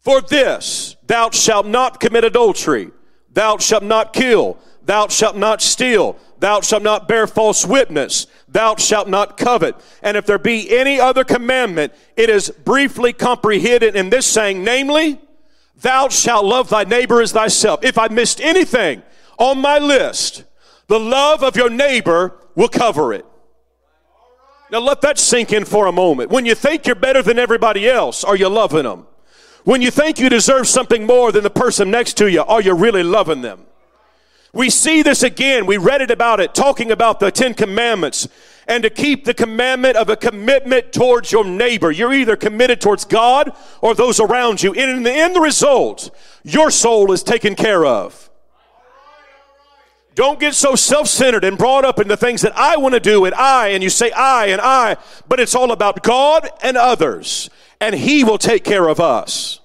For 0.00 0.20
this, 0.20 0.96
thou 1.06 1.30
shalt 1.30 1.66
not 1.66 2.00
commit 2.00 2.24
adultery. 2.24 2.90
Thou 3.38 3.56
shalt 3.58 3.84
not 3.84 4.12
kill. 4.12 4.58
Thou 4.82 5.06
shalt 5.06 5.36
not 5.36 5.62
steal. 5.62 6.16
Thou 6.40 6.60
shalt 6.60 6.82
not 6.82 7.06
bear 7.06 7.28
false 7.28 7.64
witness. 7.64 8.26
Thou 8.48 8.74
shalt 8.74 9.06
not 9.08 9.36
covet. 9.36 9.76
And 10.02 10.16
if 10.16 10.26
there 10.26 10.40
be 10.40 10.76
any 10.76 10.98
other 10.98 11.22
commandment, 11.22 11.92
it 12.16 12.30
is 12.30 12.50
briefly 12.50 13.12
comprehended 13.12 13.94
in 13.94 14.10
this 14.10 14.26
saying, 14.26 14.64
namely, 14.64 15.20
thou 15.82 16.08
shalt 16.08 16.46
love 16.46 16.68
thy 16.68 16.82
neighbor 16.82 17.22
as 17.22 17.30
thyself. 17.30 17.84
If 17.84 17.96
I 17.96 18.08
missed 18.08 18.40
anything 18.40 19.04
on 19.38 19.58
my 19.58 19.78
list, 19.78 20.42
the 20.88 20.98
love 20.98 21.44
of 21.44 21.54
your 21.54 21.70
neighbor 21.70 22.40
will 22.56 22.66
cover 22.66 23.12
it. 23.12 23.24
Now 24.72 24.80
let 24.80 25.00
that 25.02 25.16
sink 25.16 25.52
in 25.52 25.64
for 25.64 25.86
a 25.86 25.92
moment. 25.92 26.32
When 26.32 26.44
you 26.44 26.56
think 26.56 26.88
you're 26.88 26.96
better 26.96 27.22
than 27.22 27.38
everybody 27.38 27.88
else, 27.88 28.24
are 28.24 28.34
you 28.34 28.48
loving 28.48 28.82
them? 28.82 29.06
When 29.68 29.82
you 29.82 29.90
think 29.90 30.18
you 30.18 30.30
deserve 30.30 30.66
something 30.66 31.04
more 31.04 31.30
than 31.30 31.42
the 31.42 31.50
person 31.50 31.90
next 31.90 32.14
to 32.14 32.30
you, 32.30 32.40
are 32.40 32.62
you 32.62 32.72
really 32.72 33.02
loving 33.02 33.42
them? 33.42 33.66
We 34.54 34.70
see 34.70 35.02
this 35.02 35.22
again. 35.22 35.66
We 35.66 35.76
read 35.76 36.00
it 36.00 36.10
about 36.10 36.40
it, 36.40 36.54
talking 36.54 36.90
about 36.90 37.20
the 37.20 37.30
Ten 37.30 37.52
Commandments 37.52 38.28
and 38.66 38.82
to 38.82 38.88
keep 38.88 39.26
the 39.26 39.34
commandment 39.34 39.96
of 39.96 40.08
a 40.08 40.16
commitment 40.16 40.94
towards 40.94 41.32
your 41.32 41.44
neighbor. 41.44 41.90
You're 41.90 42.14
either 42.14 42.34
committed 42.34 42.80
towards 42.80 43.04
God 43.04 43.52
or 43.82 43.94
those 43.94 44.20
around 44.20 44.62
you. 44.62 44.72
And 44.72 44.90
in 44.90 45.02
the 45.02 45.12
end 45.12 45.36
result, 45.36 46.16
your 46.44 46.70
soul 46.70 47.12
is 47.12 47.22
taken 47.22 47.54
care 47.54 47.84
of. 47.84 48.30
Don't 50.14 50.40
get 50.40 50.54
so 50.54 50.76
self 50.76 51.08
centered 51.08 51.44
and 51.44 51.58
brought 51.58 51.84
up 51.84 51.98
in 51.98 52.08
the 52.08 52.16
things 52.16 52.40
that 52.40 52.56
I 52.56 52.78
want 52.78 52.94
to 52.94 53.00
do 53.00 53.26
and 53.26 53.34
I, 53.34 53.68
and 53.68 53.82
you 53.82 53.90
say 53.90 54.12
I 54.12 54.46
and 54.46 54.62
I, 54.62 54.96
but 55.28 55.40
it's 55.40 55.54
all 55.54 55.72
about 55.72 56.02
God 56.02 56.48
and 56.62 56.78
others 56.78 57.50
and 57.80 57.94
He 57.94 58.24
will 58.24 58.38
take 58.38 58.64
care 58.64 58.88
of 58.88 59.00
us. 59.00 59.57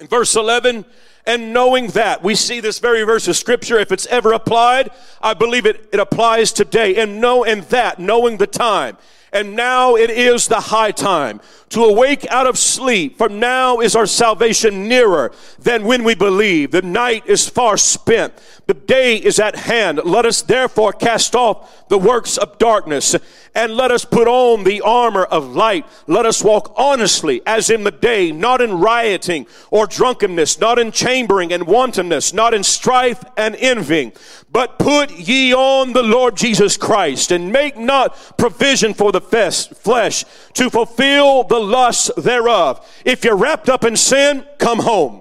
In 0.00 0.06
verse 0.06 0.34
11, 0.34 0.86
and 1.26 1.52
knowing 1.52 1.88
that, 1.88 2.22
we 2.22 2.34
see 2.34 2.60
this 2.60 2.78
very 2.78 3.02
verse 3.02 3.28
of 3.28 3.36
scripture, 3.36 3.78
if 3.78 3.92
it's 3.92 4.06
ever 4.06 4.32
applied, 4.32 4.90
I 5.20 5.34
believe 5.34 5.66
it, 5.66 5.88
it 5.92 6.00
applies 6.00 6.52
today. 6.52 6.96
And 6.96 7.20
know, 7.20 7.44
and 7.44 7.62
that, 7.64 7.98
knowing 7.98 8.38
the 8.38 8.46
time. 8.46 8.96
And 9.32 9.54
now 9.54 9.96
it 9.96 10.10
is 10.10 10.48
the 10.48 10.60
high 10.60 10.90
time 10.90 11.40
to 11.70 11.84
awake 11.84 12.26
out 12.30 12.46
of 12.46 12.58
sleep. 12.58 13.16
For 13.16 13.28
now 13.28 13.80
is 13.80 13.94
our 13.94 14.06
salvation 14.06 14.88
nearer 14.88 15.32
than 15.58 15.84
when 15.84 16.02
we 16.02 16.14
believe. 16.14 16.72
The 16.72 16.82
night 16.82 17.24
is 17.26 17.48
far 17.48 17.76
spent. 17.76 18.34
The 18.66 18.74
day 18.74 19.16
is 19.16 19.38
at 19.38 19.54
hand. 19.54 20.00
Let 20.04 20.26
us 20.26 20.42
therefore 20.42 20.92
cast 20.92 21.36
off 21.36 21.88
the 21.88 21.98
works 21.98 22.38
of 22.38 22.58
darkness 22.58 23.14
and 23.54 23.74
let 23.74 23.90
us 23.90 24.04
put 24.04 24.28
on 24.28 24.64
the 24.64 24.80
armor 24.80 25.24
of 25.24 25.54
light. 25.54 25.86
Let 26.06 26.26
us 26.26 26.42
walk 26.42 26.72
honestly 26.76 27.42
as 27.46 27.70
in 27.70 27.84
the 27.84 27.90
day, 27.90 28.32
not 28.32 28.60
in 28.60 28.78
rioting 28.78 29.46
or 29.70 29.86
drunkenness, 29.86 30.58
not 30.60 30.78
in 30.78 30.92
chambering 30.92 31.52
and 31.52 31.66
wantonness, 31.66 32.32
not 32.32 32.54
in 32.54 32.62
strife 32.62 33.24
and 33.36 33.56
envying, 33.56 34.12
but 34.52 34.78
put 34.78 35.10
ye 35.12 35.54
on 35.54 35.92
the 35.92 36.02
Lord 36.02 36.36
Jesus 36.36 36.76
Christ 36.76 37.30
and 37.30 37.52
make 37.52 37.76
not 37.76 38.16
provision 38.36 38.94
for 38.94 39.12
the 39.12 39.20
flesh 39.20 40.24
to 40.54 40.70
fulfill 40.70 41.44
the 41.44 41.60
lusts 41.60 42.10
thereof. 42.16 42.84
If 43.04 43.24
you're 43.24 43.36
wrapped 43.36 43.68
up 43.68 43.84
in 43.84 43.96
sin, 43.96 44.44
come 44.58 44.80
home. 44.80 45.19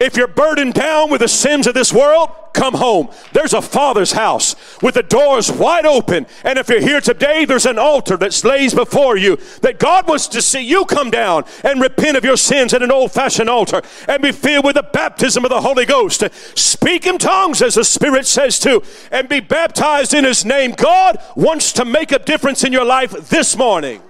If 0.00 0.16
you're 0.16 0.26
burdened 0.26 0.74
down 0.74 1.10
with 1.10 1.20
the 1.20 1.28
sins 1.28 1.66
of 1.66 1.74
this 1.74 1.92
world, 1.92 2.30
come 2.52 2.74
home. 2.74 3.10
There's 3.32 3.52
a 3.52 3.62
father's 3.62 4.12
house 4.12 4.56
with 4.80 4.94
the 4.94 5.02
doors 5.02 5.52
wide 5.52 5.86
open. 5.86 6.26
And 6.44 6.58
if 6.58 6.68
you're 6.68 6.80
here 6.80 7.00
today, 7.00 7.44
there's 7.44 7.66
an 7.66 7.78
altar 7.78 8.16
that 8.16 8.44
lays 8.44 8.74
before 8.74 9.16
you 9.16 9.36
that 9.60 9.78
God 9.78 10.08
wants 10.08 10.28
to 10.28 10.40
see 10.40 10.60
you 10.60 10.84
come 10.84 11.10
down 11.10 11.44
and 11.62 11.80
repent 11.80 12.16
of 12.16 12.24
your 12.24 12.36
sins 12.36 12.72
at 12.72 12.82
an 12.82 12.90
old 12.90 13.12
fashioned 13.12 13.50
altar 13.50 13.82
and 14.08 14.22
be 14.22 14.32
filled 14.32 14.64
with 14.64 14.76
the 14.76 14.82
baptism 14.82 15.44
of 15.44 15.50
the 15.50 15.60
Holy 15.60 15.84
Ghost. 15.84 16.24
Speak 16.56 17.06
in 17.06 17.18
tongues 17.18 17.60
as 17.60 17.74
the 17.74 17.84
Spirit 17.84 18.26
says 18.26 18.58
to 18.60 18.82
and 19.10 19.28
be 19.28 19.40
baptized 19.40 20.14
in 20.14 20.24
His 20.24 20.44
name. 20.44 20.72
God 20.72 21.18
wants 21.36 21.72
to 21.74 21.84
make 21.84 22.12
a 22.12 22.18
difference 22.18 22.64
in 22.64 22.72
your 22.72 22.84
life 22.84 23.10
this 23.28 23.56
morning. 23.56 24.00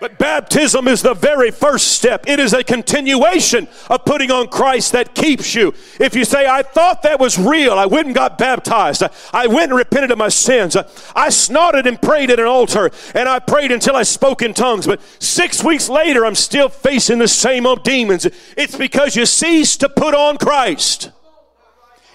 But 0.00 0.18
baptism 0.18 0.88
is 0.88 1.02
the 1.02 1.12
very 1.12 1.50
first 1.50 1.88
step. 1.88 2.24
It 2.26 2.40
is 2.40 2.54
a 2.54 2.64
continuation 2.64 3.68
of 3.90 4.06
putting 4.06 4.30
on 4.30 4.48
Christ 4.48 4.92
that 4.92 5.14
keeps 5.14 5.54
you. 5.54 5.74
If 6.00 6.16
you 6.16 6.24
say, 6.24 6.46
I 6.46 6.62
thought 6.62 7.02
that 7.02 7.20
was 7.20 7.38
real, 7.38 7.74
I 7.74 7.84
went 7.84 8.06
and 8.06 8.14
got 8.14 8.38
baptized, 8.38 9.02
I 9.34 9.46
went 9.46 9.70
and 9.70 9.74
repented 9.74 10.10
of 10.10 10.16
my 10.16 10.30
sins, 10.30 10.74
I 11.14 11.28
snorted 11.28 11.86
and 11.86 12.00
prayed 12.00 12.30
at 12.30 12.40
an 12.40 12.46
altar, 12.46 12.90
and 13.14 13.28
I 13.28 13.40
prayed 13.40 13.70
until 13.70 13.94
I 13.94 14.02
spoke 14.02 14.40
in 14.40 14.54
tongues, 14.54 14.86
but 14.86 15.02
six 15.18 15.62
weeks 15.62 15.90
later 15.90 16.24
I'm 16.24 16.34
still 16.34 16.70
facing 16.70 17.18
the 17.18 17.28
same 17.28 17.66
old 17.66 17.84
demons. 17.84 18.26
It's 18.56 18.76
because 18.76 19.16
you 19.16 19.26
cease 19.26 19.76
to 19.76 19.88
put 19.90 20.14
on 20.14 20.38
Christ. 20.38 21.10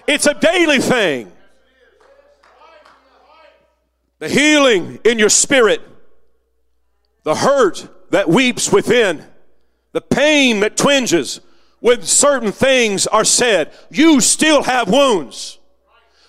It's 0.08 0.26
a 0.26 0.34
daily 0.34 0.78
thing. 0.78 1.30
The 4.18 4.28
healing 4.28 4.98
in 5.04 5.20
your 5.20 5.28
spirit 5.28 5.82
the 7.26 7.34
hurt 7.34 7.88
that 8.10 8.28
weeps 8.28 8.70
within, 8.70 9.20
the 9.90 10.00
pain 10.00 10.60
that 10.60 10.76
twinges 10.76 11.40
when 11.80 12.00
certain 12.02 12.52
things 12.52 13.08
are 13.08 13.24
said. 13.24 13.72
You 13.90 14.20
still 14.20 14.62
have 14.62 14.88
wounds. 14.88 15.58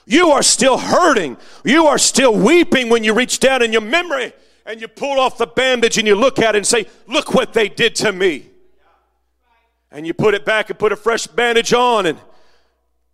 You 0.08 0.32
are 0.32 0.42
still 0.42 0.80
hurting. 0.80 1.38
You 1.64 1.86
are 1.86 2.00
still 2.00 2.36
weeping 2.36 2.90
when 2.90 3.04
you 3.04 3.14
reach 3.14 3.40
down 3.40 3.62
in 3.62 3.72
your 3.72 3.84
memory 3.84 4.34
and 4.66 4.82
you 4.82 4.88
pull 4.88 5.20
off 5.20 5.38
the 5.38 5.46
bandage 5.46 6.00
and 6.00 6.08
you 6.08 6.16
look 6.16 6.40
at 6.40 6.56
it 6.56 6.58
and 6.58 6.66
say, 6.66 6.88
Look 7.06 7.32
what 7.32 7.54
they 7.54 7.70
did 7.70 7.94
to 7.98 8.12
me. 8.12 8.48
And 9.92 10.08
you 10.08 10.16
put 10.16 10.34
it 10.34 10.46
back 10.46 10.72
and 10.72 10.80
put 10.80 10.92
a 10.92 10.96
fresh 10.96 11.28
bandage 11.28 11.74
on. 11.74 12.08
And 12.08 12.18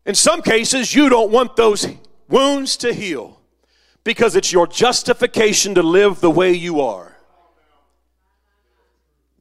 in 0.05 0.15
some 0.15 0.41
cases, 0.41 0.95
you 0.95 1.09
don't 1.09 1.33
want 1.33 1.57
those 1.57 1.85
wounds 2.29 2.77
to 2.77 2.93
heal 2.93 3.41
because 4.05 4.37
it's 4.37 4.53
your 4.53 4.67
justification 4.67 5.75
to 5.75 5.83
live 5.83 6.21
the 6.21 6.31
way 6.31 6.53
you 6.53 6.79
are 6.79 7.12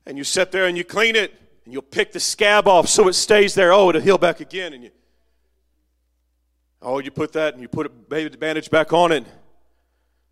and 0.07 0.19
you 0.19 0.25
sit 0.25 0.53
there 0.53 0.67
and 0.67 0.77
you 0.77 0.85
clean 0.85 1.17
it 1.17 1.35
and 1.65 1.73
you'll 1.73 1.83
pick 1.83 2.13
the 2.13 2.21
scab 2.21 2.67
off 2.67 2.89
so 2.89 3.09
it 3.09 3.15
stays 3.15 3.55
there. 3.55 3.73
Oh, 3.73 3.91
it'll 3.91 4.01
heal 4.01 4.19
back 4.19 4.41
again. 4.41 4.73
And 4.73 4.85
you, 4.85 4.91
oh, 6.81 6.99
you 6.99 7.11
put 7.11 7.33
that 7.33 7.55
and 7.55 7.63
you 7.63 7.69
put 7.69 7.87
a 7.87 7.91
bandage 7.91 8.71
back 8.71 8.93
on 8.93 9.13
it. 9.13 9.25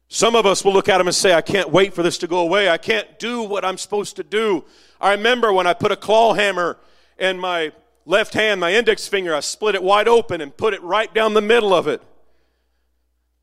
Some 0.09 0.35
of 0.35 0.45
us 0.45 0.65
will 0.65 0.73
look 0.73 0.89
at 0.89 0.99
them 0.99 1.07
and 1.07 1.15
say, 1.15 1.33
I 1.33 1.41
can't 1.41 1.71
wait 1.71 1.95
for 1.95 2.03
this 2.03 2.19
to 2.19 2.27
go 2.27 2.41
away. 2.41 2.69
I 2.69 2.79
can't 2.79 3.19
do 3.21 3.43
what 3.43 3.65
I'm 3.65 3.79
supposed 3.79 4.17
to 4.17 4.25
do. 4.25 4.65
I 5.01 5.13
remember 5.13 5.53
when 5.53 5.69
I 5.69 5.73
put 5.73 5.93
a 5.93 5.97
claw 5.97 6.35
hammer 6.35 6.79
in 7.17 7.39
my 7.39 7.71
left 8.07 8.35
hand, 8.35 8.61
my 8.61 8.73
index 8.75 9.07
finger, 9.07 9.33
I 9.33 9.41
split 9.41 9.77
it 9.77 9.83
wide 9.85 10.09
open 10.09 10.41
and 10.41 10.57
put 10.57 10.75
it 10.75 10.83
right 10.83 11.15
down 11.15 11.35
the 11.35 11.41
middle 11.41 11.73
of 11.73 11.87
it. 11.87 12.03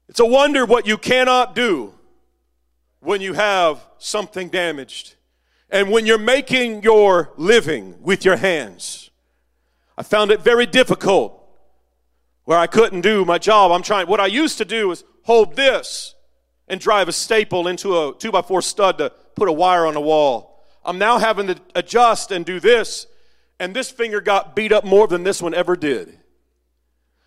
It's 0.10 0.20
a 0.20 0.26
wonder 0.26 0.66
what 0.66 0.86
you 0.86 0.98
cannot 0.98 1.56
do 1.56 1.94
when 3.00 3.22
you 3.22 3.34
have 3.34 3.86
something 3.98 4.50
damaged. 4.50 5.16
And 5.70 5.89
when 5.91 6.05
you're 6.05 6.18
making 6.18 6.84
your 6.84 7.34
living 7.36 8.01
with 8.01 8.24
your 8.24 8.38
hands, 8.38 9.09
I 9.97 10.03
found 10.03 10.32
it 10.32 10.41
very 10.41 10.65
difficult 10.65 11.34
where 12.45 12.57
I 12.57 12.68
couldn't 12.68 13.01
do 13.01 13.26
my 13.26 13.38
job. 13.38 13.72
I'm 13.72 13.82
trying, 13.82 14.07
what 14.07 14.22
I 14.22 14.28
used 14.28 14.57
to 14.59 14.65
do 14.65 14.91
is 14.91 15.03
hold 15.24 15.55
this 15.55 16.15
and 16.70 16.80
drive 16.80 17.09
a 17.09 17.11
staple 17.11 17.68
into 17.68 17.97
a 17.97 18.13
two 18.18 18.32
by 18.32 18.41
four 18.41 18.61
stud 18.61 18.97
to 18.99 19.11
put 19.36 19.49
a 19.49 19.53
wire 19.53 19.86
on 19.86 19.93
the 19.93 20.01
wall. 20.01 20.65
I'm 20.86 20.97
now 20.97 21.18
having 21.18 21.47
to 21.47 21.57
adjust 21.76 22.32
and 22.32 22.45
do 22.45 22.61
this, 22.61 23.07
and 23.59 23.76
this 23.76 23.91
finger 23.91 24.22
got 24.22 24.55
beat 24.55 24.72
up 24.72 24.86
more 24.86 25.07
than 25.07 25.24
this 25.24 25.41
one 25.41 25.53
ever 25.53 25.76
did. 25.76 26.18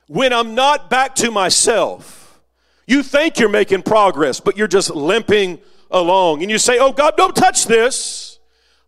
When 0.07 0.33
I'm 0.33 0.55
not 0.55 0.89
back 0.89 1.15
to 1.17 1.31
myself, 1.31 2.41
you 2.87 3.03
think 3.03 3.39
you're 3.39 3.51
making 3.51 3.83
progress, 3.83 4.41
but 4.41 4.57
you're 4.57 4.67
just 4.67 4.91
limping 4.91 5.61
along. 5.91 6.43
And 6.43 6.51
you 6.51 6.59
say, 6.59 6.79
Oh 6.79 6.93
God, 6.93 7.17
don't 7.17 7.37
touch 7.37 7.67
this. 7.67 8.30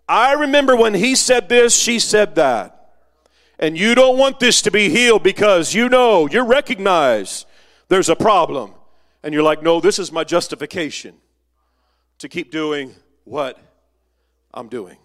I 0.09 0.33
remember 0.33 0.77
when 0.77 0.95
he 0.95 1.15
said 1.15 1.49
this, 1.49 1.77
she 1.77 1.99
said 1.99 2.35
that. 2.35 2.79
And 3.59 3.79
you 3.79 3.95
don't 3.95 4.19
want 4.19 4.41
this 4.41 4.63
to 4.63 4.71
be 4.71 4.89
healed 4.89 5.23
because 5.23 5.73
you 5.73 5.89
know, 5.89 6.29
you 6.29 6.43
recognize 6.43 7.47
there's 7.89 8.09
a 8.09 8.17
problem. 8.17 8.75
And 9.23 9.33
you're 9.33 9.43
like, 9.43 9.63
no, 9.63 9.81
this 9.81 9.99
is 9.99 10.11
my 10.11 10.25
justification 10.25 11.15
to 12.19 12.29
keep 12.29 12.51
doing 12.51 12.95
what 13.25 13.59
I'm 14.53 14.69
doing. 14.69 14.97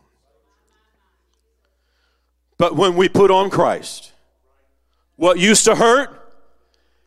But 2.57 2.75
when 2.75 2.95
we 2.95 3.09
put 3.09 3.29
on 3.29 3.51
Christ, 3.51 4.11
what 5.15 5.37
used 5.37 5.65
to 5.65 5.75
hurt, 5.75 6.09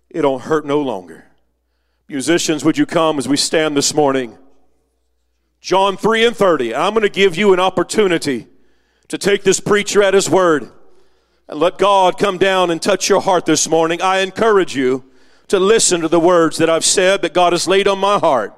it 0.09 0.23
don't 0.23 0.43
hurt 0.43 0.65
no 0.65 0.81
longer. 0.81 1.25
Musicians, 2.09 2.65
would 2.65 2.79
you 2.79 2.87
come 2.87 3.19
as 3.19 3.29
we 3.29 3.37
stand 3.37 3.77
this 3.77 3.95
morning? 3.95 4.37
John 5.61 5.99
3 5.99 6.27
and 6.27 6.37
30. 6.37 6.75
I'm 6.75 6.95
going 6.95 7.03
to 7.03 7.11
give 7.11 7.37
you 7.37 7.53
an 7.53 7.61
opportunity 7.61 8.49
to 9.09 9.19
take 9.19 9.43
this 9.43 9.61
preacher 9.61 10.03
at 10.03 10.15
his 10.15 10.31
word 10.31 10.71
and 11.49 11.61
let 11.61 11.77
God 11.77 12.17
come 12.19 12.39
down 12.39 12.71
and 12.71 12.81
touch 12.81 13.09
your 13.09 13.21
heart 13.21 13.45
this 13.45 13.69
morning. 13.69 14.01
I 14.01 14.21
encourage 14.21 14.75
you 14.75 15.05
to 15.49 15.61
listen 15.61 16.01
to 16.01 16.09
the 16.09 16.21
words 16.21 16.57
that 16.59 16.71
I've 16.71 16.85
said 16.85 17.21
that 17.23 17.35
God 17.35 17.53
has 17.53 17.69
laid 17.69 17.87
on 17.87 17.99
my 17.99 18.19
heart. 18.19 18.57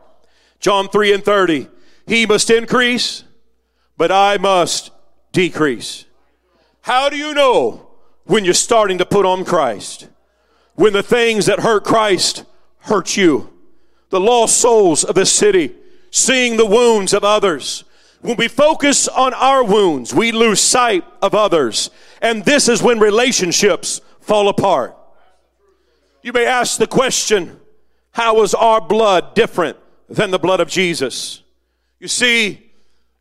John 0.61 0.89
3 0.89 1.15
and 1.15 1.25
30. 1.25 1.69
He 2.07 2.25
must 2.25 2.51
increase, 2.51 3.25
but 3.97 4.13
I 4.13 4.37
must 4.39 4.93
decrease. 5.33 6.05
How 6.83 7.09
do 7.09 7.17
you 7.17 7.35
know 7.35 7.89
when 8.25 8.45
you're 8.45 8.55
starting 8.55 8.99
to 8.99 9.07
put 9.07 9.27
on 9.27 9.45
Christ? 9.45 10.09
When 10.75 10.93
the 10.93 11.03
things 11.03 11.47
that 11.47 11.61
hurt 11.61 11.85
Christ 11.85 12.45
hurt 12.81 13.17
you. 13.17 13.53
The 14.11 14.21
lost 14.21 14.59
souls 14.59 15.03
of 15.03 15.15
the 15.15 15.27
city 15.27 15.75
seeing 16.13 16.57
the 16.57 16.67
wounds 16.67 17.13
of 17.13 17.25
others. 17.25 17.83
When 18.21 18.37
we 18.37 18.47
focus 18.47 19.09
on 19.09 19.35
our 19.35 19.65
wounds, 19.65 20.15
we 20.15 20.31
lose 20.31 20.61
sight 20.61 21.05
of 21.21 21.35
others. 21.35 21.91
And 22.21 22.45
this 22.45 22.69
is 22.69 22.81
when 22.81 23.01
relationships 23.01 24.01
fall 24.21 24.49
apart. 24.49 24.97
You 26.23 26.33
may 26.33 26.47
ask 26.47 26.79
the 26.79 26.87
question, 26.87 27.59
how 28.13 28.43
is 28.43 28.55
our 28.55 28.81
blood 28.81 29.35
different 29.35 29.77
than 30.09 30.31
the 30.31 30.39
blood 30.39 30.61
of 30.61 30.69
Jesus? 30.69 31.43
You 31.99 32.07
see, 32.07 32.71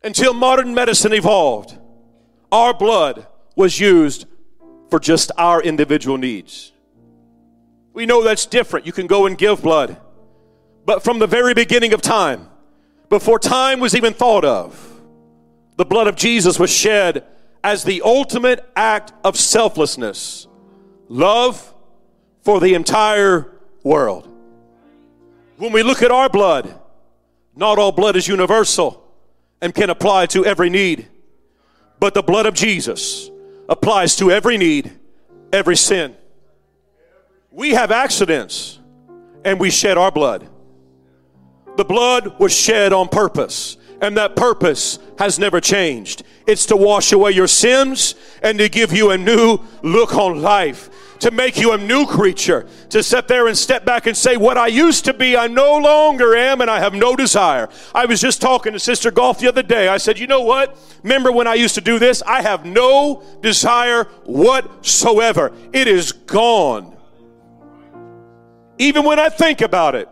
until 0.04 0.34
modern 0.34 0.74
medicine 0.74 1.12
evolved, 1.12 1.76
our 2.52 2.74
blood 2.74 3.26
was 3.56 3.80
used 3.80 4.26
for 4.90 5.00
just 5.00 5.32
our 5.38 5.60
individual 5.62 6.18
needs. 6.18 6.70
We 7.92 8.06
know 8.06 8.22
that's 8.22 8.46
different. 8.46 8.86
You 8.86 8.92
can 8.92 9.06
go 9.06 9.26
and 9.26 9.36
give 9.36 9.62
blood. 9.62 9.96
But 10.84 11.02
from 11.02 11.18
the 11.18 11.26
very 11.26 11.54
beginning 11.54 11.92
of 11.92 12.02
time, 12.02 12.48
before 13.12 13.38
time 13.38 13.78
was 13.78 13.94
even 13.94 14.14
thought 14.14 14.42
of. 14.42 14.90
The 15.76 15.84
blood 15.84 16.06
of 16.06 16.16
Jesus 16.16 16.58
was 16.58 16.70
shed 16.70 17.26
as 17.62 17.84
the 17.84 18.00
ultimate 18.00 18.66
act 18.74 19.12
of 19.22 19.36
selflessness, 19.36 20.48
love 21.08 21.74
for 22.40 22.58
the 22.58 22.72
entire 22.72 23.52
world. 23.82 24.26
When 25.58 25.72
we 25.72 25.82
look 25.82 26.00
at 26.00 26.10
our 26.10 26.30
blood, 26.30 26.74
not 27.54 27.78
all 27.78 27.92
blood 27.92 28.16
is 28.16 28.26
universal 28.26 29.06
and 29.60 29.74
can 29.74 29.90
apply 29.90 30.24
to 30.28 30.46
every 30.46 30.70
need. 30.70 31.06
But 32.00 32.14
the 32.14 32.22
blood 32.22 32.46
of 32.46 32.54
Jesus 32.54 33.30
applies 33.68 34.16
to 34.16 34.30
every 34.30 34.56
need, 34.56 34.90
every 35.52 35.76
sin. 35.76 36.16
We 37.50 37.72
have 37.72 37.90
accidents 37.90 38.78
and 39.44 39.60
we 39.60 39.68
shed 39.68 39.98
our 39.98 40.10
blood. 40.10 40.48
The 41.76 41.84
blood 41.84 42.38
was 42.38 42.52
shed 42.52 42.92
on 42.92 43.08
purpose, 43.08 43.76
and 44.00 44.16
that 44.16 44.36
purpose 44.36 44.98
has 45.18 45.38
never 45.38 45.60
changed. 45.60 46.22
It's 46.46 46.66
to 46.66 46.76
wash 46.76 47.12
away 47.12 47.32
your 47.32 47.48
sins 47.48 48.14
and 48.42 48.58
to 48.58 48.68
give 48.68 48.92
you 48.92 49.10
a 49.10 49.18
new 49.18 49.58
look 49.82 50.14
on 50.14 50.42
life 50.42 50.90
to 51.22 51.30
make 51.30 51.56
you 51.56 51.70
a 51.70 51.78
new 51.78 52.04
creature, 52.04 52.66
to 52.88 53.00
sit 53.00 53.28
there 53.28 53.46
and 53.46 53.56
step 53.56 53.84
back 53.84 54.08
and 54.08 54.16
say, 54.16 54.36
What 54.36 54.58
I 54.58 54.66
used 54.66 55.04
to 55.04 55.14
be, 55.14 55.36
I 55.36 55.46
no 55.46 55.76
longer 55.76 56.34
am, 56.34 56.60
and 56.60 56.68
I 56.68 56.80
have 56.80 56.94
no 56.94 57.14
desire. 57.14 57.68
I 57.94 58.06
was 58.06 58.20
just 58.20 58.42
talking 58.42 58.72
to 58.72 58.80
Sister 58.80 59.12
Goff 59.12 59.38
the 59.38 59.46
other 59.46 59.62
day. 59.62 59.86
I 59.86 59.98
said, 59.98 60.18
You 60.18 60.26
know 60.26 60.40
what? 60.40 60.76
Remember 61.04 61.30
when 61.30 61.46
I 61.46 61.54
used 61.54 61.76
to 61.76 61.80
do 61.80 62.00
this? 62.00 62.24
I 62.26 62.42
have 62.42 62.66
no 62.66 63.22
desire 63.40 64.04
whatsoever. 64.24 65.52
It 65.72 65.86
is 65.86 66.10
gone. 66.10 66.96
Even 68.78 69.04
when 69.04 69.20
I 69.20 69.28
think 69.28 69.60
about 69.60 69.94
it, 69.94 70.08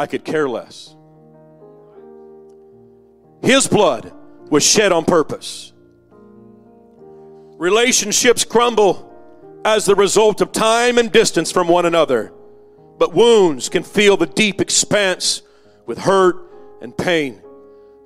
I 0.00 0.06
could 0.06 0.24
care 0.24 0.48
less. 0.48 0.96
His 3.42 3.66
blood 3.66 4.10
was 4.48 4.64
shed 4.64 4.92
on 4.92 5.04
purpose. 5.04 5.74
Relationships 7.58 8.42
crumble 8.42 9.12
as 9.62 9.84
the 9.84 9.94
result 9.94 10.40
of 10.40 10.52
time 10.52 10.96
and 10.96 11.12
distance 11.12 11.52
from 11.52 11.68
one 11.68 11.84
another, 11.84 12.32
but 12.98 13.12
wounds 13.12 13.68
can 13.68 13.82
feel 13.82 14.16
the 14.16 14.24
deep 14.24 14.62
expanse 14.62 15.42
with 15.84 15.98
hurt 15.98 16.36
and 16.80 16.96
pain. 16.96 17.42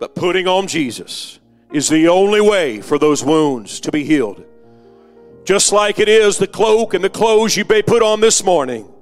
But 0.00 0.16
putting 0.16 0.48
on 0.48 0.66
Jesus 0.66 1.38
is 1.72 1.88
the 1.88 2.08
only 2.08 2.40
way 2.40 2.80
for 2.80 2.98
those 2.98 3.22
wounds 3.22 3.78
to 3.78 3.92
be 3.92 4.02
healed. 4.02 4.44
Just 5.44 5.70
like 5.70 6.00
it 6.00 6.08
is 6.08 6.38
the 6.38 6.48
cloak 6.48 6.92
and 6.92 7.04
the 7.04 7.08
clothes 7.08 7.56
you 7.56 7.64
may 7.68 7.82
put 7.82 8.02
on 8.02 8.18
this 8.18 8.42
morning, 8.42 8.92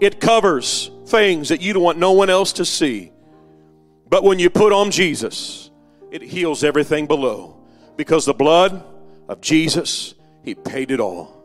it 0.00 0.22
covers 0.22 0.90
things 1.10 1.48
that 1.48 1.60
you 1.60 1.72
don't 1.72 1.82
want 1.82 1.98
no 1.98 2.12
one 2.12 2.30
else 2.30 2.52
to 2.54 2.64
see. 2.64 3.12
But 4.08 4.24
when 4.24 4.38
you 4.38 4.50
put 4.50 4.72
on 4.72 4.90
Jesus, 4.90 5.70
it 6.10 6.22
heals 6.22 6.64
everything 6.64 7.06
below. 7.06 7.56
Because 7.96 8.24
the 8.24 8.34
blood 8.34 8.82
of 9.28 9.40
Jesus, 9.40 10.14
He 10.42 10.54
paid 10.54 10.90
it 10.90 11.00
all. 11.00 11.36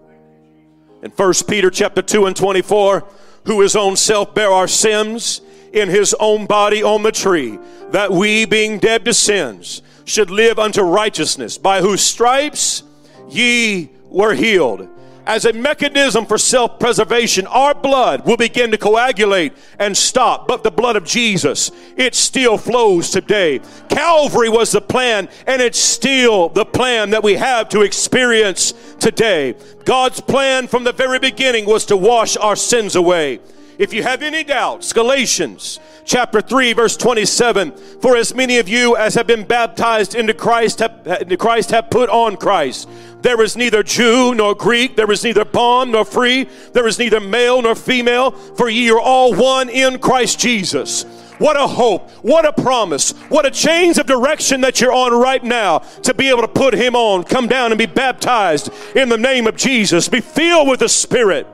In 1.03 1.11
1 1.11 1.33
Peter 1.47 1.69
chapter 1.69 2.01
2 2.01 2.25
and 2.25 2.35
24, 2.35 3.07
who 3.45 3.61
his 3.61 3.75
own 3.75 3.95
self 3.95 4.33
bare 4.33 4.51
our 4.51 4.67
sins 4.67 5.41
in 5.73 5.89
his 5.89 6.15
own 6.19 6.45
body 6.45 6.81
on 6.81 7.03
the 7.03 7.11
tree, 7.11 7.59
that 7.91 8.11
we, 8.11 8.45
being 8.45 8.79
dead 8.79 9.05
to 9.05 9.13
sins, 9.13 9.81
should 10.05 10.29
live 10.29 10.57
unto 10.57 10.81
righteousness, 10.81 11.57
by 11.57 11.81
whose 11.81 12.01
stripes 12.01 12.83
ye 13.29 13.91
were 14.05 14.33
healed 14.33 14.87
as 15.25 15.45
a 15.45 15.53
mechanism 15.53 16.25
for 16.25 16.37
self 16.37 16.79
preservation, 16.79 17.47
our 17.47 17.73
blood 17.73 18.25
will 18.25 18.37
begin 18.37 18.71
to 18.71 18.77
coagulate 18.77 19.53
and 19.79 19.95
stop. 19.95 20.47
But 20.47 20.63
the 20.63 20.71
blood 20.71 20.95
of 20.95 21.05
Jesus, 21.05 21.71
it 21.97 22.15
still 22.15 22.57
flows 22.57 23.09
today. 23.09 23.61
Calvary 23.89 24.49
was 24.49 24.71
the 24.71 24.81
plan, 24.81 25.29
and 25.47 25.61
it's 25.61 25.79
still 25.79 26.49
the 26.49 26.65
plan 26.65 27.09
that 27.11 27.23
we 27.23 27.33
have 27.33 27.69
to 27.69 27.81
experience 27.81 28.73
today. 28.99 29.55
God's 29.83 30.21
plan 30.21 30.67
from 30.67 30.83
the 30.83 30.93
very 30.93 31.19
beginning 31.19 31.65
was 31.65 31.85
to 31.85 31.97
wash 31.97 32.37
our 32.37 32.55
sins 32.55 32.95
away. 32.95 33.39
If 33.77 33.93
you 33.93 34.03
have 34.03 34.21
any 34.21 34.43
doubts, 34.43 34.93
Galatians 34.93 35.79
chapter 36.05 36.39
3 36.39 36.73
verse 36.73 36.95
27, 36.95 37.71
for 37.99 38.15
as 38.15 38.33
many 38.33 38.57
of 38.57 38.69
you 38.69 38.95
as 38.95 39.15
have 39.15 39.27
been 39.27 39.43
baptized 39.43 40.15
into 40.15 40.33
Christ 40.33 40.79
have, 40.79 41.05
into 41.21 41.35
Christ 41.35 41.71
have 41.71 41.89
put 41.89 42.09
on 42.09 42.37
Christ. 42.37 42.87
There 43.21 43.41
is 43.41 43.57
neither 43.57 43.83
Jew 43.83 44.35
nor 44.35 44.55
Greek, 44.55 44.95
there 44.95 45.11
is 45.11 45.23
neither 45.23 45.43
bond 45.43 45.91
nor 45.91 46.05
free, 46.05 46.47
there 46.73 46.87
is 46.87 46.99
neither 46.99 47.19
male 47.19 47.61
nor 47.61 47.75
female, 47.75 48.31
for 48.31 48.69
ye 48.69 48.89
are 48.91 48.99
all 48.99 49.33
one 49.33 49.67
in 49.69 49.99
Christ 49.99 50.39
Jesus. 50.39 51.03
What 51.37 51.57
a 51.57 51.67
hope. 51.67 52.09
What 52.21 52.45
a 52.45 52.53
promise. 52.53 53.11
What 53.27 53.45
a 53.45 53.51
change 53.51 53.97
of 53.97 54.05
direction 54.05 54.61
that 54.61 54.79
you're 54.79 54.93
on 54.93 55.11
right 55.11 55.43
now 55.43 55.79
to 56.03 56.13
be 56.13 56.29
able 56.29 56.41
to 56.41 56.47
put 56.47 56.73
him 56.73 56.95
on. 56.95 57.25
Come 57.25 57.47
down 57.47 57.73
and 57.73 57.77
be 57.77 57.87
baptized 57.87 58.69
in 58.95 59.09
the 59.09 59.17
name 59.17 59.45
of 59.45 59.57
Jesus. 59.57 60.07
Be 60.07 60.21
filled 60.21 60.69
with 60.69 60.79
the 60.79 60.87
Spirit. 60.87 61.45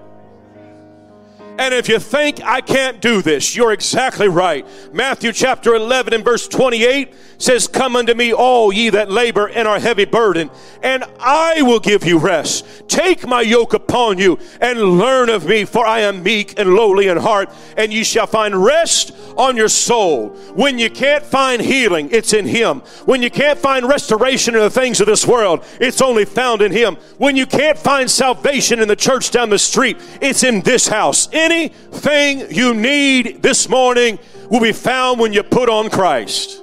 And 1.58 1.74
if 1.74 1.90
you 1.90 2.00
think 2.00 2.42
I 2.44 2.62
can't 2.62 3.02
do 3.02 3.22
this, 3.22 3.56
you're 3.56 3.74
exactly 3.74 4.28
right. 4.28 4.66
Matthew 4.94 5.32
chapter 5.32 5.76
11 5.76 6.14
and 6.14 6.24
verse 6.24 6.48
28 6.48 7.14
says, 7.42 7.68
Come 7.68 7.96
unto 7.96 8.14
me, 8.14 8.34
all 8.34 8.72
ye 8.72 8.90
that 8.90 9.12
labor 9.12 9.48
and 9.50 9.68
are 9.68 9.80
heavy 9.80 10.06
burden, 10.06 10.50
and 10.82 11.04
I 11.20 11.62
will 11.62 11.80
give 11.80 12.06
you 12.06 12.18
rest. 12.18 12.88
Take 12.88 13.28
my 13.28 13.42
yoke 13.42 13.74
upon 13.74 14.18
you 14.18 14.40
and 14.60 14.80
learn 14.80 15.30
of 15.30 15.46
me, 15.46 15.66
for 15.66 15.86
I 15.86 16.02
am 16.02 16.24
meek 16.24 16.58
and 16.60 16.74
lowly 16.74 17.08
in 17.08 17.18
heart, 17.18 17.50
and 17.78 17.92
ye 17.92 18.04
shall 18.04 18.28
find 18.28 18.64
rest 18.64 19.16
on 19.38 19.58
your 19.58 19.70
soul. 19.70 20.30
When 20.54 20.78
you 20.78 20.90
can't 20.90 21.24
find 21.24 21.62
healing, 21.62 22.10
it's 22.12 22.34
in 22.34 22.46
Him. 22.46 22.82
When 23.06 23.22
you 23.22 23.30
can't 23.30 23.60
find 23.60 23.88
restoration 23.88 24.56
in 24.56 24.62
the 24.62 24.70
things 24.70 25.02
of 25.02 25.08
this 25.08 25.26
world, 25.26 25.66
it's 25.80 26.02
only 26.02 26.26
found 26.26 26.62
in 26.62 26.72
Him. 26.72 26.96
When 27.18 27.36
you 27.36 27.46
can't 27.46 27.78
find 27.78 28.10
salvation 28.10 28.80
in 28.80 28.88
the 28.88 28.96
church 28.96 29.32
down 29.32 29.50
the 29.50 29.60
street, 29.60 29.98
it's 30.22 30.44
in 30.44 30.62
this 30.62 30.88
house. 30.88 31.28
Anything 31.42 32.54
you 32.56 32.76
need 32.76 33.42
this 33.42 33.68
morning 33.68 34.20
will 34.52 34.60
be 34.60 34.72
found 34.72 35.20
when 35.20 35.34
you 35.34 35.42
put 35.42 35.70
on 35.70 35.90
Christ. 35.90 36.62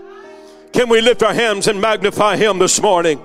Can 0.72 0.88
we 0.88 1.00
lift 1.00 1.24
our 1.24 1.34
hands 1.34 1.66
and 1.66 1.80
magnify 1.80 2.36
Him 2.36 2.60
this 2.60 2.80
morning? 2.80 3.20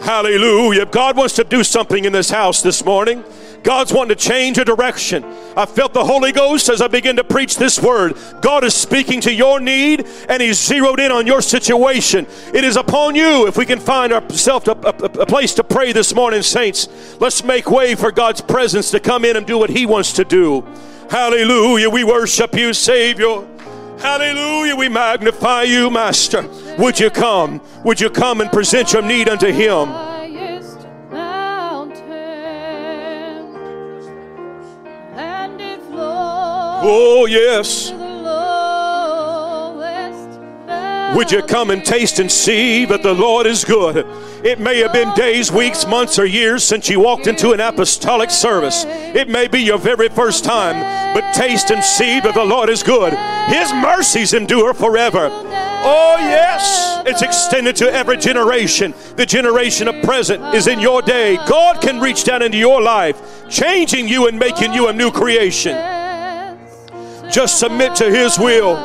Hallelujah. 0.00 0.86
God 0.86 1.16
wants 1.16 1.34
to 1.34 1.44
do 1.44 1.62
something 1.62 2.04
in 2.04 2.12
this 2.12 2.28
house 2.28 2.60
this 2.60 2.84
morning. 2.84 3.22
God's 3.62 3.92
wanting 3.92 4.16
to 4.16 4.22
change 4.22 4.58
a 4.58 4.64
direction. 4.64 5.24
I 5.56 5.66
felt 5.66 5.92
the 5.92 6.04
Holy 6.04 6.32
Ghost 6.32 6.68
as 6.68 6.80
I 6.80 6.88
begin 6.88 7.16
to 7.16 7.24
preach 7.24 7.56
this 7.56 7.80
word. 7.80 8.16
God 8.40 8.64
is 8.64 8.74
speaking 8.74 9.20
to 9.22 9.32
your 9.32 9.60
need 9.60 10.06
and 10.28 10.42
He's 10.42 10.58
zeroed 10.58 11.00
in 11.00 11.12
on 11.12 11.26
your 11.26 11.42
situation. 11.42 12.26
It 12.54 12.64
is 12.64 12.76
upon 12.76 13.14
you 13.14 13.46
if 13.46 13.56
we 13.56 13.66
can 13.66 13.78
find 13.78 14.12
ourselves 14.12 14.68
a, 14.68 14.72
a, 14.72 15.22
a, 15.22 15.26
place 15.26 15.54
to 15.54 15.64
pray 15.64 15.92
this 15.92 16.14
morning, 16.14 16.42
saints. 16.42 16.88
Let's 17.20 17.44
make 17.44 17.70
way 17.70 17.94
for 17.94 18.10
God's 18.10 18.40
presence 18.40 18.90
to 18.92 19.00
come 19.00 19.24
in 19.24 19.36
and 19.36 19.46
do 19.46 19.58
what 19.58 19.70
He 19.70 19.86
wants 19.86 20.12
to 20.14 20.24
do. 20.24 20.62
Hallelujah. 21.10 21.90
We 21.90 22.04
worship 22.04 22.54
you, 22.54 22.72
Savior. 22.72 23.46
Hallelujah. 23.98 24.76
We 24.76 24.88
magnify 24.88 25.64
you, 25.64 25.90
Master. 25.90 26.48
Would 26.78 26.98
you 26.98 27.10
come? 27.10 27.60
Would 27.84 28.00
you 28.00 28.08
come 28.08 28.40
and 28.40 28.50
present 28.50 28.92
your 28.92 29.02
need 29.02 29.28
unto 29.28 29.52
Him? 29.52 30.09
Oh, 36.82 37.26
yes. 37.26 37.92
Would 41.14 41.32
you 41.32 41.42
come 41.42 41.70
and 41.70 41.84
taste 41.84 42.20
and 42.20 42.30
see 42.30 42.84
that 42.84 43.02
the 43.02 43.12
Lord 43.12 43.46
is 43.46 43.64
good? 43.64 44.06
It 44.44 44.60
may 44.60 44.78
have 44.78 44.92
been 44.92 45.12
days, 45.14 45.50
weeks, 45.50 45.84
months, 45.84 46.18
or 46.18 46.24
years 46.24 46.62
since 46.64 46.88
you 46.88 47.00
walked 47.00 47.26
into 47.26 47.50
an 47.50 47.60
apostolic 47.60 48.30
service. 48.30 48.84
It 48.86 49.28
may 49.28 49.48
be 49.48 49.60
your 49.60 49.76
very 49.76 50.08
first 50.08 50.44
time, 50.44 50.80
but 51.12 51.34
taste 51.34 51.70
and 51.70 51.84
see 51.84 52.20
that 52.20 52.34
the 52.34 52.44
Lord 52.44 52.70
is 52.70 52.82
good. 52.82 53.12
His 53.48 53.72
mercies 53.74 54.32
endure 54.32 54.72
forever. 54.72 55.28
Oh, 55.82 56.16
yes, 56.20 57.02
it's 57.04 57.22
extended 57.22 57.74
to 57.76 57.92
every 57.92 58.16
generation. 58.16 58.94
The 59.16 59.26
generation 59.26 59.88
of 59.88 60.02
present 60.04 60.54
is 60.54 60.68
in 60.68 60.78
your 60.78 61.02
day. 61.02 61.36
God 61.48 61.82
can 61.82 62.00
reach 62.00 62.24
down 62.24 62.40
into 62.40 62.56
your 62.56 62.80
life, 62.80 63.20
changing 63.50 64.08
you 64.08 64.28
and 64.28 64.38
making 64.38 64.72
you 64.72 64.88
a 64.88 64.92
new 64.92 65.10
creation. 65.10 65.99
Just 67.30 67.58
submit 67.58 67.94
to 67.96 68.10
His 68.10 68.38
will. 68.38 68.76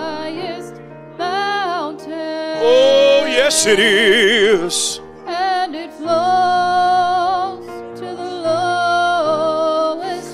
Oh, 2.68 3.26
yes, 3.28 3.66
it 3.66 3.80
is. 3.80 5.00
And 5.26 5.76
it 5.76 5.92
flows 5.94 7.66
to 8.00 8.06
the 8.06 8.24
lowest. 8.44 10.26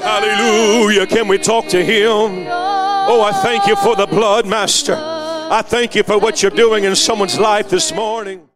Hallelujah. 0.00 1.06
Can 1.06 1.28
we 1.28 1.38
talk 1.38 1.66
to 1.68 1.84
Him? 1.84 2.46
Oh, 2.48 3.22
I 3.22 3.32
thank 3.42 3.66
you 3.66 3.76
for 3.76 3.96
the 3.96 4.06
blood, 4.06 4.46
Master. 4.46 4.96
I 4.96 5.62
thank 5.64 5.94
you 5.94 6.02
for 6.02 6.18
what 6.18 6.42
you're 6.42 6.50
doing 6.50 6.84
in 6.84 6.96
someone's 6.96 7.38
life 7.38 7.68
this 7.68 7.92
morning. 7.92 8.48